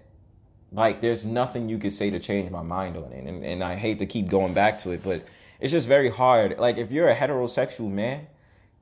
like 0.73 1.01
there's 1.01 1.25
nothing 1.25 1.69
you 1.69 1.79
could 1.79 1.95
say 1.95 2.11
to 2.11 2.19
change 2.19 2.51
my 2.51 2.63
mind 2.63 2.97
on 2.97 3.13
it. 3.13 3.27
And 3.27 3.45
and 3.45 3.63
I 3.63 3.77
hate 3.77 3.99
to 4.01 4.07
keep 4.07 4.29
going 4.29 4.55
back 4.55 4.79
to 4.79 4.91
it, 4.91 5.03
but 5.03 5.25
it's 5.61 5.73
just 5.73 5.89
very 5.89 6.11
hard. 6.11 6.59
Like 6.59 6.79
if 6.79 6.93
you're 6.93 7.09
a 7.09 7.17
heterosexual 7.17 7.91
man, 7.91 8.27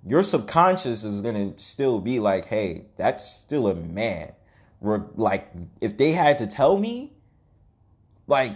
your 0.04 0.22
subconscious 0.22 1.04
is 1.04 1.20
gonna 1.20 1.58
still 1.58 2.00
be 2.00 2.20
like, 2.20 2.46
hey, 2.46 2.86
that's 2.96 3.24
still 3.24 3.68
a 3.68 3.74
man. 3.74 4.32
Like, 4.80 5.50
if 5.80 5.96
they 5.96 6.12
had 6.12 6.38
to 6.38 6.46
tell 6.46 6.78
me, 6.78 7.14
like 8.26 8.52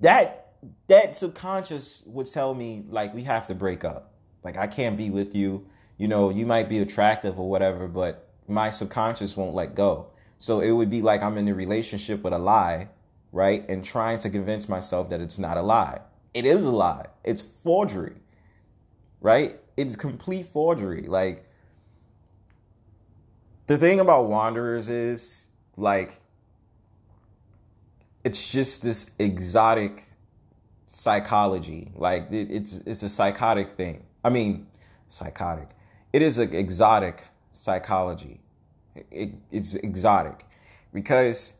that 0.00 0.52
that 0.88 1.16
subconscious 1.16 2.02
would 2.06 2.26
tell 2.26 2.54
me 2.54 2.84
like 2.88 3.14
we 3.14 3.22
have 3.24 3.46
to 3.48 3.54
break 3.54 3.84
up. 3.84 4.12
Like 4.44 4.56
I 4.56 4.66
can't 4.66 4.96
be 4.96 5.10
with 5.10 5.34
you. 5.34 5.66
You 5.98 6.08
know, 6.08 6.30
you 6.30 6.46
might 6.46 6.68
be 6.68 6.78
attractive 6.78 7.38
or 7.38 7.48
whatever, 7.48 7.88
but 7.88 8.28
my 8.48 8.70
subconscious 8.70 9.36
won't 9.36 9.54
let 9.54 9.74
go. 9.74 10.08
So 10.38 10.60
it 10.60 10.70
would 10.70 10.90
be 10.90 11.02
like 11.02 11.22
I'm 11.22 11.36
in 11.38 11.48
a 11.48 11.54
relationship 11.54 12.22
with 12.22 12.32
a 12.32 12.38
lie, 12.38 12.88
right? 13.32 13.68
And 13.68 13.84
trying 13.84 14.18
to 14.20 14.30
convince 14.30 14.68
myself 14.68 15.10
that 15.10 15.20
it's 15.20 15.38
not 15.38 15.56
a 15.56 15.62
lie 15.62 16.00
it 16.34 16.44
is 16.44 16.64
a 16.64 16.70
lie. 16.70 17.06
It's 17.24 17.40
forgery, 17.40 18.16
right? 19.20 19.58
It's 19.76 19.96
complete 19.96 20.46
forgery. 20.46 21.02
Like, 21.02 21.46
the 23.66 23.78
thing 23.78 24.00
about 24.00 24.28
Wanderers 24.28 24.88
is, 24.88 25.46
like, 25.76 26.20
it's 28.24 28.52
just 28.52 28.82
this 28.82 29.12
exotic 29.18 30.12
psychology. 30.86 31.92
Like, 31.94 32.30
it, 32.32 32.50
it's 32.50 32.78
it's 32.78 33.02
a 33.02 33.08
psychotic 33.08 33.70
thing. 33.70 34.04
I 34.24 34.30
mean, 34.30 34.66
psychotic. 35.08 35.70
It 36.12 36.22
is 36.22 36.38
an 36.38 36.54
exotic 36.54 37.22
psychology. 37.52 38.40
It, 39.10 39.34
it's 39.50 39.76
exotic 39.76 40.44
because 40.92 41.54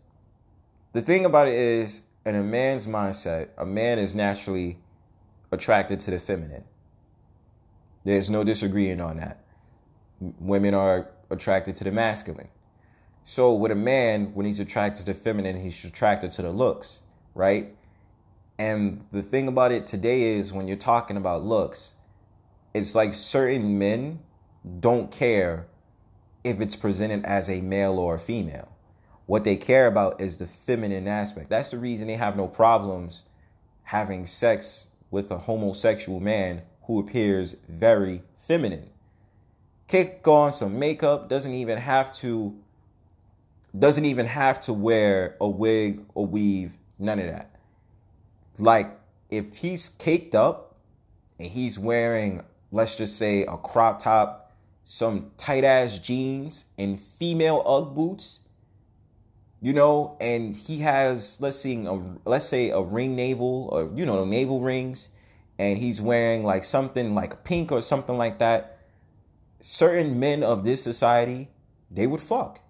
the 0.93 1.01
thing 1.01 1.25
about 1.25 1.49
it 1.49 1.55
is, 1.55 2.03
in 2.27 2.35
a 2.35 2.43
man's 2.43 2.87
mindset, 2.87 3.49
a 3.57 3.65
man 3.65 3.99
is 3.99 4.15
naturally 4.15 4.79
attracted 5.53 6.01
to 6.01 6.11
the 6.11 6.19
feminine. 6.19 6.65
There's 8.05 8.31
no 8.31 8.45
disagreeing 8.45 9.01
on 9.01 9.19
that. 9.19 9.45
Women 10.21 10.75
are 10.75 11.11
attracted 11.31 11.75
to 11.77 11.85
the 11.85 11.93
masculine. 11.93 12.49
So 13.25 13.55
with 13.55 13.73
a 13.73 13.77
man, 13.77 14.35
when 14.35 14.47
he's 14.47 14.61
attracted 14.61 15.07
to 15.07 15.13
the 15.13 15.19
feminine, 15.19 15.61
he's 15.61 15.85
attracted 15.85 16.31
to 16.33 16.43
the 16.43 16.51
looks, 16.51 17.01
right? 17.35 17.75
And 18.59 19.05
the 19.13 19.23
thing 19.23 19.49
about 19.49 19.73
it 19.73 19.87
today 19.87 20.23
is 20.37 20.53
when 20.53 20.69
you're 20.69 20.77
talking 20.77 21.17
about 21.17 21.45
looks, 21.45 21.95
it's 22.75 22.95
like 22.95 23.15
certain 23.15 23.79
men 23.79 24.21
don't 24.81 25.11
care 25.11 25.67
if 26.45 26.61
it's 26.61 26.77
presented 26.77 27.25
as 27.25 27.49
a 27.49 27.61
male 27.61 27.99
or 27.99 28.15
a 28.15 28.19
female. 28.19 28.69
What 29.31 29.45
they 29.45 29.55
care 29.55 29.87
about 29.87 30.21
is 30.21 30.39
the 30.39 30.49
feminine 30.49 31.07
aspect. 31.07 31.51
That's 31.51 31.71
the 31.71 31.79
reason 31.79 32.09
they 32.09 32.17
have 32.17 32.37
no 32.37 32.49
problems 32.49 33.23
having 33.85 34.27
sex 34.27 34.89
with 35.09 35.31
a 35.31 35.39
homosexual 35.39 36.19
man 36.19 36.63
who 36.89 36.99
appears 36.99 37.55
very 37.69 38.25
feminine. 38.37 38.91
Kick 39.87 40.27
on 40.27 40.53
some 40.53 40.81
makeup, 40.81 41.29
doesn't 41.29 41.55
even 41.55 41.79
have 41.79 42.13
to 42.15 42.59
doesn't 43.79 44.05
even 44.05 44.27
have 44.27 44.59
to 44.63 44.73
wear 44.73 45.37
a 45.41 45.49
wig 45.49 46.05
or 46.15 46.27
weave, 46.27 46.73
none 46.99 47.21
of 47.21 47.27
that. 47.27 47.55
Like 48.59 48.99
if 49.31 49.59
he's 49.59 49.91
caked 49.91 50.35
up 50.35 50.75
and 51.39 51.49
he's 51.49 51.79
wearing 51.79 52.43
let's 52.73 52.97
just 52.97 53.17
say 53.17 53.43
a 53.45 53.57
crop 53.57 54.01
top, 54.01 54.53
some 54.83 55.31
tight 55.37 55.63
ass 55.63 56.01
jeans 56.01 56.65
and 56.77 56.99
female 56.99 57.63
UGG 57.65 57.95
boots, 57.95 58.41
you 59.61 59.73
know, 59.73 60.17
and 60.21 60.55
he 60.57 60.79
has 60.79 61.39
let's 61.41 61.59
see 61.59 61.85
a, 61.85 62.01
let's 62.25 62.47
say 62.47 62.71
a 62.71 62.81
ring 62.81 63.15
navel 63.15 63.69
or 63.71 63.91
you 63.95 64.07
know 64.07 64.21
the 64.21 64.27
navel 64.27 64.61
rings 64.61 65.11
and 65.59 65.79
he's 65.79 66.01
wearing 66.01 66.43
like 66.43 66.65
something 66.65 67.15
like 67.15 67.45
pink 67.45 67.71
or 67.71 67.83
something 67.83 68.17
like 68.17 68.39
that. 68.39 68.79
Certain 69.61 70.19
men 70.19 70.43
of 70.43 70.65
this 70.65 70.83
society 70.83 71.51
they 71.91 72.07
would 72.07 72.21
fuck. 72.21 72.61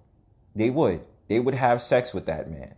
They 0.54 0.70
would. 0.70 1.04
They 1.28 1.38
would 1.38 1.54
have 1.54 1.80
sex 1.80 2.12
with 2.12 2.26
that 2.26 2.50
man. 2.50 2.74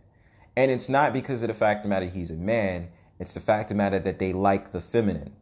And 0.55 0.69
it's 0.69 0.89
not 0.89 1.13
because 1.13 1.41
of 1.41 1.47
the 1.47 1.53
fact 1.53 1.79
of 1.79 1.83
the 1.83 1.89
matter 1.89 2.05
he's 2.05 2.29
a 2.29 2.35
man. 2.35 2.89
It's 3.19 3.33
the 3.33 3.39
fact 3.39 3.71
of 3.71 3.77
the 3.77 3.83
matter 3.83 3.97
that 3.99 4.19
they 4.19 4.33
like 4.33 4.71
the 4.71 4.81
feminine. 4.81 5.33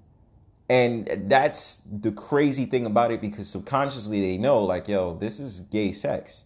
And 0.69 1.09
that's 1.25 1.81
the 1.91 2.13
crazy 2.13 2.65
thing 2.65 2.85
about 2.85 3.11
it 3.11 3.19
because 3.19 3.49
subconsciously 3.49 4.21
they 4.21 4.37
know 4.37 4.63
like 4.63 4.87
yo 4.87 5.17
this 5.17 5.37
is 5.37 5.59
gay 5.59 5.91
sex. 5.91 6.45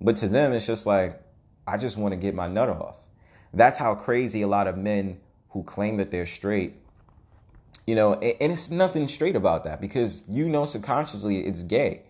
But 0.00 0.14
to 0.18 0.28
them 0.28 0.52
it's 0.52 0.66
just 0.66 0.86
like 0.86 1.20
I 1.66 1.76
just 1.78 1.96
want 1.96 2.12
to 2.12 2.16
get 2.16 2.34
my 2.34 2.48
nut 2.48 2.68
off. 2.68 2.98
That's 3.52 3.78
how 3.78 3.94
crazy 3.94 4.42
a 4.42 4.48
lot 4.48 4.66
of 4.66 4.76
men 4.76 5.18
who 5.50 5.62
claim 5.62 5.96
that 5.96 6.10
they're 6.10 6.26
straight, 6.26 6.74
you 7.86 7.94
know, 7.94 8.14
and, 8.14 8.52
it's 8.52 8.70
nothing 8.70 9.08
straight 9.08 9.36
about 9.36 9.64
that 9.64 9.80
because 9.80 10.24
you 10.28 10.48
know 10.48 10.66
subconsciously 10.66 11.40
it's 11.40 11.62
gay. 11.62 12.02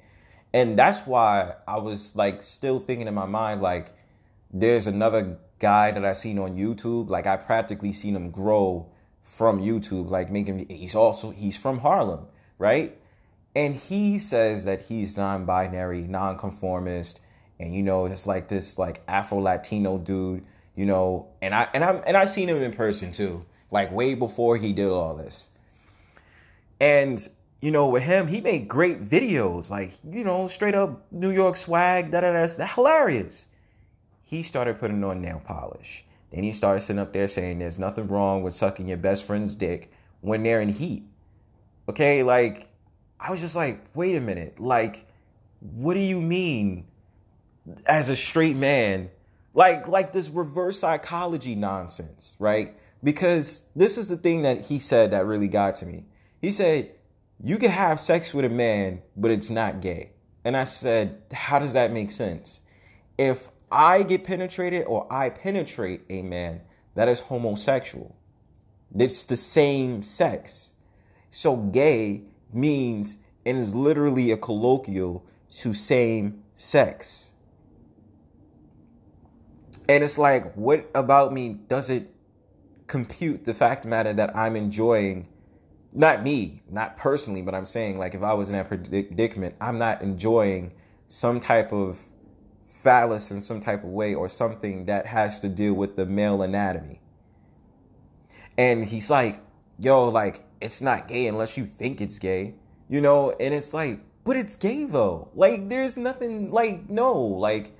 And 0.52 0.78
that's 0.78 1.07
why 1.07 1.54
I 1.68 1.78
was 1.78 2.16
like 2.16 2.42
still 2.42 2.80
thinking 2.80 3.07
in 3.07 3.14
my 3.14 3.26
mind, 3.26 3.61
like, 3.61 3.92
there's 4.52 4.86
another 4.86 5.38
guy 5.59 5.90
that 5.90 6.04
I 6.04 6.12
seen 6.12 6.38
on 6.38 6.57
YouTube. 6.57 7.11
Like 7.11 7.26
I 7.26 7.36
practically 7.36 7.92
seen 7.92 8.16
him 8.16 8.30
grow 8.30 8.86
from 9.22 9.61
YouTube, 9.61 10.11
like 10.11 10.30
making 10.30 10.68
he's 10.68 10.94
also 10.94 11.30
he's 11.30 11.57
from 11.57 11.78
Harlem, 11.78 12.26
right? 12.59 12.96
And 13.54 13.74
he 13.74 14.18
says 14.18 14.64
that 14.66 14.82
he's 14.82 15.16
non-binary, 15.16 16.02
non-conformist, 16.02 17.20
and 17.59 17.74
you 17.74 17.82
know 17.82 18.07
it's 18.07 18.26
like 18.26 18.48
this 18.48 18.78
like 18.78 19.02
Afro 19.09 19.38
Latino 19.38 19.98
dude, 19.98 20.44
you 20.74 20.86
know, 20.86 21.28
and 21.42 21.54
I 21.54 21.68
and 21.74 21.84
I 21.84 21.92
and 22.07 22.16
I 22.16 22.24
seen 22.26 22.48
him 22.48 22.62
in 22.62 22.72
person 22.72 23.12
too, 23.12 23.44
like 23.70 23.90
way 23.92 24.14
before 24.14 24.57
he 24.57 24.72
did 24.72 24.88
all 24.88 25.16
this. 25.16 25.50
And 26.80 27.26
you 27.61 27.70
know, 27.70 27.88
with 27.88 28.02
him, 28.02 28.28
he 28.28 28.40
made 28.40 28.68
great 28.68 29.00
videos, 29.00 29.70
like 29.70 29.92
you 30.09 30.24
know, 30.24 30.46
straight 30.46 30.74
up 30.74 31.11
New 31.12 31.30
York 31.30 31.57
swag, 31.57 32.11
da 32.11 32.20
da 32.20 32.32
da, 32.32 32.46
that's 32.46 32.74
hilarious. 32.74 33.46
He 34.24 34.42
started 34.42 34.78
putting 34.78 35.02
on 35.04 35.22
nail 35.22 35.40
polish. 35.44 36.04
Then 36.32 36.42
he 36.42 36.52
started 36.52 36.82
sitting 36.82 37.00
up 37.00 37.12
there 37.12 37.28
saying 37.28 37.61
there's 37.61 37.78
nothing 37.78 38.09
wrong 38.09 38.42
with 38.42 38.52
sucking 38.52 38.88
your 38.88 38.98
best 38.98 39.24
friend's 39.24 39.54
dick 39.54 39.90
when 40.20 40.42
they're 40.42 40.61
in 40.61 40.68
heat. 40.68 41.04
Okay, 41.88 42.22
like 42.22 42.68
I 43.18 43.30
was 43.30 43.40
just 43.40 43.57
like, 43.57 43.80
wait 43.94 44.16
a 44.16 44.20
minute, 44.20 44.61
like, 44.61 45.07
what 45.61 45.94
do 45.94 46.00
you 46.00 46.20
mean? 46.20 46.86
As 47.86 48.08
a 48.08 48.16
straight 48.16 48.56
man 48.56 49.10
like 49.54 49.88
like 49.88 50.12
this 50.12 50.28
reverse 50.28 50.78
psychology 50.78 51.54
nonsense 51.54 52.36
right? 52.38 52.76
Because 53.02 53.62
this 53.76 53.98
is 53.98 54.08
the 54.08 54.16
thing 54.16 54.42
that 54.42 54.62
he 54.62 54.78
said 54.78 55.10
that 55.10 55.26
really 55.26 55.48
got 55.48 55.74
to 55.76 55.86
me. 55.86 56.04
He 56.40 56.52
said 56.52 56.92
you 57.40 57.58
can 57.58 57.70
have 57.70 58.00
sex 58.00 58.32
with 58.32 58.44
a 58.44 58.50
man 58.50 59.02
but 59.16 59.30
it's 59.30 59.50
not 59.50 59.80
gay. 59.80 60.10
And 60.44 60.56
i 60.56 60.64
said 60.64 61.22
how 61.32 61.58
does 61.58 61.72
that 61.72 61.92
make 61.92 62.10
sense? 62.10 62.60
If 63.18 63.48
i 63.70 64.02
get 64.02 64.24
penetrated 64.24 64.84
or 64.86 65.12
i 65.12 65.28
penetrate 65.28 66.02
a 66.08 66.22
man 66.22 66.60
that 66.94 67.08
is 67.08 67.20
homosexual 67.20 68.16
it's 68.94 69.24
the 69.24 69.36
same 69.36 70.02
sex. 70.02 70.72
So 71.30 71.56
gay 71.56 72.22
means 72.52 73.18
and 73.44 73.58
is 73.58 73.74
literally 73.74 74.30
a 74.30 74.36
colloquial 74.36 75.24
to 75.58 75.74
same 75.74 76.42
sex 76.54 77.32
and 79.89 80.05
it's 80.05 80.18
like, 80.18 80.53
what 80.55 80.91
about 80.95 81.32
me 81.32 81.61
does 81.68 81.91
it 81.91 82.12
compute 82.87 83.45
the 83.45 83.55
fact 83.55 83.84
matter 83.84 84.12
that 84.12 84.37
I'm 84.37 84.57
enjoying, 84.57 85.28
not 85.93 86.22
me, 86.22 86.61
not 86.70 86.97
personally, 86.97 87.43
but 87.43 87.55
I'm 87.55 87.66
saying, 87.66 87.99
like, 87.99 88.14
if 88.14 88.22
I 88.22 88.34
was 88.34 88.51
in 88.51 88.57
that 88.57 88.68
predicament, 88.68 89.55
I'm 89.61 89.78
not 89.78 90.03
enjoying 90.03 90.72
some 91.07 91.41
type 91.41 91.72
of 91.72 92.01
phallus 92.64 93.30
in 93.30 93.41
some 93.41 93.61
type 93.61 93.82
of 93.82 93.91
way 93.91 94.14
or 94.14 94.28
something 94.28 94.84
that 94.87 95.07
has 95.07 95.41
to 95.41 95.49
do 95.49 95.74
with 95.74 95.97
the 95.97 96.07
male 96.07 96.43
anatomy. 96.43 97.01
And 98.59 98.84
he's 98.84 99.11
like, 99.11 99.41
yo, 99.78 100.09
like, 100.09 100.45
it's 100.61 100.80
not 100.80 101.09
gay 101.09 101.26
unless 101.26 101.57
you 101.57 101.66
think 101.66 102.01
it's 102.01 102.18
gay, 102.18 102.55
you 102.89 103.01
know? 103.01 103.32
And 103.41 103.53
it's 103.53 103.74
like, 103.74 104.01
but 104.24 104.37
it's 104.37 104.57
gay 104.57 104.84
though. 104.84 105.30
Like, 105.34 105.68
there's 105.68 105.97
nothing, 105.97 106.51
like, 106.51 106.89
no, 106.89 107.14
like, 107.14 107.75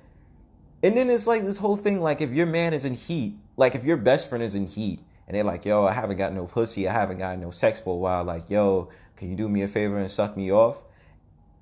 and 0.83 0.95
then 0.95 1.09
it's 1.09 1.27
like 1.27 1.43
this 1.43 1.57
whole 1.57 1.77
thing 1.77 1.99
like 1.99 2.21
if 2.21 2.31
your 2.31 2.45
man 2.45 2.73
is 2.73 2.85
in 2.85 2.93
heat, 2.93 3.35
like 3.55 3.75
if 3.75 3.83
your 3.83 3.97
best 3.97 4.29
friend 4.29 4.43
is 4.43 4.55
in 4.55 4.67
heat 4.67 4.99
and 5.27 5.35
they're 5.35 5.43
like, 5.43 5.65
yo, 5.65 5.85
I 5.85 5.91
haven't 5.91 6.17
got 6.17 6.33
no 6.33 6.45
pussy, 6.45 6.87
I 6.87 6.93
haven't 6.93 7.17
got 7.17 7.37
no 7.39 7.51
sex 7.51 7.81
for 7.81 7.93
a 7.93 7.97
while, 7.97 8.23
like, 8.23 8.49
yo, 8.49 8.89
can 9.15 9.29
you 9.29 9.35
do 9.35 9.49
me 9.49 9.63
a 9.63 9.67
favor 9.67 9.97
and 9.97 10.09
suck 10.09 10.37
me 10.37 10.51
off? 10.51 10.83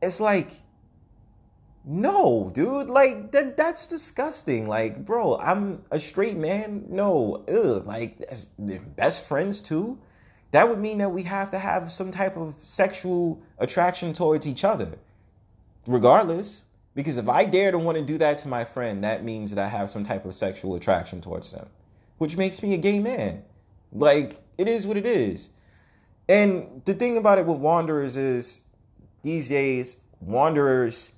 It's 0.01 0.20
like, 0.20 0.61
no, 1.88 2.51
dude, 2.53 2.89
like 2.89 3.32
that 3.32 3.55
that's 3.55 3.88
disgusting. 3.88 4.68
Like, 4.68 5.05
bro, 5.05 5.38
I'm 5.38 5.84
a 5.91 5.99
straight 5.99 6.36
man. 6.36 6.86
No, 6.89 7.43
ugh, 7.47 7.86
like 7.86 8.28
best 8.95 9.28
friends 9.28 9.61
too. 9.61 9.99
That 10.51 10.68
would 10.68 10.80
mean 10.80 10.97
that 10.97 11.09
we 11.09 11.24
have 11.24 11.51
to 11.51 11.59
have 11.59 11.91
some 11.91 12.11
type 12.11 12.38
of 12.38 12.55
sexual 12.59 13.41
attraction 13.59 14.13
towards 14.13 14.47
each 14.47 14.63
other. 14.63 14.97
Regardless. 15.88 16.63
Because 16.96 17.18
if 17.18 17.28
I 17.28 17.43
dare 17.43 17.72
to 17.72 17.78
want 17.78 17.98
to 17.98 18.04
do 18.04 18.18
that 18.20 18.38
to 18.39 18.48
my 18.48 18.64
friend, 18.64 19.04
that 19.04 19.24
means 19.24 19.54
that 19.54 19.64
I 19.64 19.68
have 19.68 19.89
some 19.89 20.04
type 20.04 20.26
of 20.26 20.34
sexual 20.34 20.76
attraction 20.76 21.20
towards 21.20 21.52
them, 21.52 21.68
which 22.18 22.38
makes 22.38 22.64
me 22.64 22.74
a 22.74 22.78
gay 22.78 23.00
man. 23.00 23.43
Like, 23.91 24.41
it 24.58 24.68
is 24.70 24.88
what 24.88 24.96
it 24.96 25.06
is. 25.06 25.50
And 26.28 26.82
the 26.86 26.93
thing 26.93 27.18
about 27.18 27.38
it 27.38 27.46
with 27.46 27.58
Wanderers 27.58 28.16
is 28.16 28.62
these 29.22 29.50
days, 29.50 29.98
Wanderers 30.22 31.12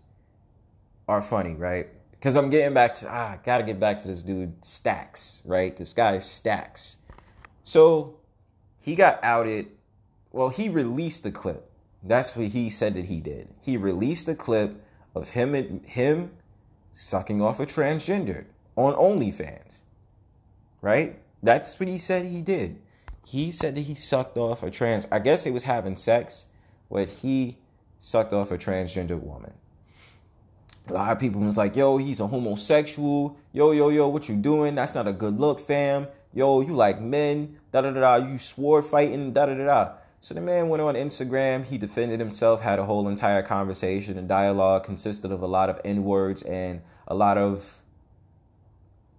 are 1.07 1.21
funny, 1.21 1.53
right? 1.53 1.87
Because 2.11 2.35
I'm 2.35 2.49
getting 2.49 2.73
back 2.73 2.95
to, 2.95 3.07
ah, 3.07 3.33
I 3.33 3.39
gotta 3.43 3.63
get 3.63 3.79
back 3.79 4.01
to 4.01 4.07
this 4.07 4.23
dude, 4.23 4.65
Stacks, 4.65 5.41
right? 5.45 5.77
This 5.77 5.93
guy, 5.93 6.17
Stacks. 6.19 6.97
So 7.63 8.17
he 8.79 8.95
got 8.95 9.19
outed. 9.23 9.67
Well, 10.31 10.49
he 10.49 10.69
released 10.69 11.23
the 11.23 11.31
clip. 11.31 11.69
That's 12.01 12.35
what 12.35 12.47
he 12.47 12.69
said 12.69 12.95
that 12.95 13.05
he 13.05 13.21
did. 13.21 13.49
He 13.61 13.77
released 13.77 14.27
a 14.27 14.35
clip 14.35 14.83
of 15.17 15.31
him 15.31 15.55
and 15.55 15.85
him 15.85 16.31
sucking 16.91 17.41
off 17.41 17.59
a 17.59 17.65
transgender 17.65 18.45
on 18.75 18.93
OnlyFans. 18.93 19.81
Right? 20.81 21.19
That's 21.43 21.79
what 21.79 21.89
he 21.89 21.97
said 21.97 22.25
he 22.25 22.41
did. 22.41 22.79
He 23.25 23.51
said 23.51 23.75
that 23.75 23.81
he 23.81 23.93
sucked 23.93 24.37
off 24.37 24.63
a 24.63 24.71
trans 24.71 25.05
I 25.11 25.19
guess 25.19 25.43
he 25.43 25.51
was 25.51 25.63
having 25.63 25.95
sex, 25.95 26.45
but 26.89 27.09
he 27.09 27.57
sucked 27.99 28.33
off 28.33 28.51
a 28.51 28.57
transgender 28.57 29.19
woman. 29.19 29.53
A 30.89 30.93
lot 30.93 31.11
of 31.11 31.19
people 31.19 31.41
was 31.41 31.57
like, 31.57 31.75
yo, 31.75 31.97
he's 31.97 32.21
a 32.21 32.27
homosexual. 32.27 33.37
Yo, 33.51 33.71
yo, 33.71 33.89
yo, 33.89 34.07
what 34.07 34.29
you 34.29 34.35
doing? 34.35 34.75
That's 34.75 34.95
not 34.95 35.07
a 35.07 35.11
good 35.11 35.37
look, 35.37 35.59
fam. 35.59 36.07
Yo, 36.33 36.61
you 36.61 36.73
like 36.73 37.01
men. 37.01 37.57
Da 37.71 37.81
da 37.81 37.91
da 37.91 37.99
da. 37.99 38.25
You 38.25 38.37
sword 38.37 38.85
fighting. 38.85 39.33
Da 39.33 39.47
da 39.47 39.55
da 39.55 39.65
da. 39.65 39.91
So 40.27 40.33
the 40.33 40.41
man 40.41 40.67
went 40.67 40.81
on 40.81 40.95
Instagram, 40.95 41.63
he 41.63 41.77
defended 41.77 42.19
himself, 42.19 42.59
had 42.59 42.79
a 42.79 42.83
whole 42.83 43.07
entire 43.07 43.41
conversation 43.41 44.17
and 44.17 44.27
dialogue 44.27 44.83
consisted 44.83 45.31
of 45.31 45.41
a 45.41 45.47
lot 45.47 45.69
of 45.69 45.79
N 45.85 46.03
words 46.03 46.41
and 46.41 46.81
a 47.07 47.15
lot 47.15 47.37
of 47.37 47.81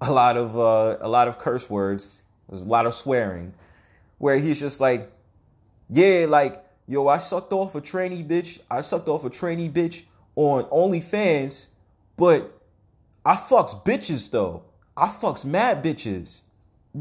a 0.02 0.12
lot 0.12 0.36
of 0.36 0.58
uh, 0.58 0.98
a 1.00 1.08
lot 1.08 1.26
of 1.26 1.38
curse 1.38 1.70
words. 1.70 2.24
There's 2.46 2.60
a 2.60 2.68
lot 2.68 2.84
of 2.84 2.92
swearing, 2.92 3.54
where 4.18 4.38
he's 4.38 4.60
just 4.60 4.82
like, 4.82 5.10
yeah, 5.88 6.26
like 6.28 6.62
yo, 6.86 7.08
I 7.08 7.16
sucked 7.16 7.54
off 7.54 7.74
a 7.74 7.80
trainee 7.80 8.22
bitch. 8.22 8.58
I 8.70 8.82
sucked 8.82 9.08
off 9.08 9.24
a 9.24 9.30
trainee 9.30 9.70
bitch 9.70 10.02
on 10.36 10.64
OnlyFans, 10.64 11.68
but 12.18 12.60
I 13.24 13.34
fucks 13.34 13.82
bitches 13.82 14.30
though. 14.30 14.64
I 14.94 15.06
fucks 15.06 15.46
mad 15.46 15.82
bitches. 15.82 16.42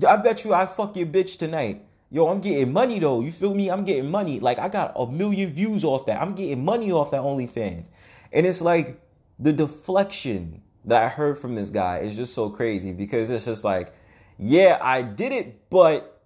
I 0.08 0.16
bet 0.16 0.46
you 0.46 0.54
I 0.54 0.66
fuck 0.66 0.96
your 0.96 1.08
bitch 1.08 1.38
tonight. 1.38 1.84
Yo, 2.10 2.28
I'm 2.28 2.40
getting 2.40 2.72
money 2.72 3.00
though. 3.00 3.22
You 3.22 3.32
feel 3.32 3.54
me? 3.54 3.70
I'm 3.70 3.84
getting 3.84 4.10
money. 4.10 4.40
Like 4.40 4.60
I 4.60 4.70
got 4.70 4.94
a 4.96 5.08
million 5.08 5.52
views 5.52 5.84
off 5.84 6.06
that. 6.06 6.22
I'm 6.22 6.36
getting 6.36 6.64
money 6.64 6.92
off 6.92 7.12
that 7.12 7.22
OnlyFans. 7.22 7.90
And 8.32 8.46
it's 8.46 8.62
like 8.62 9.02
the 9.40 9.52
deflection 9.52 10.62
that 10.86 11.04
I 11.04 11.10
heard 11.10 11.38
from 11.38 11.56
this 11.56 11.70
guy 11.70 12.00
is 12.00 12.16
just 12.16 12.34
so 12.34 12.50
crazy 12.50 12.94
because 12.94 13.30
it's 13.30 13.46
just 13.46 13.64
like, 13.64 13.94
yeah, 14.38 14.78
I 14.82 15.02
did 15.02 15.34
it, 15.34 15.70
but 15.70 16.22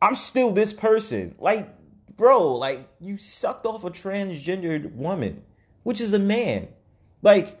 I'm 0.00 0.14
still 0.14 0.52
this 0.52 0.72
person. 0.72 1.34
Like, 1.38 1.68
bro, 2.16 2.54
like 2.56 2.88
you 3.00 3.16
sucked 3.16 3.66
off 3.66 3.82
a 3.82 3.90
transgendered 3.90 4.92
woman, 4.92 5.42
which 5.82 6.00
is 6.00 6.12
a 6.12 6.20
man. 6.20 6.68
Like, 7.22 7.60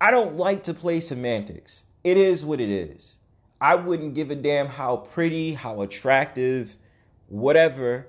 I 0.00 0.10
don't 0.10 0.36
like 0.36 0.64
to 0.64 0.74
play 0.74 0.98
semantics. 0.98 1.84
It 2.02 2.16
is 2.16 2.44
what 2.44 2.60
it 2.60 2.68
is. 2.68 3.18
I 3.62 3.76
wouldn't 3.76 4.14
give 4.14 4.32
a 4.32 4.34
damn 4.34 4.66
how 4.66 4.96
pretty, 4.96 5.54
how 5.54 5.82
attractive, 5.82 6.76
whatever 7.28 8.08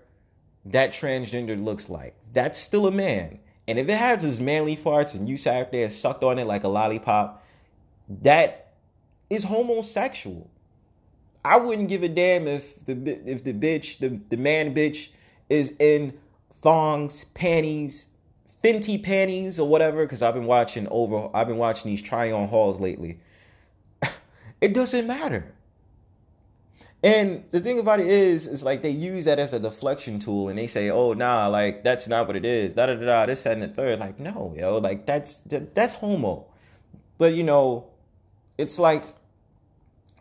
that 0.66 0.92
transgender 0.92 1.64
looks 1.64 1.90
like. 1.90 2.16
That's 2.34 2.58
still 2.58 2.88
a 2.88 2.92
man. 2.92 3.38
And 3.68 3.78
if 3.78 3.88
it 3.88 3.98
has 3.98 4.24
his 4.24 4.40
manly 4.40 4.76
parts 4.76 5.14
and 5.14 5.30
you 5.30 5.38
sat 5.38 5.72
there 5.72 5.84
and 5.84 5.94
sucked 5.94 6.24
on 6.24 6.40
it 6.40 6.48
like 6.48 6.64
a 6.64 6.68
lollipop, 6.68 7.46
that 8.24 8.74
is 9.30 9.44
homosexual. 9.44 10.50
I 11.46 11.58
wouldn't 11.58 11.88
give 11.88 12.02
a 12.02 12.10
damn 12.10 12.48
if 12.48 12.84
the 12.86 12.94
if 13.30 13.44
the 13.44 13.54
bitch, 13.54 14.00
the, 14.00 14.20
the 14.30 14.38
man 14.38 14.74
bitch 14.74 15.10
is 15.50 15.76
in 15.80 16.18
thongs, 16.62 17.26
panties, 17.36 18.08
Fenty 18.64 19.02
panties 19.04 19.60
or 19.60 19.68
whatever, 19.68 20.06
because 20.06 20.22
I've 20.22 20.34
been 20.34 20.46
watching 20.46 20.88
over 20.90 21.30
I've 21.34 21.48
been 21.48 21.58
watching 21.58 21.92
these 21.92 22.02
try 22.02 22.32
on 22.32 22.48
hauls 22.48 22.80
lately. 22.80 23.20
It 24.64 24.74
doesn't 24.74 25.06
matter. 25.06 25.54
And 27.04 27.44
the 27.52 27.60
thing 27.60 27.80
about 27.80 28.00
it 28.00 28.08
is, 28.08 28.48
is 28.48 28.64
like 28.64 28.82
they 28.82 28.90
use 28.92 29.26
that 29.26 29.38
as 29.38 29.52
a 29.52 29.60
deflection 29.60 30.20
tool, 30.20 30.48
and 30.48 30.58
they 30.58 30.68
say, 30.68 30.90
"Oh, 30.90 31.12
nah, 31.12 31.48
like 31.48 31.84
that's 31.84 32.08
not 32.08 32.28
what 32.28 32.38
it 32.38 32.46
is." 32.46 32.76
Da 32.76 32.86
da 32.86 32.96
da 32.96 33.06
da. 33.06 33.26
This, 33.26 33.46
and 33.46 33.62
the 33.62 33.68
third. 33.68 34.00
Like, 34.00 34.22
no, 34.22 34.56
yo, 34.58 34.78
like 34.78 35.06
that's 35.06 35.38
that, 35.52 35.76
that's 35.76 35.96
homo. 35.96 36.46
But 37.18 37.34
you 37.34 37.44
know, 37.44 37.88
it's 38.58 38.80
like, 38.80 39.04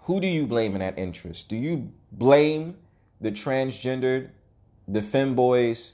who 0.03 0.21
do 0.21 0.27
you 0.27 0.45
blame 0.45 0.73
in 0.75 0.81
that 0.81 0.99
interest? 0.99 1.49
Do 1.49 1.57
you 1.57 1.93
blame 2.11 2.77
the 3.21 3.31
transgendered, 3.31 4.31
the 4.89 5.03
femboys, 5.03 5.93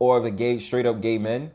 or 0.00 0.18
the 0.18 0.32
gay, 0.32 0.58
straight 0.58 0.86
up 0.86 1.00
gay 1.00 1.18
men, 1.18 1.52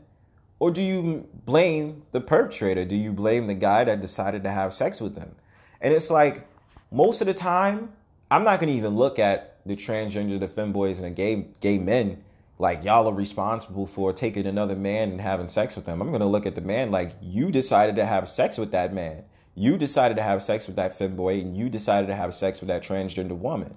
or 0.60 0.70
do 0.70 0.80
you 0.80 1.28
blame 1.44 2.04
the 2.12 2.22
perpetrator? 2.22 2.86
Do 2.86 2.96
you 2.96 3.12
blame 3.12 3.48
the 3.48 3.54
guy 3.54 3.84
that 3.84 4.00
decided 4.00 4.42
to 4.44 4.50
have 4.50 4.72
sex 4.72 4.98
with 4.98 5.14
them? 5.14 5.36
And 5.80 5.92
it's 5.92 6.10
like 6.10 6.46
most 6.90 7.20
of 7.20 7.26
the 7.26 7.34
time 7.34 7.92
I'm 8.30 8.44
not 8.44 8.60
gonna 8.60 8.72
even 8.72 8.96
look 8.96 9.18
at 9.18 9.58
the 9.66 9.76
transgender, 9.76 10.38
the 10.38 10.48
femboys, 10.48 10.96
and 10.96 11.04
the 11.04 11.10
gay 11.10 11.46
gay 11.60 11.78
men 11.78 12.22
like 12.58 12.84
y'all 12.84 13.06
are 13.06 13.14
responsible 13.14 13.86
for 13.86 14.12
taking 14.12 14.46
another 14.46 14.76
man 14.76 15.10
and 15.10 15.20
having 15.20 15.48
sex 15.48 15.76
with 15.76 15.84
them. 15.84 16.00
I'm 16.00 16.10
gonna 16.10 16.26
look 16.26 16.46
at 16.46 16.54
the 16.54 16.60
man 16.60 16.90
like 16.90 17.12
you 17.20 17.50
decided 17.50 17.96
to 17.96 18.06
have 18.06 18.28
sex 18.28 18.58
with 18.58 18.72
that 18.72 18.92
man. 18.92 19.24
You 19.54 19.78
decided 19.78 20.16
to 20.16 20.22
have 20.22 20.42
sex 20.42 20.66
with 20.66 20.76
that 20.76 20.98
femboy, 20.98 21.40
and 21.40 21.56
you 21.56 21.68
decided 21.68 22.08
to 22.08 22.14
have 22.14 22.34
sex 22.34 22.60
with 22.60 22.68
that 22.68 22.82
transgender 22.82 23.36
woman, 23.36 23.76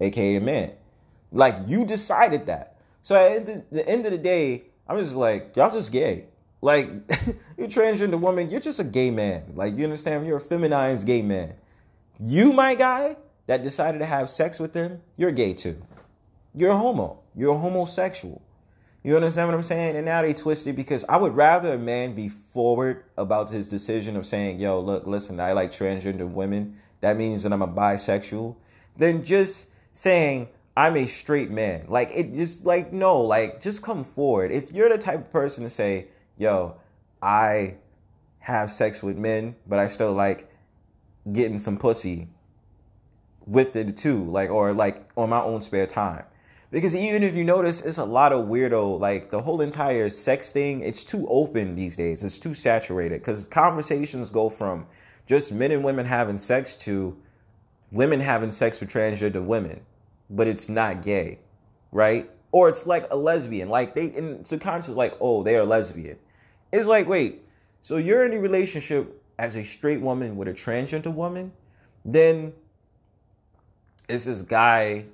aka 0.00 0.36
a 0.36 0.40
man. 0.40 0.72
Like 1.32 1.56
you 1.66 1.84
decided 1.84 2.46
that. 2.46 2.76
So 3.02 3.14
at 3.16 3.46
the, 3.46 3.64
the 3.70 3.88
end 3.88 4.04
of 4.06 4.12
the 4.12 4.18
day, 4.18 4.64
I'm 4.88 4.98
just 4.98 5.14
like 5.14 5.56
y'all 5.56 5.70
just 5.70 5.92
gay. 5.92 6.26
Like 6.62 6.88
you're 7.58 7.68
transgender 7.68 8.18
woman, 8.18 8.48
you're 8.48 8.60
just 8.60 8.80
a 8.80 8.84
gay 8.84 9.10
man. 9.10 9.44
Like 9.54 9.76
you 9.76 9.84
understand? 9.84 10.26
You're 10.26 10.38
a 10.38 10.40
feminized 10.40 11.06
gay 11.06 11.20
man. 11.20 11.54
You, 12.18 12.52
my 12.52 12.74
guy, 12.74 13.16
that 13.46 13.62
decided 13.62 13.98
to 13.98 14.06
have 14.06 14.30
sex 14.30 14.58
with 14.58 14.72
them, 14.72 15.02
you're 15.16 15.32
gay 15.32 15.52
too. 15.52 15.76
You're 16.54 16.70
a 16.70 16.76
homo. 16.76 17.18
You're 17.34 17.54
a 17.54 17.58
homosexual. 17.58 18.40
You 19.02 19.16
understand 19.16 19.48
what 19.48 19.56
I'm 19.56 19.64
saying? 19.64 19.96
And 19.96 20.06
now 20.06 20.22
they 20.22 20.32
twist 20.32 20.66
it 20.68 20.74
because 20.74 21.04
I 21.08 21.16
would 21.16 21.34
rather 21.34 21.72
a 21.72 21.78
man 21.78 22.14
be 22.14 22.28
forward 22.28 23.04
about 23.18 23.50
his 23.50 23.68
decision 23.68 24.16
of 24.16 24.26
saying, 24.26 24.60
yo, 24.60 24.78
look, 24.78 25.06
listen, 25.06 25.40
I 25.40 25.52
like 25.52 25.72
transgender 25.72 26.30
women. 26.30 26.76
That 27.00 27.16
means 27.16 27.42
that 27.42 27.52
I'm 27.52 27.62
a 27.62 27.68
bisexual. 27.68 28.54
Than 28.96 29.24
just 29.24 29.70
saying, 29.90 30.48
I'm 30.76 30.96
a 30.96 31.06
straight 31.08 31.50
man. 31.50 31.86
Like, 31.88 32.10
it 32.14 32.32
just, 32.34 32.64
like, 32.64 32.92
no, 32.92 33.20
like, 33.20 33.60
just 33.60 33.82
come 33.82 34.04
forward. 34.04 34.52
If 34.52 34.70
you're 34.70 34.88
the 34.88 34.98
type 34.98 35.20
of 35.20 35.30
person 35.32 35.64
to 35.64 35.70
say, 35.70 36.06
yo, 36.42 36.76
I 37.22 37.76
have 38.40 38.70
sex 38.70 39.02
with 39.02 39.16
men, 39.16 39.54
but 39.66 39.78
I 39.78 39.86
still 39.86 40.12
like 40.12 40.50
getting 41.32 41.58
some 41.58 41.78
pussy 41.78 42.28
with 43.46 43.76
it 43.76 43.96
too, 43.96 44.24
like 44.24 44.50
or 44.50 44.72
like 44.72 45.08
on 45.16 45.30
my 45.30 45.40
own 45.40 45.60
spare 45.62 45.86
time. 45.86 46.24
Because 46.72 46.96
even 46.96 47.22
if 47.22 47.34
you 47.34 47.44
notice, 47.44 47.82
it's 47.82 47.98
a 47.98 48.04
lot 48.04 48.32
of 48.32 48.46
weirdo, 48.46 48.98
like 48.98 49.30
the 49.30 49.40
whole 49.40 49.60
entire 49.60 50.08
sex 50.08 50.52
thing, 50.52 50.80
it's 50.80 51.04
too 51.04 51.26
open 51.28 51.74
these 51.74 51.96
days. 51.96 52.22
It's 52.22 52.38
too 52.38 52.54
saturated. 52.54 53.20
Because 53.20 53.44
conversations 53.44 54.30
go 54.30 54.48
from 54.48 54.86
just 55.26 55.52
men 55.52 55.70
and 55.70 55.84
women 55.84 56.06
having 56.06 56.38
sex 56.38 56.76
to 56.78 57.16
women 57.90 58.20
having 58.20 58.50
sex 58.50 58.80
with 58.80 58.88
transgender 58.88 59.44
women, 59.44 59.80
but 60.30 60.48
it's 60.48 60.70
not 60.70 61.02
gay, 61.02 61.38
right? 61.92 62.30
Or 62.52 62.70
it's 62.70 62.86
like 62.86 63.06
a 63.10 63.16
lesbian. 63.16 63.68
Like 63.68 63.94
they 63.94 64.06
in 64.06 64.44
subconscious, 64.44 64.96
like, 64.96 65.14
oh, 65.20 65.42
they 65.42 65.56
are 65.56 65.64
lesbian. 65.64 66.18
It's 66.72 66.86
like, 66.86 67.06
wait, 67.06 67.42
so 67.82 67.96
you're 67.98 68.24
in 68.24 68.32
a 68.32 68.38
relationship 68.40 69.22
as 69.38 69.56
a 69.56 69.64
straight 69.64 70.00
woman 70.00 70.36
with 70.36 70.48
a 70.48 70.52
transgender 70.52 71.12
woman, 71.12 71.52
then 72.04 72.52
is 74.08 74.24
this 74.24 74.42
guy 74.42 75.04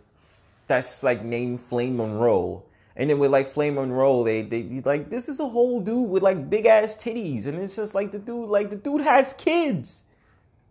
that's 0.66 1.02
like 1.02 1.24
named 1.24 1.61
Flame 1.61 1.96
Monroe. 1.96 2.62
And 2.96 3.09
then 3.09 3.18
with 3.18 3.30
like 3.30 3.48
Flame 3.48 3.76
Monroe, 3.76 4.24
they 4.24 4.42
they 4.42 4.82
like 4.84 5.09
this 5.09 5.28
is 5.28 5.38
a 5.38 5.48
whole 5.48 5.80
dude 5.80 6.11
with 6.11 6.22
like 6.22 6.50
big 6.50 6.66
ass 6.66 6.96
titties, 6.96 7.46
and 7.46 7.59
it's 7.59 7.76
just 7.76 7.94
like 7.94 8.11
the 8.11 8.18
dude 8.18 8.48
like 8.48 8.70
the 8.70 8.76
dude 8.76 9.00
has 9.00 9.32
kids, 9.34 10.02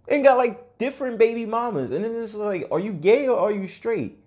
and 0.09 0.25
got 0.25 0.37
like 0.37 0.77
different 0.77 1.17
baby 1.17 1.45
mamas, 1.45 1.91
and 1.91 2.03
then 2.03 2.13
it's 2.13 2.35
like, 2.35 2.67
are 2.69 2.79
you 2.79 2.91
gay 2.91 3.29
or 3.29 3.39
are 3.39 3.51
you 3.51 3.65
straight? 3.65 4.17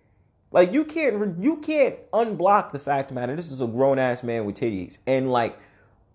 Like 0.51 0.73
you 0.73 0.85
can't 0.85 1.45
you 1.45 1.59
can't 1.59 1.97
unblock 2.13 2.71
the 2.71 2.79
fact 2.79 3.13
matter. 3.13 3.37
This 3.37 3.53
is 3.53 3.61
a 3.61 3.67
grown 3.67 3.99
ass 3.99 4.23
man 4.23 4.47
with 4.47 4.57
titties, 4.57 4.97
and 5.07 5.31
like 5.31 5.59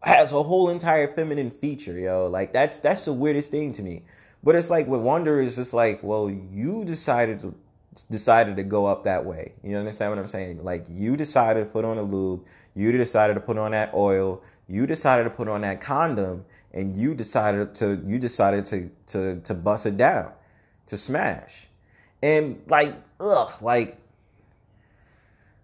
has 0.05 0.31
a 0.31 0.43
whole 0.43 0.69
entire 0.69 1.07
feminine 1.07 1.49
feature, 1.49 1.97
yo. 1.97 2.27
Like 2.27 2.53
that's 2.53 2.79
that's 2.79 3.05
the 3.05 3.13
weirdest 3.13 3.51
thing 3.51 3.71
to 3.73 3.83
me. 3.83 4.03
But 4.43 4.55
it's 4.55 4.69
like 4.69 4.87
with 4.87 5.01
Wonder 5.01 5.41
is 5.41 5.55
just 5.55 5.73
like, 5.73 6.03
well, 6.03 6.29
you 6.29 6.85
decided 6.85 7.39
to 7.39 7.55
decided 8.11 8.55
to 8.57 8.63
go 8.63 8.85
up 8.85 9.03
that 9.05 9.25
way. 9.25 9.53
You 9.63 9.77
understand 9.77 10.11
what 10.11 10.19
I'm 10.19 10.27
saying? 10.27 10.63
Like 10.63 10.85
you 10.89 11.17
decided 11.17 11.61
to 11.61 11.65
put 11.65 11.85
on 11.85 11.97
a 11.97 12.03
lube, 12.03 12.45
you 12.75 12.91
decided 12.91 13.33
to 13.33 13.39
put 13.39 13.57
on 13.57 13.71
that 13.71 13.93
oil, 13.95 14.43
you 14.67 14.85
decided 14.85 15.23
to 15.23 15.29
put 15.31 15.47
on 15.47 15.61
that 15.61 15.81
condom, 15.81 16.45
and 16.71 16.95
you 16.95 17.15
decided 17.15 17.73
to 17.75 18.03
you 18.05 18.19
decided 18.19 18.65
to 18.65 18.91
to 19.07 19.39
to 19.41 19.53
bust 19.55 19.87
it 19.87 19.97
down, 19.97 20.31
to 20.85 20.97
smash. 20.97 21.67
And 22.21 22.61
like, 22.67 22.95
ugh, 23.19 23.51
like 23.59 23.97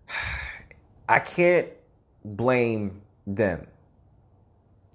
I 1.07 1.19
can't 1.19 1.67
blame 2.25 3.01
them. 3.27 3.67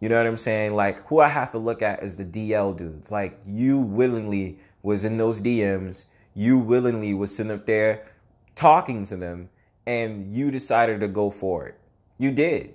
You 0.01 0.09
know 0.09 0.19
what 0.19 0.27
I'm 0.27 0.37
saying? 0.37 0.75
Like 0.75 1.07
who 1.07 1.21
I 1.21 1.29
have 1.29 1.51
to 1.53 1.59
look 1.59 1.83
at 1.83 2.03
is 2.03 2.17
the 2.17 2.25
DL 2.25 2.77
dudes. 2.77 3.11
Like 3.11 3.41
you 3.47 3.79
willingly 3.79 4.59
was 4.83 5.05
in 5.05 5.19
those 5.19 5.41
DMs 5.41 6.05
you 6.37 6.59
willingly 6.59 7.15
was 7.15 7.35
sitting 7.35 7.51
up 7.51 7.65
there 7.65 8.07
talking 8.55 9.07
to 9.07 9.17
them 9.17 9.49
and 9.87 10.33
you 10.33 10.51
decided 10.51 11.01
to 11.01 11.09
go 11.09 11.31
for 11.31 11.67
it. 11.67 11.79
You 12.19 12.31
did. 12.31 12.75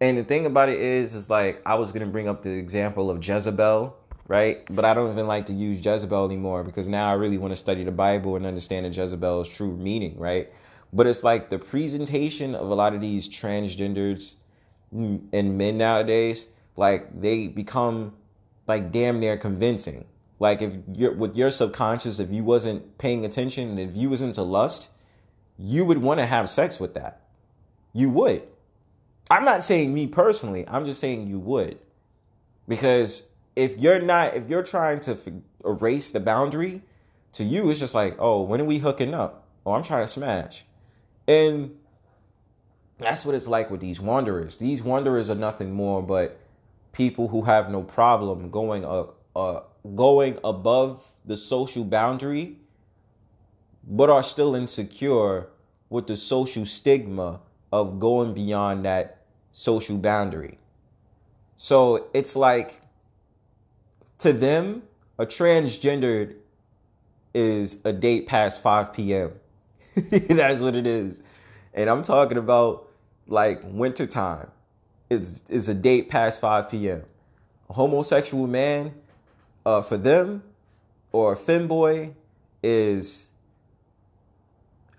And 0.00 0.18
the 0.18 0.24
thing 0.24 0.46
about 0.46 0.68
it 0.68 0.80
is, 0.80 1.14
is 1.14 1.30
like 1.30 1.62
I 1.64 1.76
was 1.76 1.92
gonna 1.92 2.06
bring 2.06 2.28
up 2.28 2.42
the 2.42 2.50
example 2.50 3.08
of 3.08 3.24
Jezebel, 3.24 3.96
right? 4.26 4.66
But 4.74 4.84
I 4.84 4.94
don't 4.94 5.12
even 5.12 5.28
like 5.28 5.46
to 5.46 5.52
use 5.52 5.84
Jezebel 5.84 6.24
anymore 6.24 6.64
because 6.64 6.88
now 6.88 7.08
I 7.08 7.14
really 7.14 7.38
want 7.38 7.52
to 7.52 7.56
study 7.56 7.84
the 7.84 7.92
Bible 7.92 8.34
and 8.34 8.44
understand 8.44 8.84
the 8.84 8.90
Jezebel's 8.90 9.48
true 9.48 9.76
meaning, 9.76 10.18
right? 10.18 10.52
But 10.92 11.06
it's 11.06 11.22
like 11.22 11.50
the 11.50 11.58
presentation 11.58 12.56
of 12.56 12.68
a 12.68 12.74
lot 12.74 12.94
of 12.94 13.00
these 13.00 13.28
transgenders 13.28 14.34
and 14.92 15.58
men 15.58 15.78
nowadays, 15.78 16.48
like 16.76 17.20
they 17.20 17.48
become 17.48 18.14
like 18.66 18.92
damn 18.92 19.20
near 19.20 19.36
convincing. 19.36 20.04
Like 20.40 20.62
if 20.62 20.72
you're 20.92 21.14
with 21.14 21.36
your 21.36 21.50
subconscious, 21.50 22.18
if 22.18 22.30
you 22.30 22.44
wasn't 22.44 22.98
paying 22.98 23.24
attention 23.24 23.70
and 23.70 23.80
if 23.80 23.96
you 23.96 24.08
was 24.08 24.22
into 24.22 24.42
lust, 24.42 24.88
you 25.58 25.84
would 25.84 25.98
want 25.98 26.20
to 26.20 26.26
have 26.26 26.48
sex 26.48 26.78
with 26.78 26.94
that. 26.94 27.20
You 27.92 28.10
would. 28.10 28.42
I'm 29.30 29.44
not 29.44 29.64
saying 29.64 29.92
me 29.92 30.06
personally. 30.06 30.64
I'm 30.68 30.84
just 30.84 31.00
saying 31.00 31.26
you 31.26 31.38
would. 31.40 31.78
Because 32.68 33.24
if 33.56 33.76
you're 33.78 34.00
not, 34.00 34.34
if 34.34 34.48
you're 34.48 34.62
trying 34.62 35.00
to 35.00 35.18
erase 35.64 36.12
the 36.12 36.20
boundary, 36.20 36.82
to 37.32 37.44
you 37.44 37.68
it's 37.70 37.80
just 37.80 37.94
like, 37.94 38.16
oh, 38.18 38.42
when 38.42 38.60
are 38.60 38.64
we 38.64 38.78
hooking 38.78 39.14
up? 39.14 39.44
Oh, 39.66 39.72
I'm 39.72 39.82
trying 39.82 40.02
to 40.02 40.06
smash. 40.06 40.64
And 41.26 41.76
that's 42.98 43.24
what 43.24 43.34
it's 43.34 43.48
like 43.48 43.70
with 43.70 43.80
these 43.80 44.00
wanderers. 44.00 44.56
These 44.56 44.82
wanderers 44.82 45.30
are 45.30 45.34
nothing 45.34 45.72
more 45.72 46.02
but 46.02 46.38
people 46.92 47.28
who 47.28 47.42
have 47.42 47.70
no 47.70 47.82
problem 47.82 48.50
going 48.50 48.84
uh, 48.84 49.06
uh 49.36 49.60
going 49.94 50.38
above 50.42 51.04
the 51.24 51.36
social 51.36 51.84
boundary 51.84 52.56
but 53.86 54.10
are 54.10 54.22
still 54.22 54.54
insecure 54.54 55.48
with 55.88 56.06
the 56.06 56.16
social 56.16 56.66
stigma 56.66 57.40
of 57.72 57.98
going 57.98 58.34
beyond 58.34 58.84
that 58.84 59.22
social 59.52 59.96
boundary. 59.96 60.58
So 61.56 62.08
it's 62.12 62.36
like 62.36 62.80
to 64.18 64.32
them, 64.32 64.82
a 65.18 65.26
transgendered 65.26 66.34
is 67.34 67.78
a 67.84 67.92
date 67.92 68.26
past 68.26 68.62
5 68.62 68.92
p.m. 68.92 69.32
That's 69.96 70.60
what 70.60 70.76
it 70.76 70.86
is. 70.86 71.22
And 71.72 71.88
I'm 71.88 72.02
talking 72.02 72.38
about 72.38 72.87
like 73.28 73.60
wintertime. 73.64 74.50
It's, 75.10 75.42
it's 75.48 75.68
a 75.68 75.74
date 75.74 76.08
past 76.08 76.40
5 76.40 76.68
p.m. 76.70 77.04
A 77.70 77.72
homosexual 77.72 78.46
man, 78.46 78.94
uh, 79.64 79.82
for 79.82 79.96
them, 79.96 80.42
or 81.12 81.34
a 81.34 81.36
femboy 81.36 82.14
is 82.62 83.28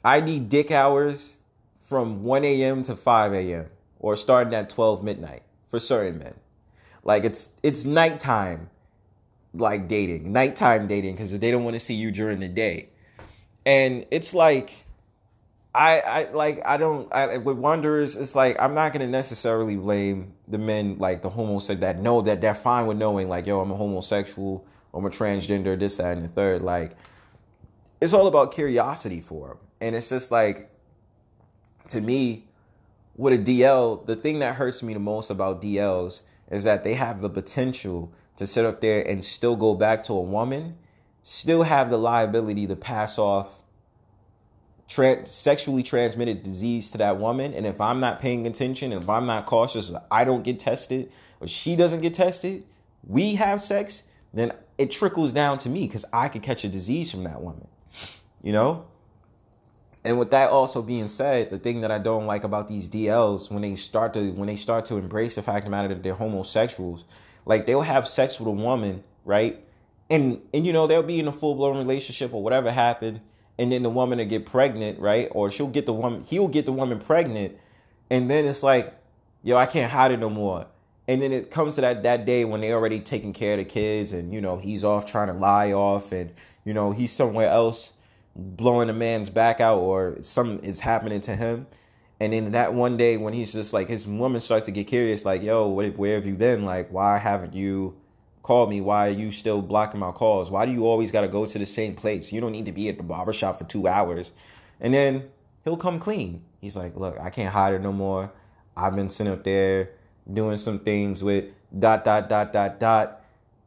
ID 0.03 0.39
dick 0.39 0.71
hours 0.71 1.39
from 1.85 2.23
1 2.23 2.45
a.m. 2.45 2.81
to 2.83 2.95
5 2.95 3.33
a.m. 3.33 3.65
or 3.99 4.15
starting 4.15 4.53
at 4.53 4.69
12 4.69 5.03
midnight 5.03 5.43
for 5.67 5.79
certain 5.79 6.19
men. 6.19 6.33
Like 7.03 7.23
it's 7.23 7.51
it's 7.63 7.85
nighttime 7.85 8.69
like 9.53 9.87
dating, 9.87 10.31
nighttime 10.31 10.87
dating 10.87 11.13
because 11.15 11.37
they 11.37 11.51
don't 11.51 11.63
want 11.63 11.73
to 11.75 11.79
see 11.79 11.95
you 11.95 12.11
during 12.11 12.39
the 12.39 12.47
day. 12.47 12.89
And 13.65 14.05
it's 14.11 14.33
like 14.33 14.85
I 15.73 15.99
I 15.99 16.31
like 16.31 16.61
I 16.65 16.77
don't 16.77 17.13
I 17.13 17.37
with 17.37 17.57
wanderers 17.57 18.15
it's 18.15 18.35
like 18.35 18.57
I'm 18.59 18.73
not 18.73 18.91
gonna 18.91 19.07
necessarily 19.07 19.75
blame 19.75 20.33
the 20.47 20.57
men 20.57 20.97
like 20.97 21.21
the 21.21 21.29
homosexual 21.29 21.81
that 21.81 22.01
know 22.01 22.21
that 22.21 22.41
they're 22.41 22.55
fine 22.55 22.87
with 22.87 22.97
knowing 22.97 23.29
like 23.29 23.45
yo 23.45 23.59
I'm 23.59 23.71
a 23.71 23.75
homosexual 23.75 24.65
I'm 24.93 25.05
a 25.05 25.09
transgender 25.09 25.79
this 25.79 25.97
that 25.97 26.17
and 26.17 26.25
the 26.25 26.29
third 26.29 26.63
like 26.63 26.93
it's 28.01 28.13
all 28.13 28.25
about 28.25 28.51
curiosity 28.51 29.21
for 29.21 29.49
them 29.49 29.57
and 29.79 29.95
it's 29.95 30.09
just 30.09 30.31
like 30.31 30.71
to 31.89 32.01
me 32.01 32.45
with 33.15 33.33
a 33.33 33.37
DL 33.37 34.03
the 34.07 34.15
thing 34.15 34.39
that 34.39 34.55
hurts 34.55 34.81
me 34.81 34.93
the 34.93 34.99
most 34.99 35.29
about 35.29 35.61
DLs 35.61 36.23
is 36.49 36.63
that 36.63 36.83
they 36.83 36.95
have 36.95 37.21
the 37.21 37.29
potential 37.29 38.11
to 38.37 38.47
sit 38.47 38.65
up 38.65 38.81
there 38.81 39.07
and 39.07 39.23
still 39.23 39.55
go 39.55 39.75
back 39.75 40.01
to 40.05 40.13
a 40.13 40.21
woman 40.21 40.75
still 41.21 41.61
have 41.61 41.91
the 41.91 41.97
liability 41.97 42.65
to 42.65 42.75
pass 42.75 43.19
off 43.19 43.61
tra- 44.89 45.25
sexually 45.25 45.83
transmitted 45.83 46.43
disease 46.43 46.89
to 46.89 46.97
that 46.97 47.17
woman. 47.17 47.53
And 47.53 47.65
if 47.65 47.79
I'm 47.79 47.99
not 47.99 48.19
paying 48.19 48.45
attention, 48.45 48.91
and 48.91 49.01
if 49.01 49.09
I'm 49.09 49.25
not 49.25 49.45
cautious, 49.45 49.93
I 50.11 50.25
don't 50.25 50.43
get 50.43 50.59
tested, 50.59 51.11
or 51.39 51.47
she 51.47 51.75
doesn't 51.75 52.01
get 52.01 52.13
tested, 52.13 52.63
we 53.07 53.35
have 53.35 53.61
sex, 53.61 54.03
then 54.33 54.51
it 54.77 54.91
trickles 54.91 55.31
down 55.31 55.59
to 55.59 55.69
me 55.69 55.85
because 55.85 56.03
I 56.11 56.27
could 56.27 56.43
catch 56.43 56.63
a 56.63 56.69
disease 56.69 57.11
from 57.11 57.23
that 57.23 57.41
woman. 57.41 57.67
You 58.41 58.51
know? 58.51 58.85
And 60.03 60.17
with 60.17 60.31
that 60.31 60.49
also 60.49 60.81
being 60.81 61.07
said, 61.07 61.49
the 61.49 61.59
thing 61.59 61.81
that 61.81 61.91
I 61.91 61.99
don't 61.99 62.25
like 62.25 62.43
about 62.43 62.67
these 62.67 62.89
DLs 62.89 63.51
when 63.51 63.61
they 63.61 63.75
start 63.75 64.13
to 64.13 64.31
when 64.31 64.47
they 64.47 64.55
start 64.55 64.85
to 64.85 64.95
embrace 64.95 65.35
the 65.35 65.41
fact 65.41 65.59
of 65.59 65.63
the 65.65 65.69
matter 65.71 65.89
that 65.89 66.03
they're 66.03 66.13
homosexuals, 66.13 67.03
like 67.45 67.65
they'll 67.65 67.81
have 67.81 68.07
sex 68.07 68.39
with 68.39 68.47
a 68.47 68.51
woman, 68.51 69.03
right? 69.25 69.61
And 70.09 70.41
and 70.53 70.65
you 70.65 70.71
know, 70.71 70.87
they'll 70.87 71.03
be 71.03 71.19
in 71.19 71.27
a 71.27 71.33
full 71.33 71.53
blown 71.53 71.77
relationship 71.77 72.33
or 72.33 72.41
whatever 72.41 72.71
happened, 72.71 73.19
and 73.59 73.71
then 73.71 73.83
the 73.83 73.89
woman 73.89 74.17
will 74.17 74.25
get 74.25 74.45
pregnant, 74.45 74.99
right? 74.99 75.27
Or 75.31 75.51
she'll 75.51 75.67
get 75.67 75.85
the 75.85 75.93
woman, 75.93 76.21
he'll 76.21 76.47
get 76.47 76.65
the 76.65 76.71
woman 76.71 76.97
pregnant, 76.97 77.57
and 78.09 78.31
then 78.31 78.45
it's 78.45 78.63
like, 78.63 78.95
yo, 79.43 79.57
I 79.57 79.65
can't 79.65 79.91
hide 79.91 80.11
it 80.11 80.19
no 80.19 80.29
more. 80.29 80.65
And 81.09 81.21
then 81.21 81.33
it 81.33 81.51
comes 81.51 81.75
to 81.75 81.81
that 81.81 82.03
that 82.03 82.25
day 82.25 82.45
when 82.45 82.61
they 82.61 82.71
already 82.71 82.99
taking 82.99 83.33
care 83.33 83.53
of 83.53 83.59
the 83.59 83.65
kids, 83.65 84.13
and 84.13 84.33
you 84.33 84.39
know 84.39 84.57
he's 84.57 84.83
off 84.83 85.05
trying 85.05 85.27
to 85.27 85.33
lie 85.33 85.73
off, 85.73 86.11
and 86.13 86.31
you 86.63 86.73
know 86.73 86.91
he's 86.91 87.11
somewhere 87.11 87.49
else 87.49 87.93
blowing 88.35 88.89
a 88.89 88.93
man's 88.93 89.29
back 89.29 89.59
out, 89.59 89.79
or 89.79 90.17
some 90.21 90.59
is 90.63 90.79
happening 90.79 91.19
to 91.21 91.35
him. 91.35 91.67
And 92.21 92.33
then 92.33 92.51
that 92.51 92.73
one 92.73 92.97
day 92.97 93.17
when 93.17 93.33
he's 93.33 93.53
just 93.53 93.73
like 93.73 93.87
his 93.87 94.07
woman 94.07 94.41
starts 94.41 94.65
to 94.65 94.71
get 94.71 94.87
curious, 94.87 95.25
like, 95.25 95.41
yo, 95.41 95.67
where 95.67 96.15
have 96.15 96.25
you 96.25 96.35
been? 96.35 96.63
Like, 96.63 96.89
why 96.91 97.17
haven't 97.17 97.53
you? 97.53 97.95
Call 98.43 98.67
me. 98.67 98.81
Why 98.81 99.07
are 99.07 99.11
you 99.11 99.31
still 99.31 99.61
blocking 99.61 99.99
my 99.99 100.11
calls? 100.11 100.49
Why 100.51 100.65
do 100.65 100.71
you 100.71 100.85
always 100.85 101.11
got 101.11 101.21
to 101.21 101.27
go 101.27 101.45
to 101.45 101.59
the 101.59 101.65
same 101.65 101.95
place? 101.95 102.31
You 102.31 102.41
don't 102.41 102.51
need 102.51 102.65
to 102.65 102.71
be 102.71 102.89
at 102.89 102.97
the 102.97 103.03
barbershop 103.03 103.57
for 103.57 103.65
two 103.65 103.87
hours. 103.87 104.31
And 104.79 104.93
then 104.93 105.29
he'll 105.63 105.77
come 105.77 105.99
clean. 105.99 106.43
He's 106.61 106.75
like, 106.75 106.95
look, 106.95 107.19
I 107.19 107.29
can't 107.29 107.53
hide 107.53 107.73
it 107.73 107.81
no 107.81 107.91
more. 107.91 108.31
I've 108.75 108.95
been 108.95 109.09
sitting 109.09 109.31
up 109.33 109.43
there 109.43 109.91
doing 110.31 110.57
some 110.57 110.79
things 110.79 111.23
with 111.23 111.45
dot, 111.77 112.03
dot, 112.03 112.29
dot, 112.29 112.53
dot, 112.53 112.79
dot, 112.79 113.21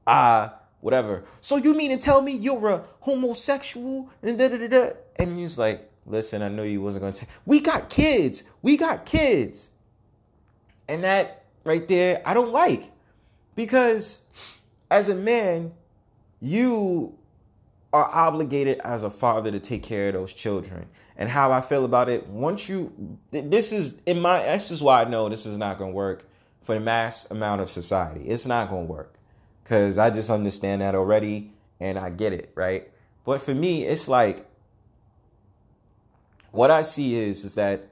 ah, 0.07 0.55
whatever. 0.81 1.25
So 1.41 1.57
you 1.57 1.75
mean 1.75 1.91
to 1.91 1.97
tell 1.97 2.23
me 2.23 2.33
you're 2.33 2.69
a 2.69 2.85
homosexual? 3.01 4.11
And, 4.23 4.39
da, 4.39 4.49
da, 4.49 4.69
da, 4.69 4.91
and 5.19 5.37
he's 5.37 5.59
like, 5.59 5.91
listen, 6.07 6.43
I 6.43 6.49
knew 6.49 6.65
you 6.65 6.81
wasn't 6.81 7.03
going 7.03 7.13
to. 7.13 7.21
Say 7.21 7.27
we 7.47 7.61
got 7.61 7.89
kids. 7.91 8.45
We 8.63 8.77
got 8.77 9.07
kids. 9.07 9.71
And 10.89 11.05
that 11.05 11.45
right 11.65 11.87
there, 11.87 12.23
I 12.25 12.35
don't 12.35 12.53
like. 12.53 12.91
Because 13.55 14.21
as 14.93 15.09
a 15.09 15.15
man, 15.15 15.73
you 16.41 17.17
are 17.95 18.11
obligated 18.13 18.79
as 18.85 19.03
a 19.03 19.11
father 19.11 19.51
to 19.51 19.59
take 19.59 19.83
care 19.83 20.09
of 20.09 20.15
those 20.15 20.35
children. 20.35 20.87
And 21.17 21.31
how 21.31 21.51
I 21.51 21.63
feel 21.63 21.87
about 21.87 22.11
it, 22.11 22.27
once 22.29 22.69
you, 22.69 23.19
this 23.31 23.73
is 23.73 24.01
in 24.05 24.21
my, 24.21 24.43
this 24.43 24.71
is 24.71 24.83
why 24.83 25.03
I 25.03 25.09
know 25.09 25.31
this 25.31 25.47
is 25.47 25.57
not 25.57 25.79
to 25.79 25.87
work 25.87 26.29
for 26.61 26.75
the 26.75 26.81
mass 26.81 27.31
amount 27.31 27.63
of 27.63 27.71
society. 27.71 28.29
It's 28.29 28.45
not 28.45 28.69
to 28.69 28.77
work 28.77 29.15
because 29.65 29.97
I 29.97 30.11
just 30.11 30.29
understand 30.29 30.83
that 30.83 30.95
already 30.95 31.53
and 31.81 31.99
I 31.99 32.11
get 32.11 32.35
it, 32.35 32.53
right? 32.55 32.91
But 33.25 33.41
for 33.41 33.55
me, 33.55 33.85
it's 33.85 34.09
like, 34.09 34.47
what 36.51 36.71
I 36.71 36.83
see 36.83 37.15
is, 37.15 37.45
is 37.45 37.55
that 37.55 37.89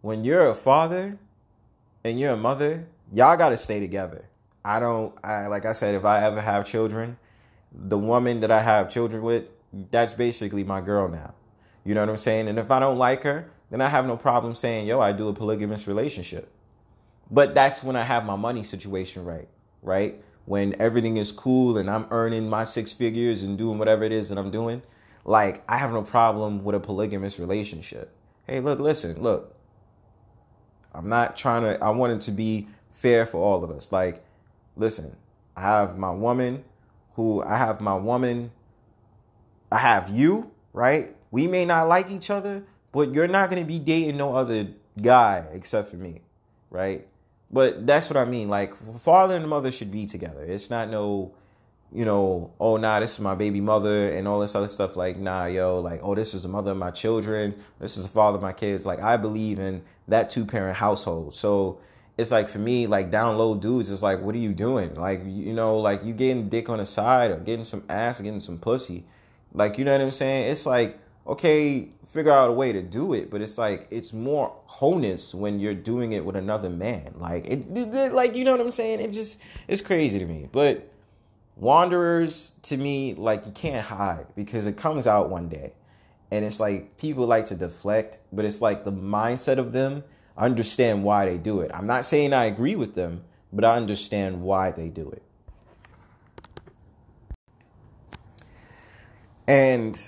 when 0.00 0.24
you're 0.24 0.48
a 0.48 0.54
father 0.56 1.16
and 2.02 2.18
you're 2.18 2.32
a 2.32 2.36
mother, 2.36 2.86
y'all 3.12 3.36
got 3.36 3.50
to 3.50 3.58
stay 3.58 3.78
together. 3.78 4.24
I 4.64 4.80
don't 4.80 5.14
I 5.24 5.46
like 5.46 5.64
I 5.64 5.72
said 5.72 5.94
if 5.94 6.04
I 6.04 6.24
ever 6.24 6.40
have 6.40 6.66
children, 6.66 7.18
the 7.72 7.98
woman 7.98 8.40
that 8.40 8.50
I 8.50 8.62
have 8.62 8.88
children 8.88 9.22
with, 9.22 9.44
that's 9.90 10.14
basically 10.14 10.64
my 10.64 10.80
girl 10.80 11.08
now. 11.08 11.34
You 11.84 11.94
know 11.94 12.00
what 12.00 12.10
I'm 12.10 12.16
saying? 12.16 12.48
And 12.48 12.58
if 12.58 12.70
I 12.70 12.78
don't 12.78 12.98
like 12.98 13.22
her, 13.24 13.50
then 13.70 13.80
I 13.80 13.88
have 13.88 14.06
no 14.06 14.16
problem 14.16 14.54
saying, 14.54 14.86
"Yo, 14.86 15.00
I 15.00 15.12
do 15.12 15.28
a 15.28 15.32
polygamous 15.32 15.86
relationship." 15.86 16.52
But 17.30 17.54
that's 17.54 17.82
when 17.82 17.96
I 17.96 18.02
have 18.02 18.24
my 18.26 18.36
money 18.36 18.62
situation 18.64 19.24
right, 19.24 19.48
right? 19.82 20.22
When 20.46 20.74
everything 20.80 21.16
is 21.16 21.30
cool 21.30 21.78
and 21.78 21.88
I'm 21.88 22.06
earning 22.10 22.48
my 22.48 22.64
six 22.64 22.92
figures 22.92 23.42
and 23.42 23.56
doing 23.56 23.78
whatever 23.78 24.02
it 24.02 24.12
is 24.12 24.30
that 24.30 24.38
I'm 24.38 24.50
doing, 24.50 24.82
like 25.24 25.62
I 25.68 25.78
have 25.78 25.92
no 25.92 26.02
problem 26.02 26.64
with 26.64 26.74
a 26.74 26.80
polygamous 26.80 27.38
relationship. 27.38 28.12
Hey, 28.46 28.60
look, 28.60 28.80
listen, 28.80 29.22
look. 29.22 29.56
I'm 30.92 31.08
not 31.08 31.36
trying 31.36 31.62
to 31.62 31.82
I 31.82 31.90
want 31.90 32.12
it 32.12 32.20
to 32.22 32.32
be 32.32 32.68
fair 32.90 33.26
for 33.26 33.38
all 33.38 33.62
of 33.62 33.70
us. 33.70 33.92
Like 33.92 34.24
listen, 34.76 35.16
I 35.56 35.62
have 35.62 35.98
my 35.98 36.10
woman 36.10 36.64
who 37.14 37.42
I 37.42 37.56
have 37.56 37.80
my 37.80 37.94
woman, 37.94 38.50
I 39.70 39.78
have 39.78 40.08
you, 40.08 40.50
right? 40.72 41.14
We 41.30 41.46
may 41.46 41.64
not 41.64 41.88
like 41.88 42.10
each 42.10 42.30
other, 42.30 42.64
but 42.92 43.14
you're 43.14 43.28
not 43.28 43.50
going 43.50 43.62
to 43.62 43.66
be 43.66 43.78
dating 43.78 44.16
no 44.16 44.34
other 44.34 44.68
guy 45.00 45.46
except 45.52 45.90
for 45.90 45.96
me, 45.96 46.22
right? 46.70 47.06
But 47.50 47.86
that's 47.86 48.08
what 48.08 48.16
I 48.16 48.24
mean. 48.24 48.48
Like, 48.48 48.76
father 48.76 49.36
and 49.36 49.48
mother 49.48 49.72
should 49.72 49.90
be 49.90 50.06
together. 50.06 50.44
It's 50.44 50.70
not 50.70 50.88
no, 50.88 51.34
you 51.92 52.04
know, 52.04 52.52
oh, 52.60 52.76
nah, 52.76 53.00
this 53.00 53.14
is 53.14 53.20
my 53.20 53.34
baby 53.34 53.60
mother 53.60 54.12
and 54.12 54.28
all 54.28 54.40
this 54.40 54.54
other 54.54 54.68
stuff. 54.68 54.96
Like, 54.96 55.18
nah, 55.18 55.46
yo, 55.46 55.80
like, 55.80 56.00
oh, 56.02 56.14
this 56.14 56.32
is 56.32 56.44
the 56.44 56.48
mother 56.48 56.70
of 56.70 56.76
my 56.76 56.90
children. 56.90 57.54
This 57.80 57.96
is 57.96 58.04
the 58.04 58.08
father 58.08 58.36
of 58.36 58.42
my 58.42 58.52
kids. 58.52 58.86
Like, 58.86 59.00
I 59.00 59.16
believe 59.16 59.58
in 59.58 59.82
that 60.08 60.30
two 60.30 60.46
parent 60.46 60.76
household. 60.76 61.34
So, 61.34 61.80
it's 62.20 62.30
like 62.30 62.48
for 62.48 62.58
me, 62.58 62.86
like 62.86 63.10
down 63.10 63.38
low 63.38 63.54
dudes, 63.54 63.90
it's 63.90 64.02
like, 64.02 64.20
what 64.20 64.34
are 64.34 64.38
you 64.38 64.52
doing? 64.52 64.94
Like, 64.94 65.22
you 65.24 65.54
know, 65.54 65.78
like 65.78 66.04
you 66.04 66.12
getting 66.12 66.48
dick 66.48 66.68
on 66.68 66.78
the 66.78 66.86
side 66.86 67.30
or 67.30 67.36
getting 67.36 67.64
some 67.64 67.84
ass, 67.88 68.20
getting 68.20 68.40
some 68.40 68.58
pussy. 68.58 69.04
Like, 69.54 69.78
you 69.78 69.84
know 69.84 69.92
what 69.92 70.02
I'm 70.02 70.10
saying? 70.10 70.52
It's 70.52 70.66
like, 70.66 70.98
okay, 71.26 71.88
figure 72.06 72.32
out 72.32 72.50
a 72.50 72.52
way 72.52 72.72
to 72.72 72.82
do 72.82 73.14
it, 73.14 73.30
but 73.30 73.40
it's 73.40 73.56
like 73.56 73.86
it's 73.90 74.12
more 74.12 74.54
wholeness 74.66 75.34
when 75.34 75.58
you're 75.58 75.74
doing 75.74 76.12
it 76.12 76.24
with 76.24 76.36
another 76.36 76.68
man. 76.68 77.14
Like 77.16 77.46
it, 77.46 77.64
it 77.74 78.12
like 78.12 78.34
you 78.34 78.44
know 78.44 78.52
what 78.52 78.60
I'm 78.60 78.70
saying? 78.70 79.00
It 79.00 79.12
just 79.12 79.40
it's 79.66 79.80
crazy 79.80 80.18
to 80.18 80.26
me. 80.26 80.48
But 80.52 80.92
wanderers 81.56 82.52
to 82.62 82.76
me, 82.76 83.14
like 83.14 83.46
you 83.46 83.52
can't 83.52 83.84
hide 83.84 84.26
because 84.36 84.66
it 84.66 84.76
comes 84.76 85.06
out 85.06 85.30
one 85.30 85.48
day. 85.48 85.72
And 86.32 86.44
it's 86.44 86.60
like 86.60 86.96
people 86.96 87.26
like 87.26 87.46
to 87.46 87.56
deflect, 87.56 88.18
but 88.32 88.44
it's 88.44 88.60
like 88.60 88.84
the 88.84 88.92
mindset 88.92 89.58
of 89.58 89.72
them 89.72 90.04
understand 90.44 91.04
why 91.04 91.26
they 91.26 91.38
do 91.38 91.60
it. 91.60 91.70
I'm 91.74 91.86
not 91.86 92.04
saying 92.04 92.32
I 92.32 92.46
agree 92.46 92.76
with 92.76 92.94
them, 92.94 93.22
but 93.52 93.64
I 93.64 93.76
understand 93.76 94.42
why 94.42 94.70
they 94.70 94.88
do 94.88 95.10
it. 95.10 95.22
And 99.48 100.00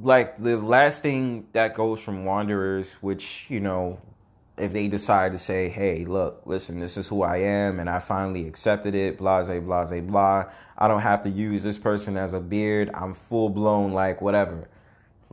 like 0.00 0.42
the 0.42 0.56
last 0.56 1.02
thing 1.02 1.46
that 1.52 1.74
goes 1.74 2.02
from 2.02 2.24
Wanderers, 2.24 2.94
which, 2.94 3.46
you 3.48 3.60
know, 3.60 4.00
if 4.58 4.72
they 4.72 4.88
decide 4.88 5.32
to 5.32 5.38
say, 5.38 5.68
hey, 5.68 6.04
look, 6.04 6.42
listen, 6.44 6.78
this 6.78 6.96
is 6.96 7.08
who 7.08 7.22
I 7.22 7.38
am, 7.38 7.80
and 7.80 7.88
I 7.88 7.98
finally 8.00 8.46
accepted 8.46 8.94
it, 8.94 9.18
blase, 9.18 9.48
blase, 9.48 10.02
blah. 10.02 10.44
I 10.76 10.88
don't 10.88 11.00
have 11.00 11.22
to 11.22 11.30
use 11.30 11.62
this 11.62 11.78
person 11.78 12.16
as 12.16 12.32
a 12.32 12.40
beard. 12.40 12.90
I'm 12.92 13.14
full 13.14 13.48
blown, 13.48 13.92
like, 13.92 14.20
whatever. 14.20 14.68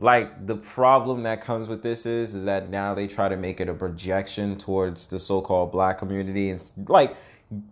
Like, 0.00 0.46
the 0.46 0.56
problem 0.56 1.22
that 1.24 1.42
comes 1.42 1.68
with 1.68 1.82
this 1.82 2.06
is, 2.06 2.34
is 2.34 2.44
that 2.44 2.70
now 2.70 2.94
they 2.94 3.06
try 3.06 3.28
to 3.28 3.36
make 3.36 3.60
it 3.60 3.68
a 3.68 3.74
projection 3.74 4.56
towards 4.56 5.06
the 5.06 5.20
so 5.20 5.42
called 5.42 5.70
black 5.72 5.98
community. 5.98 6.50
And, 6.50 6.72
like, 6.88 7.16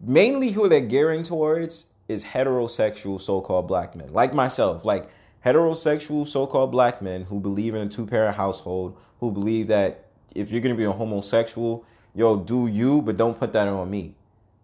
mainly 0.01 0.51
who 0.51 0.69
they're 0.69 0.81
gearing 0.81 1.23
towards 1.23 1.87
is 2.07 2.25
heterosexual 2.25 3.21
so 3.21 3.41
called 3.41 3.67
black 3.67 3.97
men, 3.97 4.13
like 4.13 4.35
myself. 4.35 4.85
Like, 4.85 5.09
heterosexual 5.45 6.27
so 6.27 6.47
called 6.47 6.71
black 6.71 7.01
men 7.01 7.25
who 7.25 7.41
believe 7.41 7.75
in 7.75 7.83
a 7.83 7.89
two 7.89 8.07
parent 8.07 8.37
household, 8.37 8.97
who 9.21 9.33
believe 9.33 9.69
that 9.69 10.07
if 10.35 10.51
you're 10.51 10.61
gonna 10.61 10.75
be 10.75 10.85
a 10.85 10.93
homosexual, 10.93 11.85
yo, 12.15 12.37
do 12.37 12.67
you, 12.67 13.03
but 13.03 13.17
don't 13.17 13.39
put 13.39 13.53
that 13.53 13.69
on 13.69 13.91
me. 13.91 14.15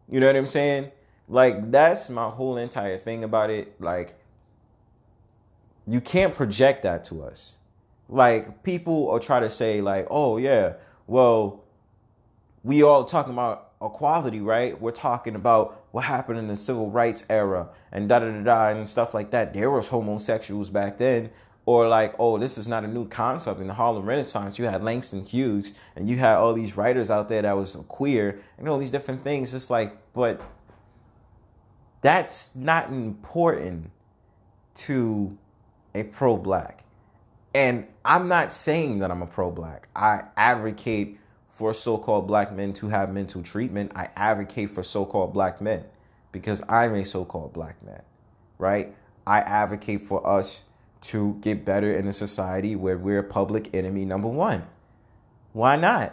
You 0.09 0.21
know 0.21 0.27
what 0.27 0.37
I'm 0.37 0.47
saying? 0.47 0.91
Like 1.29 1.71
that's 1.71 2.11
my 2.11 2.29
whole 2.29 2.57
entire 2.57 2.99
thing 2.99 3.25
about 3.25 3.51
it. 3.51 3.81
Like 3.81 4.15
you 5.87 6.01
can't 6.01 6.35
project 6.35 6.82
that 6.82 7.05
to 7.07 7.22
us. 7.22 7.57
Like 8.09 8.62
people 8.62 9.11
are 9.11 9.18
try 9.18 9.41
to 9.41 9.51
say 9.51 9.80
like, 9.80 10.07
oh 10.11 10.37
yeah, 10.37 10.74
well, 11.07 11.64
we 12.62 12.82
all 12.82 13.05
talking 13.05 13.32
about 13.32 13.72
equality, 13.82 14.41
right? 14.41 14.78
We're 14.80 14.93
talking 14.93 15.35
about 15.35 15.85
what 15.93 16.05
happened 16.05 16.39
in 16.39 16.49
the 16.49 16.57
civil 16.57 16.91
rights 16.91 17.24
era 17.28 17.68
and 17.93 18.09
da 18.09 18.18
da 18.18 18.30
da 18.30 18.43
da 18.43 18.68
and 18.68 18.89
stuff 18.89 19.14
like 19.14 19.30
that. 19.32 19.53
There 19.53 19.70
was 19.70 19.89
homosexuals 19.89 20.70
back 20.70 20.99
then, 20.99 21.30
or 21.66 21.89
like, 21.89 22.14
oh, 22.18 22.39
this 22.39 22.59
is 22.59 22.68
not 22.68 22.85
a 22.85 22.89
new 22.89 23.09
concept 23.09 23.61
in 23.61 23.66
the 23.66 23.74
Harlem 23.74 24.07
Renaissance. 24.07 24.59
You 24.59 24.66
had 24.66 24.82
Langston 24.82 25.24
Hughes 25.24 25.74
and 25.97 26.09
you 26.09 26.18
had 26.18 26.37
all 26.37 26.53
these 26.53 26.76
writers 26.76 27.11
out 27.11 27.28
there 27.28 27.43
that 27.43 27.57
was 27.57 27.76
queer 27.89 28.41
and 28.59 28.68
all 28.68 28.78
these 28.78 28.91
different 28.91 29.22
things. 29.22 29.55
It's 29.55 29.70
like, 29.70 29.97
but 30.12 30.41
that's 32.03 32.55
not 32.55 32.91
important 32.91 33.91
to 34.74 35.39
a 35.95 36.05
pro 36.05 36.37
black. 36.37 36.85
And 37.55 37.87
I'm 38.05 38.29
not 38.29 38.51
saying 38.51 38.99
that 38.99 39.11
I'm 39.11 39.23
a 39.23 39.27
pro 39.27 39.51
black. 39.51 39.89
I 39.95 40.25
advocate 40.37 41.19
for 41.49 41.73
so 41.73 41.97
called 41.99 42.27
black 42.27 42.53
men 42.53 42.73
to 42.75 42.89
have 42.89 43.13
mental 43.13 43.43
treatment. 43.43 43.93
I 43.95 44.09
advocate 44.17 44.71
for 44.71 44.83
so 44.83 45.07
called 45.07 45.33
black 45.33 45.61
men 45.61 45.85
because 46.33 46.63
I'm 46.69 46.95
a 46.95 47.05
so 47.05 47.25
called 47.25 47.53
black 47.53 47.81
man, 47.85 48.03
right? 48.59 48.95
I 49.25 49.39
advocate 49.39 50.01
for 50.01 50.27
us 50.27 50.65
to 51.03 51.39
get 51.41 51.65
better 51.65 51.93
in 51.93 52.09
a 52.09 52.13
society 52.13 52.75
where 52.75 52.99
we're 52.99 53.23
public 53.23 53.73
enemy 53.75 54.05
number 54.05 54.29
one. 54.29 54.67
Why 55.53 55.77
not? 55.77 56.13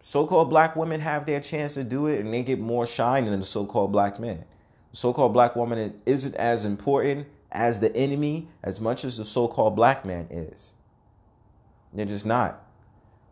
So 0.00 0.26
called 0.26 0.50
black 0.50 0.76
women 0.76 1.00
have 1.00 1.24
their 1.24 1.40
chance 1.40 1.74
to 1.74 1.84
do 1.84 2.06
it 2.08 2.20
and 2.20 2.32
they 2.32 2.42
get 2.42 2.60
more 2.60 2.84
shine 2.84 3.24
than 3.24 3.40
the 3.40 3.46
so 3.46 3.64
called 3.64 3.90
black 3.90 4.20
men. 4.20 4.44
So 4.92 5.12
called 5.12 5.32
black 5.32 5.56
woman 5.56 6.00
isn't 6.04 6.34
as 6.34 6.64
important 6.64 7.26
as 7.52 7.80
the 7.80 7.94
enemy 7.96 8.48
as 8.62 8.80
much 8.80 9.04
as 9.04 9.16
the 9.16 9.24
so 9.24 9.48
called 9.48 9.74
black 9.74 10.04
man 10.04 10.26
is. 10.30 10.72
They're 11.92 12.06
just 12.06 12.26
not. 12.26 12.62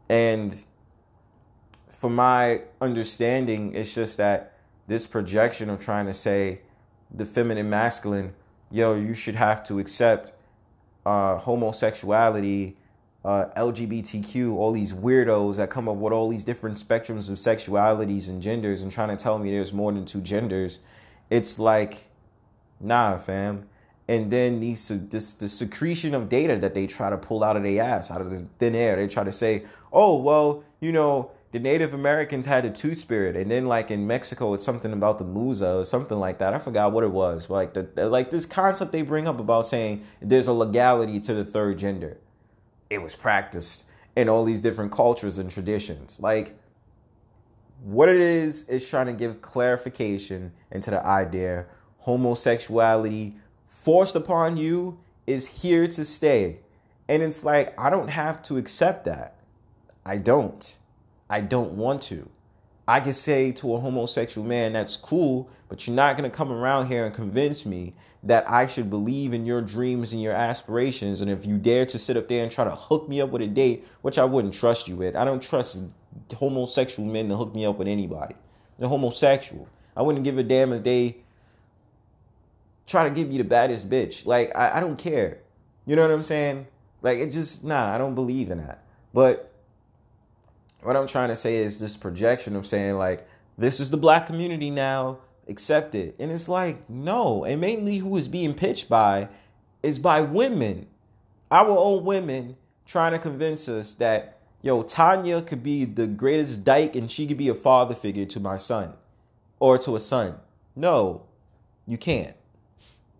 And 0.09 0.65
from 1.91 2.15
my 2.15 2.63
understanding, 2.81 3.75
it's 3.75 3.95
just 3.95 4.17
that 4.19 4.59
this 4.87 5.07
projection 5.07 5.69
of 5.69 5.83
trying 5.85 6.07
to 6.07 6.15
say 6.15 6.61
the 7.11 7.27
feminine 7.27 7.69
masculine 7.69 8.35
yo, 8.71 8.95
you 8.95 9.15
should 9.15 9.35
have 9.37 9.63
to 9.65 9.79
accept 9.79 10.33
uh, 11.05 11.39
homosexuality, 11.39 12.77
uh, 13.25 13.47
LGBTQ, 13.57 14.55
all 14.55 14.73
these 14.73 14.95
weirdos 14.95 15.57
that 15.57 15.71
come 15.71 15.89
up 15.89 15.97
with 15.97 16.13
all 16.13 16.29
these 16.29 16.45
different 16.45 16.77
spectrums 16.77 17.31
of 17.31 17.37
sexualities 17.37 18.29
and 18.29 18.41
genders 18.41 18.83
and 18.83 18.91
trying 18.91 19.09
to 19.09 19.17
tell 19.17 19.39
me 19.39 19.51
there's 19.51 19.73
more 19.73 19.93
than 19.93 20.05
two 20.05 20.21
genders. 20.21 20.79
It's 21.31 21.59
like, 21.59 22.09
nah, 22.81 23.19
fam. 23.19 23.69
And 24.09 24.31
then 24.31 24.61
these 24.61 24.89
this 25.11 25.35
the 25.35 25.49
secretion 25.49 26.15
of 26.15 26.29
data 26.29 26.57
that 26.59 26.75
they 26.75 26.87
try 26.87 27.11
to 27.11 27.19
pull 27.19 27.43
out 27.43 27.57
of 27.57 27.65
their 27.65 27.83
ass, 27.83 28.11
out 28.11 28.21
of 28.21 28.31
the 28.31 28.47
thin 28.59 28.75
air. 28.75 28.97
They 28.97 29.09
try 29.09 29.25
to 29.25 29.33
say, 29.33 29.65
oh, 29.93 30.17
well, 30.17 30.63
you 30.81 30.93
know, 30.93 31.33
the 31.51 31.59
Native 31.59 31.93
Americans 31.95 32.47
had 32.47 32.65
a 32.65 32.71
two 32.71 32.95
spirit, 32.95 33.37
and 33.37 33.51
then 33.51 33.67
like 33.67 33.91
in 33.91 34.07
Mexico, 34.07 34.55
it's 34.55 34.65
something 34.65 34.93
about 34.93 35.19
the 35.19 35.25
Musa 35.25 35.79
or 35.79 35.85
something 35.85 36.21
like 36.21 36.39
that. 36.39 36.55
I 36.55 36.59
forgot 36.59 36.93
what 36.93 37.03
it 37.03 37.11
was. 37.11 37.51
Like 37.51 37.75
the 37.75 38.09
like 38.09 38.31
this 38.31 38.47
concept 38.47 38.93
they 38.93 39.03
bring 39.03 39.27
up 39.27 39.41
about 39.41 39.67
saying 39.67 40.05
there's 40.21 40.47
a 40.47 40.53
legality 40.53 41.19
to 41.21 41.35
the 41.35 41.45
third 41.45 41.79
gender. 41.79 42.19
It 42.91 43.03
was 43.03 43.17
practiced 43.17 43.87
in 44.15 44.29
all 44.29 44.45
these 44.45 44.61
different 44.61 44.93
cultures 44.93 45.39
and 45.39 45.51
traditions. 45.51 46.21
Like 46.21 46.57
what 47.83 48.09
it 48.09 48.17
is 48.17 48.65
is 48.65 48.89
trying 48.89 49.07
to 49.07 49.13
give 49.13 49.43
clarification 49.43 50.53
into 50.71 50.91
the 50.91 51.05
idea 51.07 51.67
homosexuality 51.99 53.35
forced 53.87 54.17
upon 54.17 54.57
you 54.57 54.99
is 55.29 55.47
here 55.47 55.87
to 55.87 56.05
stay. 56.05 56.59
And 57.09 57.23
it's 57.23 57.45
like 57.45 57.73
I 57.79 57.89
don't 57.89 58.09
have 58.09 58.43
to 58.43 58.57
accept 58.57 59.05
that. 59.05 59.37
I 60.05 60.17
don't. 60.17 60.79
I 61.31 61.41
don't 61.41 61.75
want 61.75 62.03
to. 62.03 62.29
I 62.89 62.99
can 62.99 63.13
say 63.13 63.53
to 63.53 63.77
a 63.77 63.81
homosexual 63.81 64.47
man, 64.47 64.73
that's 64.73 64.97
cool, 64.97 65.49
but 65.69 65.87
you're 65.87 65.95
not 65.95 66.17
going 66.17 66.29
to 66.29 66.37
come 66.37 66.51
around 66.51 66.89
here 66.89 67.07
and 67.07 67.15
convince 67.15 67.65
me 67.65 67.95
that 68.25 68.51
I 68.51 68.67
should 68.67 68.91
believe 68.91 69.33
in 69.33 69.47
your 69.47 69.63
dreams 69.63 70.13
and 70.13 70.21
your 70.21 70.35
aspirations. 70.35 71.21
And 71.21 71.31
if 71.31 71.47
you 71.47 71.57
dare 71.57 71.87
to 71.87 71.97
sit 71.99 72.17
up 72.17 72.27
there 72.27 72.43
and 72.43 72.51
try 72.51 72.65
to 72.65 72.75
hook 72.75 73.09
me 73.09 73.21
up 73.21 73.31
with 73.31 73.43
a 73.43 73.47
date, 73.47 73.87
which 74.03 74.19
I 74.19 74.25
wouldn't 74.25 74.55
trust 74.55 74.89
you 74.89 74.97
with, 74.97 75.15
I 75.15 75.25
don't 75.25 75.41
trust 75.41 75.85
homosexual 76.35 77.09
men 77.09 77.29
to 77.29 77.37
hook 77.37 77.55
me 77.55 77.65
up 77.65 77.79
with 77.79 77.87
anybody. 77.87 78.35
They're 78.81 78.89
homosexual. 78.89 79.69
I 79.97 80.03
wouldn't 80.03 80.25
give 80.25 80.39
a 80.39 80.43
damn 80.43 80.73
if 80.73 80.83
they 80.83 81.19
try 82.87 83.05
to 83.05 83.11
give 83.11 83.31
you 83.31 83.39
the 83.39 83.45
baddest 83.45 83.91
bitch. 83.91 84.27
Like, 84.27 84.55
I, 84.57 84.77
I 84.77 84.81
don't 84.81 84.97
care. 84.97 85.39
You 85.87 85.97
know 85.97 86.03
what 86.03 86.11
I'm 86.11 86.23
saying? 86.23 86.67
Like, 87.03 87.19
it 87.19 87.31
just, 87.31 87.65
nah, 87.65 87.95
I 87.95 87.99
don't 87.99 88.15
believe 88.15 88.51
in 88.51 88.59
that. 88.59 88.85
But 89.13 89.53
what 90.87 90.97
I'm 90.97 91.07
trying 91.07 91.29
to 91.29 91.37
say 91.37 91.57
is 91.57 91.81
this 91.81 91.97
projection 91.97 92.55
of 92.55 92.65
saying 92.65 92.97
like 92.97 93.27
this 93.59 93.81
is 93.81 93.91
the 93.91 93.97
black 93.97 94.27
community 94.27 94.71
now, 94.71 95.19
accept 95.49 95.95
it. 95.95 96.15
And 96.19 96.31
it's 96.31 96.49
like, 96.49 96.89
no. 96.89 97.45
And 97.45 97.61
mainly 97.61 97.99
who 97.99 98.17
is 98.17 98.29
being 98.29 98.55
pitched 98.55 98.89
by 98.89 99.29
is 99.83 99.99
by 99.99 100.21
women. 100.21 100.87
Our 101.51 101.71
own 101.71 102.05
women 102.05 102.57
trying 102.85 103.13
to 103.13 103.19
convince 103.19 103.69
us 103.69 103.95
that, 103.95 104.39
yo, 104.63 104.83
Tanya 104.83 105.43
could 105.43 105.63
be 105.63 105.85
the 105.85 106.07
greatest 106.07 106.65
dyke 106.65 106.95
and 106.95 107.11
she 107.11 107.27
could 107.27 107.39
be 107.39 107.49
a 107.49 107.55
father 107.55 107.95
figure 107.95 108.27
to 108.27 108.41
my 108.41 108.57
son 108.57 108.93
or 109.59 109.79
to 109.79 109.97
a 109.97 110.01
son. 110.01 110.39
No, 110.75 111.23
you 111.87 111.99
can't. 111.99 112.37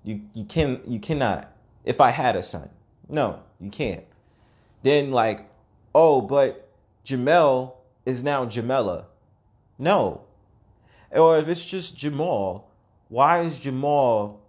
You 0.07 0.21
you 0.35 0.45
can 0.45 0.81
you 0.87 1.01
cannot. 1.01 1.53
If 1.85 2.01
I 2.01 2.11
had 2.11 2.37
a 2.37 2.43
son. 2.43 2.71
No, 3.09 3.43
you 3.61 3.71
can't. 3.71 4.05
Then 4.83 5.11
like, 5.11 5.51
oh, 5.95 6.21
but 6.21 6.69
Jamel 7.05 7.73
is 8.07 8.23
now 8.23 8.47
Jamela. 8.47 9.07
No. 9.79 10.23
Or 11.11 11.39
if 11.39 11.49
it's 11.49 11.65
just 11.67 11.97
Jamal, 11.97 12.71
why 13.09 13.41
is 13.41 13.59
Jamal 13.59 14.41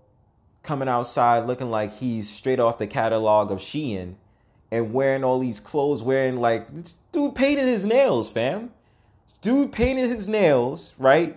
coming 0.61 0.87
outside 0.87 1.47
looking 1.47 1.71
like 1.71 1.91
he's 1.91 2.29
straight 2.29 2.59
off 2.59 2.77
the 2.77 2.87
catalog 2.87 3.51
of 3.51 3.57
Shein 3.57 4.13
and 4.69 4.93
wearing 4.93 5.23
all 5.23 5.39
these 5.39 5.59
clothes, 5.59 6.03
wearing 6.03 6.37
like 6.37 6.67
this 6.67 6.95
dude 7.11 7.33
painted 7.33 7.65
his 7.65 7.83
nails, 7.83 8.29
fam. 8.29 8.71
Dude 9.41 9.71
painted 9.71 10.09
his 10.09 10.27
nails, 10.27 10.93
right? 10.99 11.35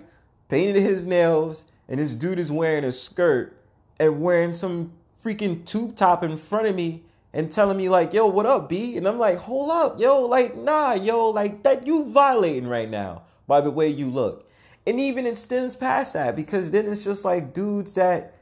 Painted 0.48 0.76
his 0.76 1.06
nails, 1.06 1.64
and 1.88 1.98
this 1.98 2.14
dude 2.14 2.38
is 2.38 2.52
wearing 2.52 2.84
a 2.84 2.92
skirt 2.92 3.56
and 4.01 4.20
wearing 4.20 4.53
some 4.53 4.92
freaking 5.22 5.64
tube 5.66 5.94
top 5.94 6.24
in 6.24 6.36
front 6.36 6.66
of 6.66 6.74
me 6.74 7.05
and 7.32 7.53
telling 7.53 7.76
me 7.76 7.88
like, 7.88 8.12
yo, 8.12 8.26
what 8.26 8.46
up, 8.46 8.68
B? 8.68 8.96
And 8.96 9.07
I'm 9.07 9.18
like, 9.18 9.38
hold 9.38 9.70
up, 9.70 10.01
yo, 10.01 10.22
like, 10.22 10.57
nah, 10.57 10.94
yo, 10.94 11.28
like 11.28 11.62
that 11.62 11.86
you 11.86 12.11
violating 12.11 12.66
right 12.66 12.90
now 12.90 13.22
by 13.46 13.61
the 13.61 13.70
way 13.70 13.88
you 13.88 14.11
look. 14.11 14.48
And 14.86 14.98
even 14.98 15.26
it 15.26 15.36
stems 15.36 15.76
past 15.76 16.14
that 16.14 16.34
because 16.34 16.70
then 16.70 16.86
it's 16.86 17.05
just 17.05 17.24
like 17.24 17.53
dudes 17.53 17.94
that 17.94 18.34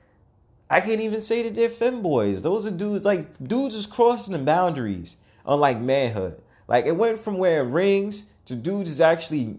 I 0.70 0.80
can't 0.80 1.00
even 1.00 1.20
say 1.20 1.42
that 1.42 1.54
they're 1.54 1.68
femboys. 1.68 2.42
Those 2.42 2.66
are 2.66 2.70
dudes 2.70 3.04
like 3.04 3.26
dudes 3.42 3.74
is 3.74 3.86
crossing 3.86 4.32
the 4.32 4.38
boundaries 4.38 5.16
on 5.44 5.60
like 5.60 5.80
manhood. 5.80 6.40
Like 6.68 6.86
it 6.86 6.96
went 6.96 7.18
from 7.18 7.38
wearing 7.38 7.72
rings 7.72 8.26
to 8.44 8.54
dudes 8.54 8.90
is 8.90 9.00
actually 9.00 9.56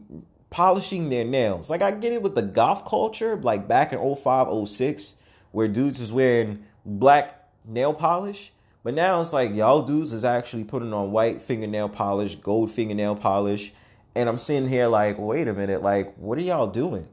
polishing 0.49 1.09
their 1.09 1.25
nails. 1.25 1.69
Like 1.69 1.81
I 1.81 1.91
get 1.91 2.13
it 2.13 2.21
with 2.21 2.35
the 2.35 2.41
goth 2.41 2.85
culture, 2.85 3.35
like 3.35 3.67
back 3.67 3.91
in 3.91 4.15
05, 4.15 4.67
06, 4.67 5.15
where 5.51 5.67
dudes 5.67 5.99
is 5.99 6.11
wearing 6.11 6.63
black 6.85 7.49
nail 7.65 7.93
polish. 7.93 8.51
But 8.83 8.93
now 8.93 9.21
it's 9.21 9.33
like 9.33 9.53
y'all 9.53 9.81
dudes 9.81 10.13
is 10.13 10.23
actually 10.23 10.63
putting 10.63 10.93
on 10.93 11.11
white 11.11 11.41
fingernail 11.41 11.89
polish, 11.89 12.35
gold 12.35 12.71
fingernail 12.71 13.15
polish, 13.15 13.73
and 14.15 14.27
I'm 14.27 14.37
sitting 14.37 14.69
here 14.69 14.87
like, 14.87 15.17
wait 15.19 15.47
a 15.47 15.53
minute, 15.53 15.83
like 15.83 16.15
what 16.17 16.37
are 16.37 16.41
y'all 16.41 16.67
doing? 16.67 17.07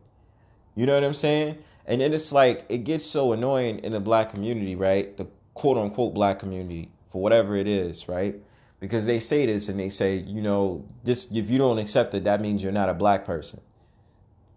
You 0.74 0.86
know 0.86 0.94
what 0.94 1.04
I'm 1.04 1.14
saying? 1.14 1.58
And 1.86 2.00
then 2.00 2.12
it's 2.12 2.32
like 2.32 2.64
it 2.68 2.78
gets 2.78 3.04
so 3.04 3.32
annoying 3.32 3.80
in 3.80 3.92
the 3.92 4.00
black 4.00 4.30
community, 4.30 4.76
right? 4.76 5.16
The 5.16 5.28
quote 5.54 5.78
unquote 5.78 6.14
black 6.14 6.38
community 6.38 6.90
for 7.10 7.20
whatever 7.20 7.56
it 7.56 7.66
is, 7.66 8.08
right? 8.08 8.36
Because 8.78 9.06
they 9.06 9.20
say 9.20 9.46
this 9.46 9.68
and 9.68 9.80
they 9.80 9.88
say, 9.88 10.16
you 10.16 10.42
know, 10.42 10.84
this 11.02 11.28
if 11.32 11.50
you 11.50 11.58
don't 11.58 11.78
accept 11.78 12.14
it, 12.14 12.24
that 12.24 12.40
means 12.40 12.62
you're 12.62 12.72
not 12.72 12.88
a 12.88 12.94
black 12.94 13.24
person. 13.24 13.60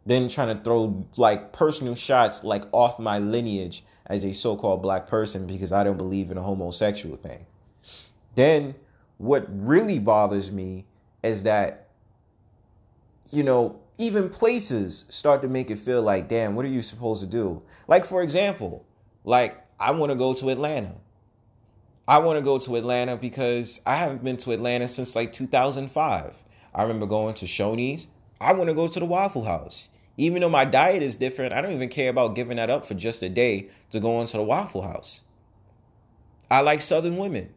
Then 0.10 0.28
trying 0.28 0.58
to 0.58 0.64
throw 0.64 1.06
like 1.18 1.54
personal 1.54 1.94
shots 1.94 2.44
like 2.44 2.64
off 2.72 2.98
my 2.98 3.20
lineage 3.20 3.84
as 4.08 4.26
a 4.26 4.34
so-called 4.34 4.82
black 4.82 5.06
person 5.06 5.46
because 5.46 5.72
I 5.72 5.84
don't 5.84 5.98
believe 5.98 6.32
in 6.32 6.38
a 6.40 6.42
homosexual 6.42 7.16
thing. 7.16 7.46
Then 8.34 8.74
what 9.20 9.46
really 9.48 10.00
bothers 10.00 10.52
me 10.52 10.88
is 11.22 11.44
that 11.44 11.90
you 13.30 13.44
know, 13.44 13.80
even 14.00 14.30
places 14.30 15.06
start 15.10 15.44
to 15.44 15.48
make 15.48 15.70
it 15.70 15.78
feel 15.78 16.02
like, 16.02 16.28
damn, 16.28 16.56
what 16.56 16.66
are 16.66 16.70
you 16.70 16.82
supposed 16.82 17.22
to 17.22 17.28
do? 17.28 17.62
Like, 17.88 18.04
for 18.04 18.24
example, 18.24 18.84
like 19.24 19.64
I 19.80 19.92
want 19.92 20.12
to 20.12 20.16
go 20.16 20.34
to 20.34 20.50
Atlanta. 20.50 20.96
I 22.08 22.18
want 22.18 22.40
to 22.40 22.42
go 22.42 22.58
to 22.58 22.78
Atlanta 22.78 23.16
because 23.16 23.80
I 23.86 23.94
haven't 23.94 24.24
been 24.24 24.38
to 24.38 24.54
Atlanta 24.54 24.88
since 24.88 25.16
like 25.16 25.34
2005. 25.34 26.34
I 26.74 26.82
remember 26.82 27.06
going 27.06 27.36
to 27.36 27.46
Shoney's. 27.46 28.08
I 28.42 28.54
want 28.54 28.70
to 28.70 28.74
go 28.74 28.88
to 28.88 29.00
the 29.00 29.06
Waffle 29.06 29.44
House. 29.44 29.90
Even 30.20 30.42
though 30.42 30.50
my 30.50 30.66
diet 30.66 31.02
is 31.02 31.16
different, 31.16 31.54
I 31.54 31.62
don't 31.62 31.72
even 31.72 31.88
care 31.88 32.10
about 32.10 32.36
giving 32.36 32.58
that 32.58 32.70
up 32.70 32.86
for 32.86 32.94
just 32.94 33.24
a 33.24 33.30
day 33.30 33.70
to 33.90 34.02
go 34.02 34.20
into 34.20 34.36
the 34.36 34.44
Waffle 34.44 34.82
House. 34.82 35.22
I 36.52 36.60
like 36.60 36.82
Southern 36.82 37.16
women. 37.16 37.54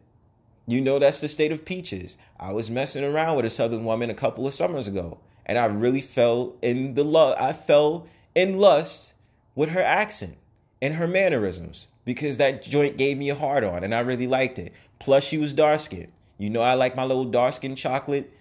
You 0.65 0.79
know 0.79 0.97
that's 0.97 1.19
the 1.19 1.27
state 1.27 1.51
of 1.51 1.65
peaches. 1.65 2.15
I 2.39 2.53
was 2.53 2.69
messing 2.69 3.03
around 3.03 3.35
with 3.35 3.43
a 3.43 3.49
Southern 3.49 3.83
woman 3.83 4.09
a 4.09 4.13
couple 4.13 4.47
of 4.47 4.53
summers 4.53 4.87
ago, 4.87 5.19
and 5.45 5.57
I 5.57 5.65
really 5.65 5.99
fell 5.99 6.55
in 6.61 6.93
the 6.93 7.03
love. 7.03 7.35
I 7.37 7.51
fell 7.51 8.07
in 8.33 8.57
lust 8.57 9.13
with 9.55 9.71
her 9.71 9.83
accent 9.83 10.37
and 10.81 10.93
her 10.93 11.07
mannerisms 11.07 11.87
because 12.05 12.37
that 12.37 12.63
joint 12.63 12.95
gave 12.95 13.17
me 13.17 13.29
a 13.29 13.35
hard 13.35 13.65
on, 13.65 13.83
and 13.83 13.93
I 13.93 13.99
really 13.99 14.27
liked 14.27 14.57
it. 14.57 14.71
Plus, 14.99 15.25
she 15.25 15.37
was 15.37 15.53
dark 15.53 15.81
skinned. 15.81 16.13
You 16.37 16.49
know, 16.49 16.61
I 16.61 16.75
like 16.75 16.95
my 16.95 17.03
little 17.03 17.25
dark 17.25 17.55
skinned 17.55 17.77
chocolate 17.77 18.31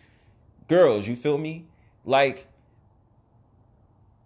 girls. 0.68 1.08
You 1.08 1.16
feel 1.16 1.38
me? 1.38 1.66
Like 2.04 2.46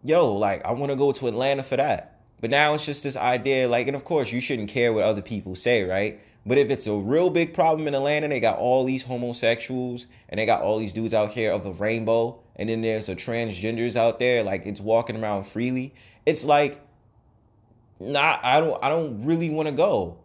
yo, 0.07 0.33
like 0.33 0.65
I 0.65 0.73
want 0.73 0.93
to 0.93 0.97
go 0.97 1.13
to 1.13 1.29
Atlanta 1.29 1.63
for 1.63 1.77
that. 1.77 2.21
But 2.41 2.51
now 2.51 2.75
it's 2.75 2.85
just 2.85 3.03
this 3.03 3.17
idea, 3.17 3.69
like, 3.69 3.87
and 3.87 3.97
of 3.97 4.05
course 4.05 4.31
you 4.31 4.41
shouldn't 4.41 4.69
care 4.69 4.93
what 4.93 5.05
other 5.05 5.23
people 5.23 5.57
say, 5.57 5.85
right? 5.85 6.21
But 6.45 6.59
if 6.59 6.71
it's 6.71 6.87
a 6.87 6.95
real 6.95 7.31
big 7.31 7.55
problem 7.55 7.89
in 7.89 7.95
Atlanta, 7.95 8.29
they 8.29 8.41
got 8.41 8.59
all 8.59 8.85
these 8.85 9.03
homosexuals 9.03 10.07
and 10.29 10.39
they 10.39 10.47
got 10.47 10.63
all 10.63 10.79
these 10.79 10.93
dudes 10.93 11.13
out 11.13 11.33
here 11.33 11.51
of 11.51 11.65
the 11.65 11.73
rainbow, 11.73 12.39
and 12.55 12.69
then 12.69 12.83
there's 12.83 13.09
a 13.09 13.17
transgenders 13.17 13.97
out 13.97 14.19
there, 14.19 14.43
like 14.45 14.67
it's 14.67 14.81
walking 14.81 15.23
around 15.23 15.45
freely. 15.45 15.95
It's 16.25 16.45
like, 16.45 16.81
nah, 17.99 18.39
I 18.43 18.61
don't, 18.61 18.83
I 18.85 18.89
don't 18.89 19.25
really 19.25 19.51
want 19.51 19.69
to 19.69 19.75
go. 19.75 20.19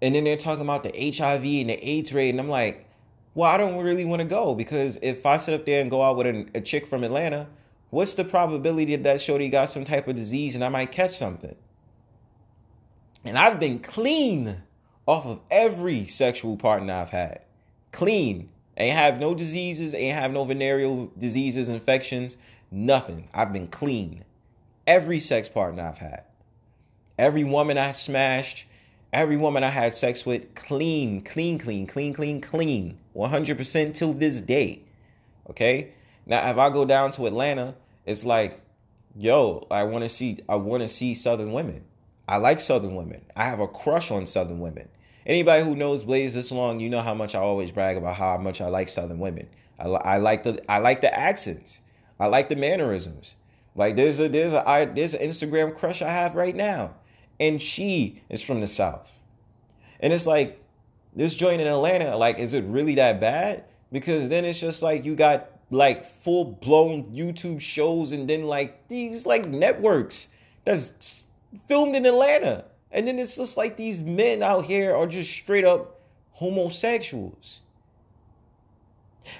And 0.00 0.14
then 0.14 0.24
they're 0.24 0.36
talking 0.36 0.62
about 0.62 0.82
the 0.82 0.90
HIV 0.90 1.44
and 1.44 1.70
the 1.70 1.88
AIDS 1.88 2.12
rate, 2.12 2.30
and 2.30 2.40
I'm 2.40 2.48
like, 2.48 2.88
well, 3.34 3.50
I 3.50 3.56
don't 3.56 3.82
really 3.82 4.04
want 4.04 4.20
to 4.20 4.28
go 4.28 4.54
because 4.54 4.98
if 5.00 5.24
I 5.24 5.36
sit 5.36 5.54
up 5.54 5.64
there 5.64 5.80
and 5.80 5.90
go 5.90 6.02
out 6.02 6.16
with 6.16 6.26
a, 6.26 6.46
a 6.54 6.60
chick 6.60 6.86
from 6.86 7.02
Atlanta, 7.02 7.46
what's 7.92 8.14
the 8.14 8.24
probability 8.24 8.96
that 8.96 9.02
that 9.02 9.20
shorty 9.20 9.50
got 9.50 9.68
some 9.68 9.84
type 9.84 10.08
of 10.08 10.16
disease 10.16 10.54
and 10.54 10.64
I 10.64 10.70
might 10.70 10.90
catch 10.90 11.14
something? 11.14 11.54
And 13.22 13.38
I've 13.38 13.60
been 13.60 13.80
clean 13.80 14.62
off 15.06 15.26
of 15.26 15.40
every 15.50 16.06
sexual 16.06 16.56
partner 16.56 16.94
I've 16.94 17.10
had. 17.10 17.42
Clean. 17.92 18.48
Ain't 18.78 18.96
have 18.96 19.20
no 19.20 19.34
diseases, 19.34 19.92
ain't 19.94 20.18
have 20.18 20.32
no 20.32 20.44
venereal 20.44 21.12
diseases, 21.18 21.68
infections, 21.68 22.38
nothing. 22.70 23.28
I've 23.34 23.52
been 23.52 23.68
clean. 23.68 24.24
Every 24.86 25.20
sex 25.20 25.50
partner 25.50 25.82
I've 25.82 25.98
had. 25.98 26.24
Every 27.18 27.44
woman 27.44 27.76
I 27.76 27.90
smashed, 27.92 28.64
every 29.12 29.36
woman 29.36 29.64
I 29.64 29.68
had 29.68 29.92
sex 29.92 30.24
with, 30.24 30.54
clean, 30.54 31.20
clean, 31.20 31.58
clean, 31.58 31.86
clean, 31.86 32.14
clean, 32.14 32.40
clean. 32.40 32.98
100% 33.14 33.92
till 33.92 34.14
this 34.14 34.40
day. 34.40 34.80
Okay? 35.50 35.92
Now, 36.26 36.48
if 36.50 36.58
I 36.58 36.70
go 36.70 36.84
down 36.84 37.10
to 37.12 37.26
Atlanta 37.26 37.74
it's 38.04 38.24
like, 38.24 38.60
yo, 39.16 39.66
I 39.70 39.84
want 39.84 40.04
to 40.04 40.08
see 40.08 40.38
I 40.48 40.56
want 40.56 40.82
to 40.82 40.88
see 40.88 41.14
Southern 41.14 41.52
women. 41.52 41.84
I 42.28 42.36
like 42.36 42.60
Southern 42.60 42.94
women. 42.94 43.22
I 43.36 43.44
have 43.44 43.60
a 43.60 43.68
crush 43.68 44.10
on 44.10 44.26
Southern 44.26 44.60
women. 44.60 44.88
Anybody 45.24 45.62
who 45.62 45.76
knows 45.76 46.04
Blaze 46.04 46.34
this 46.34 46.50
long, 46.50 46.80
you 46.80 46.90
know 46.90 47.02
how 47.02 47.14
much 47.14 47.34
I 47.34 47.38
always 47.38 47.70
brag 47.70 47.96
about 47.96 48.16
how 48.16 48.36
much 48.38 48.60
I 48.60 48.68
like 48.68 48.88
Southern 48.88 49.20
women. 49.20 49.48
I, 49.78 49.86
I 49.86 50.16
like 50.18 50.42
the 50.42 50.62
I 50.70 50.78
like 50.78 51.00
the 51.00 51.16
accents. 51.16 51.80
I 52.18 52.26
like 52.26 52.48
the 52.48 52.56
mannerisms. 52.56 53.36
Like 53.74 53.96
there's 53.96 54.18
a 54.18 54.28
there's 54.28 54.52
a 54.52 54.68
I, 54.68 54.84
there's 54.86 55.14
an 55.14 55.28
Instagram 55.28 55.76
crush 55.76 56.02
I 56.02 56.08
have 56.08 56.34
right 56.34 56.54
now, 56.54 56.94
and 57.38 57.62
she 57.62 58.22
is 58.28 58.42
from 58.42 58.60
the 58.60 58.66
South. 58.66 59.08
And 60.00 60.12
it's 60.12 60.26
like 60.26 60.60
this 61.14 61.36
joint 61.36 61.60
in 61.60 61.68
Atlanta. 61.68 62.16
Like, 62.16 62.38
is 62.38 62.52
it 62.52 62.64
really 62.64 62.96
that 62.96 63.20
bad? 63.20 63.64
Because 63.92 64.28
then 64.28 64.44
it's 64.44 64.58
just 64.58 64.82
like 64.82 65.04
you 65.04 65.14
got 65.14 65.51
like 65.72 66.04
full 66.04 66.44
blown 66.44 67.04
YouTube 67.14 67.60
shows 67.60 68.12
and 68.12 68.28
then 68.28 68.44
like 68.44 68.88
these 68.88 69.24
like 69.24 69.48
networks 69.48 70.28
that's 70.64 71.24
filmed 71.66 71.96
in 71.96 72.04
Atlanta. 72.04 72.66
And 72.90 73.08
then 73.08 73.18
it's 73.18 73.36
just 73.36 73.56
like 73.56 73.78
these 73.78 74.02
men 74.02 74.42
out 74.42 74.66
here 74.66 74.94
are 74.94 75.06
just 75.06 75.30
straight 75.30 75.64
up 75.64 76.00
homosexuals. 76.32 77.60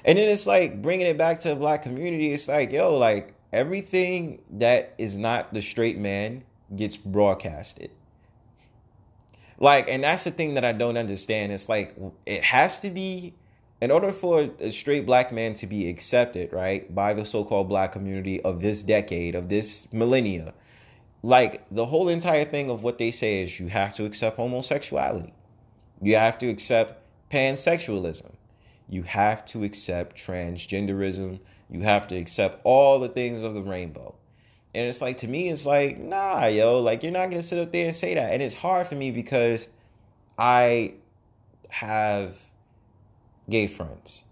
And 0.07 0.17
then 0.17 0.29
it's 0.29 0.47
like 0.47 0.81
bringing 0.81 1.07
it 1.07 1.19
back 1.19 1.41
to 1.41 1.49
the 1.49 1.57
black 1.57 1.83
community. 1.83 2.33
It's 2.33 2.49
like, 2.49 2.73
yo, 2.73 2.97
like 2.97 3.35
everything 3.53 4.41
that 4.53 4.95
is 4.97 5.17
not 5.17 5.53
the 5.53 5.61
straight 5.61 5.99
man 5.99 6.45
gets 6.75 6.97
broadcasted. 6.97 7.91
Like, 9.59 9.87
and 9.89 10.03
that's 10.03 10.25
the 10.25 10.31
thing 10.31 10.55
that 10.55 10.65
I 10.65 10.73
don't 10.73 10.97
understand. 10.97 11.53
It's 11.53 11.69
like 11.69 11.95
it 12.25 12.43
has 12.43 12.81
to 12.81 12.91
be 12.91 13.35
in 13.83 13.91
order 13.91 14.13
for 14.13 14.49
a 14.61 14.71
straight 14.71 15.05
black 15.05 15.33
man 15.33 15.55
to 15.55 15.67
be 15.67 15.89
accepted, 15.89 16.53
right, 16.53 16.95
by 16.95 17.13
the 17.13 17.25
so-called 17.25 17.69
black 17.69 17.91
community 17.91 18.41
of 18.43 18.63
this 18.63 18.85
decade, 18.85 19.35
of 19.35 19.49
this 19.49 19.93
millennia, 19.93 20.55
like 21.25 21.67
the 21.69 21.87
whole 21.87 22.09
entire 22.09 22.45
thing 22.45 22.71
of 22.71 22.85
what 22.85 22.99
they 22.99 23.11
say 23.11 23.43
is 23.43 23.59
you 23.59 23.67
have 23.67 23.97
to 23.97 24.05
accept 24.05 24.37
homosexuality. 24.37 25.35
You 26.01 26.15
have 26.15 26.39
to 26.39 26.49
accept 26.49 27.03
pansexualism. 27.33 28.31
You 28.89 29.03
have 29.03 29.45
to 29.47 29.65
accept 29.65 30.17
transgenderism. 30.17 31.41
You 31.69 31.81
have 31.81 32.07
to 32.07 32.17
accept 32.17 32.61
all 32.63 33.01
the 33.01 33.09
things 33.09 33.43
of 33.43 33.55
the 33.55 33.63
rainbow. 33.63 34.15
And 34.77 34.87
it's 34.87 35.01
like 35.01 35.17
to 35.19 35.27
me, 35.27 35.49
it's 35.49 35.67
like, 35.67 35.99
nah, 35.99 36.47
yo, 36.47 36.79
like 36.79 37.03
you're 37.03 37.11
not 37.11 37.31
gonna 37.31 37.43
sit 37.43 37.59
up 37.59 37.73
there 37.73 37.89
and 37.89 37.97
say 37.97 38.15
that. 38.15 38.33
And 38.33 38.45
it's 38.45 38.55
hard 38.55 38.87
for 38.87 38.95
me 38.95 39.11
because 39.11 39.67
I 40.39 40.95
have 41.69 42.39
gay 43.53 43.67
friends. 43.67 44.25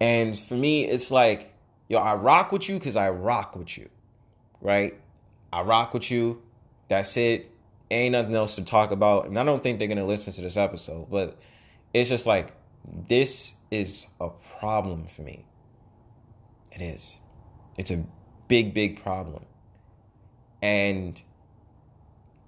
And 0.00 0.36
for 0.36 0.54
me, 0.54 0.84
it's 0.84 1.12
like, 1.12 1.54
yo, 1.88 1.98
I 1.98 2.16
rock 2.16 2.50
with 2.50 2.68
you 2.68 2.74
because 2.78 2.96
I 2.96 3.10
rock 3.10 3.54
with 3.54 3.78
you, 3.78 3.88
right? 4.60 5.00
I 5.52 5.62
rock 5.62 5.94
with 5.94 6.10
you. 6.10 6.42
That's 6.88 7.16
it. 7.16 7.52
Ain't 7.92 8.12
nothing 8.12 8.34
else 8.34 8.56
to 8.56 8.64
talk 8.64 8.90
about. 8.90 9.26
And 9.26 9.38
I 9.38 9.44
don't 9.44 9.62
think 9.62 9.78
they're 9.78 9.86
going 9.86 9.98
to 9.98 10.04
listen 10.04 10.32
to 10.32 10.40
this 10.42 10.56
episode, 10.56 11.08
but 11.10 11.38
it's 11.94 12.10
just 12.10 12.26
like, 12.26 12.52
this 13.08 13.54
is 13.70 14.08
a 14.20 14.30
problem 14.58 15.06
for 15.06 15.22
me. 15.22 15.44
It 16.72 16.82
is. 16.82 17.14
It's 17.76 17.92
a 17.92 18.04
big, 18.48 18.74
big 18.74 19.00
problem. 19.02 19.44
And 20.60 21.22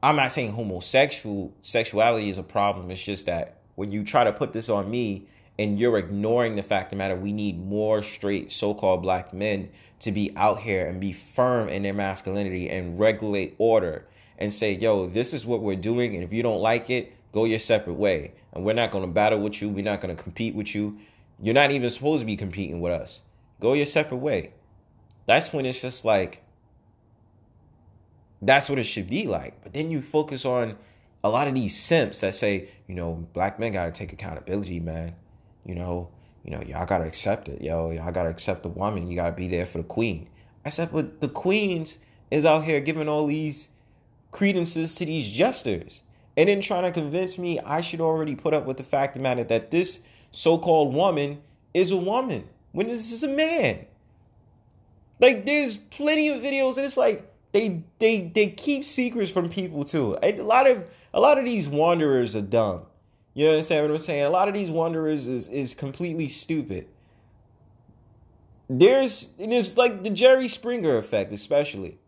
I'm 0.02 0.16
not 0.16 0.32
saying 0.32 0.52
homosexual 0.52 1.54
sexuality 1.60 2.28
is 2.28 2.38
a 2.38 2.42
problem. 2.42 2.90
It's 2.90 3.02
just 3.02 3.26
that 3.26 3.59
when 3.74 3.90
you 3.90 4.04
try 4.04 4.24
to 4.24 4.32
put 4.32 4.52
this 4.52 4.68
on 4.68 4.90
me 4.90 5.26
and 5.58 5.78
you're 5.78 5.98
ignoring 5.98 6.56
the 6.56 6.62
fact 6.62 6.92
of 6.92 6.98
matter 6.98 7.16
we 7.16 7.32
need 7.32 7.58
more 7.64 8.02
straight 8.02 8.50
so-called 8.50 9.02
black 9.02 9.32
men 9.32 9.68
to 9.98 10.10
be 10.12 10.32
out 10.36 10.58
here 10.58 10.86
and 10.86 11.00
be 11.00 11.12
firm 11.12 11.68
in 11.68 11.82
their 11.82 11.94
masculinity 11.94 12.68
and 12.70 12.98
regulate 12.98 13.54
order 13.58 14.06
and 14.38 14.52
say 14.52 14.72
yo 14.72 15.06
this 15.06 15.34
is 15.34 15.44
what 15.44 15.62
we're 15.62 15.76
doing 15.76 16.14
and 16.14 16.24
if 16.24 16.32
you 16.32 16.42
don't 16.42 16.60
like 16.60 16.88
it 16.90 17.12
go 17.32 17.44
your 17.44 17.58
separate 17.58 17.94
way. 17.94 18.32
And 18.52 18.64
we're 18.64 18.74
not 18.74 18.90
going 18.90 19.04
to 19.04 19.10
battle 19.10 19.38
with 19.40 19.60
you 19.60 19.68
we're 19.68 19.84
not 19.84 20.00
going 20.00 20.14
to 20.14 20.22
compete 20.22 20.54
with 20.54 20.74
you. 20.74 20.98
You're 21.42 21.54
not 21.54 21.70
even 21.70 21.90
supposed 21.90 22.20
to 22.20 22.26
be 22.26 22.36
competing 22.36 22.80
with 22.80 22.92
us. 22.92 23.22
Go 23.60 23.72
your 23.74 23.86
separate 23.86 24.18
way. 24.18 24.52
That's 25.26 25.52
when 25.52 25.66
it's 25.66 25.80
just 25.80 26.04
like 26.04 26.42
that's 28.42 28.68
what 28.68 28.78
it 28.78 28.84
should 28.84 29.08
be 29.08 29.26
like. 29.26 29.62
But 29.62 29.74
then 29.74 29.90
you 29.90 30.02
focus 30.02 30.44
on 30.44 30.76
a 31.22 31.28
lot 31.28 31.48
of 31.48 31.54
these 31.54 31.78
simps 31.78 32.20
that 32.20 32.34
say, 32.34 32.68
you 32.86 32.94
know, 32.94 33.26
black 33.32 33.58
men 33.58 33.72
gotta 33.72 33.92
take 33.92 34.12
accountability, 34.12 34.80
man. 34.80 35.14
You 35.64 35.74
know, 35.74 36.10
you 36.44 36.50
know, 36.50 36.62
y'all 36.62 36.86
gotta 36.86 37.04
accept 37.04 37.48
it, 37.48 37.60
yo. 37.60 37.90
Y'all 37.90 38.12
gotta 38.12 38.30
accept 38.30 38.62
the 38.62 38.68
woman. 38.68 39.08
You 39.08 39.16
gotta 39.16 39.32
be 39.32 39.48
there 39.48 39.66
for 39.66 39.78
the 39.78 39.84
queen. 39.84 40.28
I 40.64 40.70
said, 40.70 40.90
but 40.92 41.20
the 41.20 41.28
queens 41.28 41.98
is 42.30 42.44
out 42.44 42.64
here 42.64 42.80
giving 42.80 43.08
all 43.08 43.26
these 43.26 43.68
credences 44.30 44.94
to 44.96 45.04
these 45.04 45.28
jesters, 45.28 46.02
and 46.36 46.48
then 46.48 46.60
trying 46.60 46.84
to 46.84 46.92
convince 46.92 47.38
me 47.38 47.58
I 47.60 47.80
should 47.80 48.00
already 48.00 48.34
put 48.36 48.54
up 48.54 48.64
with 48.64 48.76
the 48.76 48.84
fact 48.84 49.16
of 49.16 49.22
matter 49.22 49.44
that 49.44 49.70
this 49.70 50.02
so-called 50.30 50.94
woman 50.94 51.40
is 51.74 51.90
a 51.90 51.96
woman 51.96 52.48
when 52.72 52.86
this 52.86 53.12
is 53.12 53.22
a 53.22 53.28
man. 53.28 53.86
Like, 55.18 55.44
there's 55.44 55.76
plenty 55.76 56.28
of 56.28 56.40
videos, 56.40 56.76
and 56.76 56.86
it's 56.86 56.96
like 56.96 57.30
they 57.52 57.82
they 57.98 58.30
they 58.34 58.48
keep 58.50 58.84
secrets 58.84 59.30
from 59.30 59.48
people 59.48 59.84
too. 59.84 60.16
A 60.22 60.40
lot 60.40 60.68
of 60.68 60.88
a 61.12 61.20
lot 61.20 61.38
of 61.38 61.44
these 61.44 61.68
wanderers 61.68 62.36
are 62.36 62.42
dumb. 62.42 62.82
You 63.34 63.48
understand 63.48 63.86
what 63.86 63.94
I'm 63.94 64.00
saying? 64.00 64.24
A 64.24 64.30
lot 64.30 64.48
of 64.48 64.54
these 64.54 64.70
wanderers 64.70 65.26
is 65.26 65.48
is 65.48 65.74
completely 65.74 66.28
stupid. 66.28 66.88
There's 68.68 69.30
there's 69.38 69.76
like 69.76 70.02
the 70.02 70.10
Jerry 70.10 70.48
Springer 70.48 70.98
effect, 70.98 71.32
especially. 71.32 71.98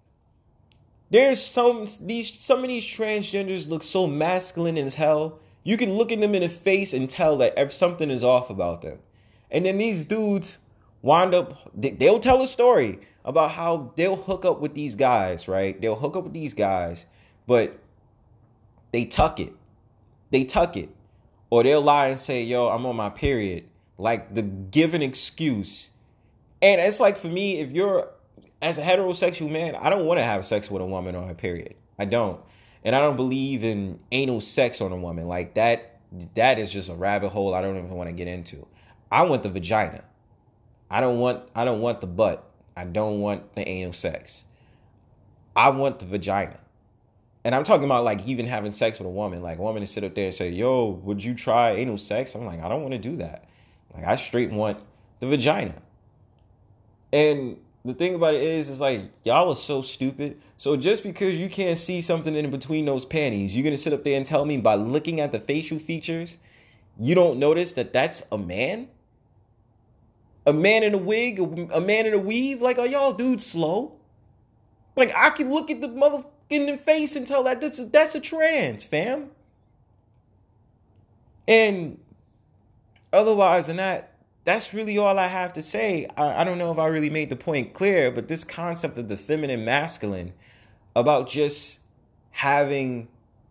There's 1.10 1.42
some 1.42 1.86
these 2.00 2.32
some 2.32 2.62
of 2.62 2.68
these 2.68 2.84
transgenders 2.84 3.68
look 3.68 3.82
so 3.82 4.06
masculine 4.06 4.78
as 4.78 4.94
hell. 4.94 5.38
You 5.64 5.76
can 5.76 5.94
look 5.94 6.10
at 6.10 6.20
them 6.20 6.34
in 6.34 6.42
the 6.42 6.48
face 6.48 6.92
and 6.92 7.08
tell 7.08 7.36
that 7.36 7.72
something 7.72 8.10
is 8.10 8.24
off 8.24 8.50
about 8.50 8.82
them. 8.82 8.98
And 9.50 9.64
then 9.64 9.78
these 9.78 10.04
dudes 10.04 10.58
wind 11.02 11.34
up 11.34 11.70
they'll 11.74 12.20
tell 12.20 12.42
a 12.42 12.48
story 12.48 13.00
about 13.24 13.50
how 13.52 13.92
they'll 13.96 14.16
hook 14.16 14.44
up 14.44 14.60
with 14.60 14.74
these 14.74 14.94
guys, 14.94 15.46
right? 15.46 15.80
They'll 15.80 15.96
hook 15.96 16.16
up 16.16 16.24
with 16.24 16.32
these 16.32 16.54
guys, 16.54 17.06
but 17.46 17.78
they 18.92 19.04
tuck 19.04 19.40
it. 19.40 19.52
They 20.30 20.44
tuck 20.44 20.76
it. 20.76 20.90
Or 21.50 21.62
they'll 21.62 21.82
lie 21.82 22.06
and 22.06 22.20
say, 22.20 22.44
yo, 22.44 22.68
I'm 22.68 22.86
on 22.86 22.96
my 22.96 23.10
period. 23.10 23.68
Like 23.98 24.34
the 24.34 24.42
given 24.42 25.02
excuse. 25.02 25.90
And 26.62 26.80
it's 26.80 27.00
like 27.00 27.18
for 27.18 27.28
me, 27.28 27.58
if 27.58 27.70
you're 27.72 28.08
as 28.62 28.78
a 28.78 28.82
heterosexual 28.82 29.50
man, 29.50 29.74
I 29.74 29.90
don't 29.90 30.06
want 30.06 30.18
to 30.18 30.24
have 30.24 30.46
sex 30.46 30.70
with 30.70 30.80
a 30.80 30.86
woman 30.86 31.14
on 31.16 31.26
her 31.26 31.34
period. 31.34 31.74
I 31.98 32.04
don't. 32.04 32.40
And 32.84 32.96
I 32.96 33.00
don't 33.00 33.16
believe 33.16 33.64
in 33.64 33.98
anal 34.12 34.40
sex 34.40 34.80
on 34.80 34.92
a 34.92 34.96
woman. 34.96 35.26
Like 35.28 35.54
that 35.54 36.00
that 36.34 36.58
is 36.58 36.72
just 36.72 36.88
a 36.88 36.94
rabbit 36.94 37.30
hole 37.30 37.54
I 37.54 37.62
don't 37.62 37.76
even 37.76 37.90
want 37.90 38.08
to 38.08 38.12
get 38.12 38.28
into. 38.28 38.66
I 39.10 39.24
want 39.24 39.42
the 39.42 39.50
vagina. 39.50 40.04
I 40.90 41.00
don't 41.00 41.18
want 41.18 41.48
I 41.54 41.64
don't 41.64 41.80
want 41.80 42.00
the 42.00 42.06
butt. 42.06 42.48
I 42.76 42.84
don't 42.84 43.20
want 43.20 43.54
the 43.54 43.68
anal 43.68 43.92
sex. 43.92 44.44
I 45.54 45.70
want 45.70 45.98
the 45.98 46.06
vagina. 46.06 46.60
And 47.44 47.54
I'm 47.54 47.64
talking 47.64 47.84
about 47.84 48.04
like 48.04 48.26
even 48.26 48.46
having 48.46 48.72
sex 48.72 48.98
with 48.98 49.06
a 49.06 49.10
woman. 49.10 49.42
Like 49.42 49.58
a 49.58 49.62
woman 49.62 49.80
to 49.80 49.86
sit 49.86 50.04
up 50.04 50.14
there 50.14 50.26
and 50.26 50.34
say, 50.34 50.50
Yo, 50.50 51.00
would 51.02 51.22
you 51.22 51.34
try 51.34 51.72
anal 51.72 51.98
sex? 51.98 52.34
I'm 52.34 52.46
like, 52.46 52.62
I 52.62 52.68
don't 52.68 52.82
want 52.82 52.92
to 52.92 52.98
do 52.98 53.16
that. 53.16 53.48
Like 53.94 54.04
I 54.04 54.16
straight 54.16 54.50
want 54.50 54.78
the 55.20 55.26
vagina. 55.26 55.74
And 57.12 57.58
the 57.84 57.94
thing 57.94 58.14
about 58.14 58.34
it 58.34 58.42
is, 58.42 58.70
is 58.70 58.80
like 58.80 59.10
y'all 59.24 59.50
are 59.50 59.56
so 59.56 59.82
stupid. 59.82 60.40
So 60.56 60.76
just 60.76 61.02
because 61.02 61.38
you 61.38 61.48
can't 61.48 61.78
see 61.78 62.00
something 62.00 62.34
in 62.34 62.50
between 62.50 62.86
those 62.86 63.04
panties, 63.04 63.56
you're 63.56 63.64
gonna 63.64 63.76
sit 63.76 63.92
up 63.92 64.04
there 64.04 64.16
and 64.16 64.24
tell 64.24 64.44
me 64.44 64.58
by 64.58 64.76
looking 64.76 65.20
at 65.20 65.32
the 65.32 65.40
facial 65.40 65.78
features, 65.78 66.38
you 66.98 67.14
don't 67.14 67.38
notice 67.38 67.72
that 67.74 67.92
that's 67.92 68.22
a 68.30 68.38
man? 68.38 68.88
a 70.46 70.52
man 70.52 70.82
in 70.82 70.94
a 70.94 70.98
wig, 70.98 71.38
a 71.72 71.80
man 71.80 72.06
in 72.06 72.14
a 72.14 72.18
weave. 72.18 72.60
Like, 72.60 72.78
are 72.78 72.86
y'all 72.86 73.12
dudes 73.12 73.46
slow? 73.46 73.96
Like, 74.96 75.12
I 75.16 75.30
can 75.30 75.52
look 75.52 75.70
at 75.70 75.80
the 75.80 75.88
mother 75.88 76.24
in 76.52 76.66
the 76.66 76.76
face 76.76 77.16
and 77.16 77.26
tell 77.26 77.42
that 77.44 77.60
that's 77.60 77.78
a, 77.78 77.84
that's 77.84 78.14
a 78.14 78.20
trans, 78.20 78.84
fam. 78.84 79.30
And 81.48 81.98
otherwise 83.12 83.66
than 83.66 83.76
that, 83.76 84.14
that's 84.44 84.74
really 84.74 84.98
all 84.98 85.18
I 85.18 85.28
have 85.28 85.52
to 85.54 85.62
say. 85.62 86.06
I, 86.16 86.42
I 86.42 86.44
don't 86.44 86.58
know 86.58 86.72
if 86.72 86.78
I 86.78 86.86
really 86.86 87.10
made 87.10 87.30
the 87.30 87.36
point 87.36 87.74
clear, 87.74 88.10
but 88.10 88.28
this 88.28 88.44
concept 88.44 88.98
of 88.98 89.08
the 89.08 89.16
feminine 89.16 89.64
masculine 89.64 90.32
about 90.94 91.28
just 91.28 91.80
having 92.30 93.08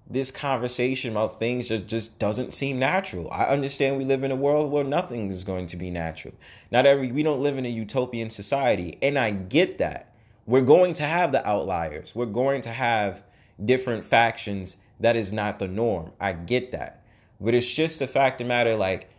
this 0.10 0.30
conversation 0.30 1.12
about 1.12 1.40
things 1.40 1.70
that 1.70 1.88
just 1.88 2.20
doesn't 2.20 2.54
seem 2.54 2.78
natural. 2.78 3.32
I 3.32 3.46
understand 3.46 3.98
we 3.98 4.06
live 4.06 4.24
in 4.24 4.32
a 4.32 4.36
world 4.36 4.72
where 4.72 4.84
nothing 4.84 5.30
is 5.30 5.44
going 5.44 5.68
to 5.68 5.78
be 5.78 5.90
natural. 5.90 6.34
Not 6.72 6.86
every 6.86 7.12
we 7.12 7.24
don't 7.24 7.42
live 7.42 7.58
in 7.58 7.66
a 7.66 7.70
utopian 7.70 8.30
society, 8.30 8.98
and 9.02 9.18
I 9.18 9.32
get 9.32 9.78
that. 9.78 10.11
We're 10.46 10.62
going 10.62 10.94
to 10.96 11.04
have 11.04 11.32
the 11.32 11.48
outliers. 11.48 12.14
We're 12.16 12.26
going 12.26 12.62
to 12.62 12.72
have 12.72 13.24
different 13.64 14.04
factions 14.04 14.78
that 15.00 15.16
is 15.16 15.32
not 15.34 15.60
the 15.60 15.68
norm. 15.68 16.12
I 16.20 16.34
get 16.34 16.72
that. 16.72 17.04
But 17.40 17.54
it's 17.54 17.70
just 17.70 18.00
the 18.00 18.08
fact 18.08 18.42
of 18.42 18.48
matter 18.48 18.76
like 18.76 19.10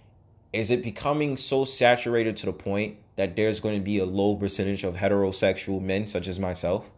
is 0.52 0.70
it 0.70 0.82
becoming 0.82 1.36
so 1.36 1.64
saturated 1.64 2.36
to 2.36 2.46
the 2.46 2.52
point 2.52 2.98
that 3.16 3.36
there's 3.36 3.58
going 3.58 3.74
to 3.74 3.84
be 3.84 3.98
a 3.98 4.04
low 4.04 4.36
percentage 4.36 4.84
of 4.84 4.96
heterosexual 4.96 5.80
men 5.80 6.06
such 6.06 6.28
as 6.28 6.38
myself 6.38 6.90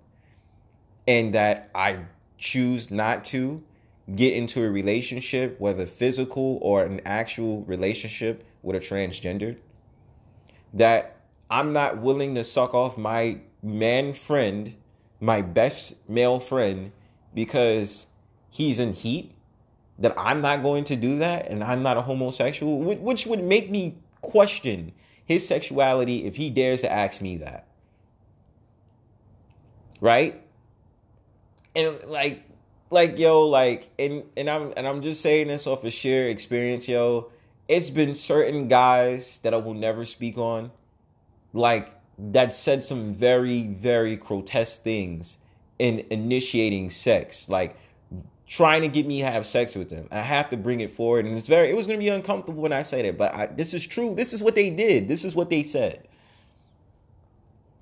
and 1.07 1.35
that 1.35 1.71
I 1.75 2.01
choose 2.37 2.91
not 2.91 3.25
to 3.27 3.63
get 4.15 4.35
into 4.35 4.63
a 4.63 4.71
relationship, 4.71 5.59
whether 5.61 5.87
physical 5.87 6.59
or 6.61 6.85
an 6.85 7.01
actual 7.05 7.63
relationship 7.63 8.45
with 8.63 8.77
a 8.77 8.81
transgendered, 8.81 9.57
that 10.73 11.21
I'm 11.51 11.73
not 11.73 11.99
willing 11.99 12.35
to 12.35 12.45
suck 12.45 12.75
off 12.75 12.99
my 12.99 13.41
man 13.65 14.13
friend, 14.13 14.77
my 15.21 15.43
best 15.43 15.95
male 16.09 16.39
friend, 16.39 16.93
because 17.35 18.07
he's 18.51 18.79
in 18.79 18.93
heat, 18.93 19.35
that 19.99 20.15
I'm 20.19 20.41
not 20.41 20.63
going 20.63 20.85
to 20.85 20.97
do 20.97 21.19
that 21.19 21.49
and 21.49 21.65
I'm 21.65 21.83
not 21.83 21.97
a 21.97 22.03
homosexual, 22.03 22.79
which 22.79 23.27
would 23.27 23.43
make 23.43 23.71
me 23.71 23.97
question 24.21 24.93
his 25.25 25.47
sexuality 25.47 26.27
if 26.27 26.37
he 26.37 26.51
dares 26.51 26.83
to 26.83 26.93
ask 26.93 27.21
me 27.21 27.39
that. 27.39 27.67
Right? 30.01 30.43
And 31.75 31.99
like 32.07 32.45
like 32.91 33.19
yo, 33.19 33.43
like 33.43 33.91
and 33.99 34.25
and 34.37 34.51
I'm 34.51 34.73
and 34.77 34.87
I'm 34.87 35.03
just 35.03 35.23
saying 35.23 35.49
this 35.49 35.67
off 35.67 35.85
of 35.85 35.93
sheer 35.93 36.29
experience, 36.29 36.89
yo. 36.89 37.31
It's 37.67 37.89
been 37.89 38.15
certain 38.15 38.69
guys 38.69 39.39
that 39.43 39.55
I 39.55 39.57
will 39.57 39.75
never 39.75 40.05
speak 40.05 40.37
on, 40.37 40.71
like 41.55 41.91
that 42.19 42.55
said 42.55 42.83
some 42.83 43.15
very 43.15 43.69
very 43.69 44.17
grotesque 44.17 44.83
things 44.83 45.39
in 45.79 46.05
initiating 46.11 46.91
sex, 46.91 47.49
like 47.49 47.77
trying 48.47 48.83
to 48.83 48.89
get 48.89 49.07
me 49.07 49.21
to 49.21 49.31
have 49.31 49.47
sex 49.47 49.75
with 49.75 49.91
them. 49.91 50.07
I 50.13 50.21
have 50.21 50.51
to 50.51 50.57
bring 50.57 50.81
it 50.81 50.91
forward, 50.91 51.27
and 51.27 51.37
it's 51.37 51.49
very 51.49 51.71
it 51.71 51.77
was 51.77 51.87
gonna 51.87 51.99
be 51.99 52.09
uncomfortable 52.09 52.63
when 52.63 52.73
I 52.73 52.83
say 52.83 53.03
that, 53.03 53.19
but 53.19 53.35
I, 53.35 53.47
this 53.47 53.75
is 53.75 53.87
true. 53.87 54.15
This 54.15 54.33
is 54.33 54.43
what 54.43 54.55
they 54.55 54.71
did. 54.71 55.09
This 55.09 55.25
is 55.25 55.35
what 55.35 55.51
they 55.51 55.63
said. 55.63 56.07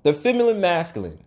The 0.03 0.13
feminine 0.13 0.59
masculine. 0.59 1.19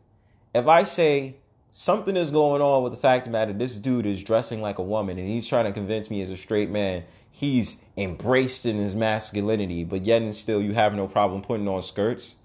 If 0.54 0.66
I 0.66 0.84
say 0.84 1.36
something 1.76 2.16
is 2.16 2.30
going 2.30 2.62
on 2.62 2.82
with 2.82 2.90
the 2.90 2.98
fact 2.98 3.26
of 3.26 3.32
the 3.32 3.38
matter 3.38 3.52
this 3.52 3.76
dude 3.76 4.06
is 4.06 4.22
dressing 4.22 4.62
like 4.62 4.78
a 4.78 4.82
woman 4.82 5.18
and 5.18 5.28
he's 5.28 5.46
trying 5.46 5.66
to 5.66 5.72
convince 5.72 6.08
me 6.08 6.22
as 6.22 6.30
a 6.30 6.36
straight 6.36 6.70
man 6.70 7.04
he's 7.30 7.76
embraced 7.98 8.64
in 8.64 8.78
his 8.78 8.96
masculinity 8.96 9.84
but 9.84 10.02
yet 10.06 10.22
and 10.22 10.34
still 10.34 10.62
you 10.62 10.72
have 10.72 10.94
no 10.94 11.06
problem 11.06 11.42
putting 11.42 11.68
on 11.68 11.82
skirts 11.82 12.36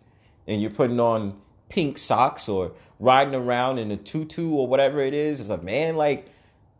and 0.48 0.62
you're 0.62 0.72
putting 0.72 1.00
on 1.00 1.40
pink 1.70 1.98
socks 1.98 2.50
or 2.50 2.74
riding 3.00 3.34
around 3.34 3.80
in 3.80 3.92
a 3.92 3.98
tutu 3.98 4.50
or 4.50 4.68
whatever 4.68 5.00
it 5.00 5.14
is 5.14 5.40
as 5.40 5.50
a 5.50 5.58
man 5.60 5.96
like 5.96 6.28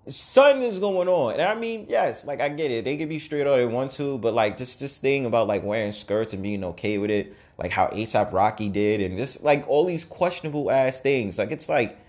something 0.08 0.64
is 0.64 0.80
going 0.80 1.08
on. 1.08 1.34
And 1.34 1.44
i 1.44 1.56
mean 1.56 1.86
yes 1.88 2.26
like 2.26 2.42
i 2.42 2.50
get 2.50 2.72
it. 2.72 2.86
They 2.86 2.98
can 2.98 3.08
be 3.08 3.20
straight 3.20 3.48
all 3.48 3.56
they 3.56 3.66
want 3.66 3.92
to 3.92 4.18
but 4.18 4.34
like 4.34 4.58
just 4.58 4.80
this 4.80 4.98
thing 4.98 5.26
about 5.26 5.48
like 5.48 5.64
wearing 5.64 5.92
skirts 5.92 6.34
and 6.34 6.44
being 6.44 6.64
okay 6.66 6.98
with 6.98 7.12
it 7.12 7.34
like 7.58 7.72
how 7.72 7.90
A$AP 7.94 8.34
Rocky 8.34 8.70
did 8.70 9.02
and 9.02 9.18
just 9.18 9.44
like 9.44 9.66
all 9.68 9.86
these 9.86 10.04
questionable 10.04 10.72
ass 10.72 11.00
things. 11.02 11.38
Like 11.38 11.52
it's 11.52 11.70
like 11.70 12.00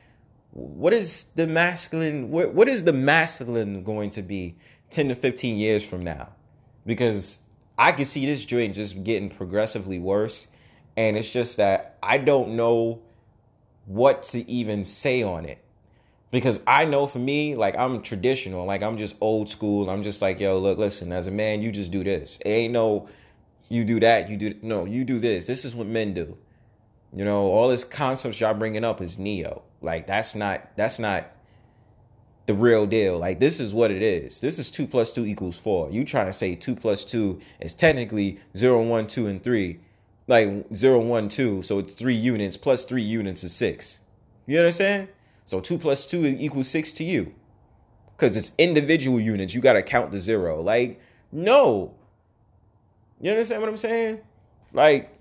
what 0.50 0.92
is 0.92 1.26
the 1.34 1.46
masculine 1.46 2.30
what, 2.30 2.52
what 2.52 2.68
is 2.68 2.84
the 2.84 2.92
masculine 2.92 3.84
going 3.84 4.10
to 4.10 4.22
be 4.22 4.56
10 4.90 5.08
to 5.08 5.14
15 5.14 5.56
years 5.56 5.84
from 5.84 6.02
now? 6.02 6.30
Because 6.84 7.38
i 7.78 7.90
can 7.92 8.04
see 8.04 8.26
this 8.26 8.44
joint 8.44 8.74
just 8.74 9.02
getting 9.02 9.30
progressively 9.30 9.98
worse 9.98 10.46
and 10.96 11.16
it's 11.16 11.32
just 11.32 11.56
that 11.56 11.96
i 12.02 12.18
don't 12.18 12.50
know 12.50 13.00
what 13.86 14.22
to 14.22 14.48
even 14.50 14.84
say 14.84 15.22
on 15.22 15.44
it 15.44 15.58
because 16.30 16.60
i 16.66 16.84
know 16.84 17.06
for 17.06 17.18
me 17.18 17.54
like 17.54 17.76
i'm 17.76 18.02
traditional 18.02 18.64
like 18.64 18.82
i'm 18.82 18.96
just 18.96 19.14
old 19.20 19.48
school 19.48 19.90
i'm 19.90 20.02
just 20.02 20.22
like 20.22 20.40
yo 20.40 20.58
look 20.58 20.78
listen 20.78 21.12
as 21.12 21.26
a 21.26 21.30
man 21.30 21.62
you 21.62 21.72
just 21.72 21.92
do 21.92 22.04
this 22.04 22.38
it 22.44 22.48
ain't 22.48 22.72
no 22.72 23.08
you 23.68 23.84
do 23.84 23.98
that 24.00 24.28
you 24.28 24.36
do 24.36 24.54
no 24.62 24.84
you 24.84 25.04
do 25.04 25.18
this 25.18 25.46
this 25.46 25.64
is 25.64 25.74
what 25.74 25.86
men 25.86 26.14
do 26.14 26.36
you 27.14 27.24
know 27.24 27.46
all 27.46 27.68
this 27.68 27.84
concepts 27.84 28.40
y'all 28.40 28.54
bringing 28.54 28.84
up 28.84 29.00
is 29.00 29.18
neo 29.18 29.62
like 29.80 30.06
that's 30.06 30.34
not 30.34 30.70
that's 30.76 30.98
not 30.98 31.32
the 32.46 32.54
real 32.54 32.86
deal. 32.86 33.18
Like 33.18 33.40
this 33.40 33.60
is 33.60 33.72
what 33.72 33.90
it 33.90 34.02
is. 34.02 34.40
This 34.40 34.58
is 34.58 34.70
two 34.70 34.86
plus 34.86 35.12
two 35.12 35.26
equals 35.26 35.58
four. 35.58 35.90
You 35.90 36.04
trying 36.04 36.26
to 36.26 36.32
say 36.32 36.54
two 36.54 36.74
plus 36.74 37.04
two 37.04 37.40
is 37.60 37.74
technically 37.74 38.40
zero, 38.56 38.82
one, 38.82 39.06
two, 39.06 39.26
and 39.26 39.42
three. 39.42 39.80
Like 40.26 40.64
zero, 40.74 41.00
one, 41.00 41.28
two. 41.28 41.62
So 41.62 41.78
it's 41.80 41.92
three 41.94 42.14
units 42.14 42.56
plus 42.56 42.84
three 42.84 43.02
units 43.02 43.44
is 43.44 43.52
six. 43.52 44.00
You 44.46 44.58
understand? 44.58 45.08
So 45.44 45.60
two 45.60 45.78
plus 45.78 46.06
two 46.06 46.24
equals 46.24 46.68
six 46.68 46.92
to 46.94 47.04
you. 47.04 47.34
Because 48.10 48.36
it's 48.36 48.52
individual 48.58 49.20
units. 49.20 49.54
You 49.54 49.60
gotta 49.60 49.82
count 49.82 50.12
the 50.12 50.20
zero. 50.20 50.60
Like, 50.60 51.00
no. 51.30 51.94
You 53.20 53.30
understand 53.30 53.62
what 53.62 53.68
I'm 53.68 53.76
saying? 53.76 54.20
Like, 54.72 55.18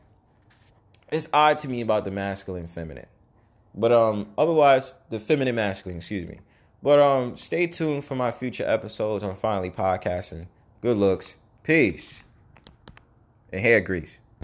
it's 1.11 1.27
odd 1.33 1.57
to 1.59 1.67
me 1.67 1.81
about 1.81 2.05
the 2.05 2.11
masculine 2.11 2.67
feminine. 2.67 3.07
But 3.73 3.91
um, 3.91 4.27
otherwise, 4.37 4.93
the 5.09 5.19
feminine 5.19 5.55
masculine, 5.55 5.97
excuse 5.97 6.27
me. 6.27 6.39
But 6.83 6.99
um, 6.99 7.35
stay 7.35 7.67
tuned 7.67 8.05
for 8.05 8.15
my 8.15 8.31
future 8.31 8.65
episodes 8.67 9.23
on 9.23 9.35
finally 9.35 9.69
podcasting. 9.69 10.47
Good 10.81 10.97
looks, 10.97 11.37
peace, 11.63 12.21
and 13.51 13.61
hair 13.61 13.81
grease. 13.81 14.17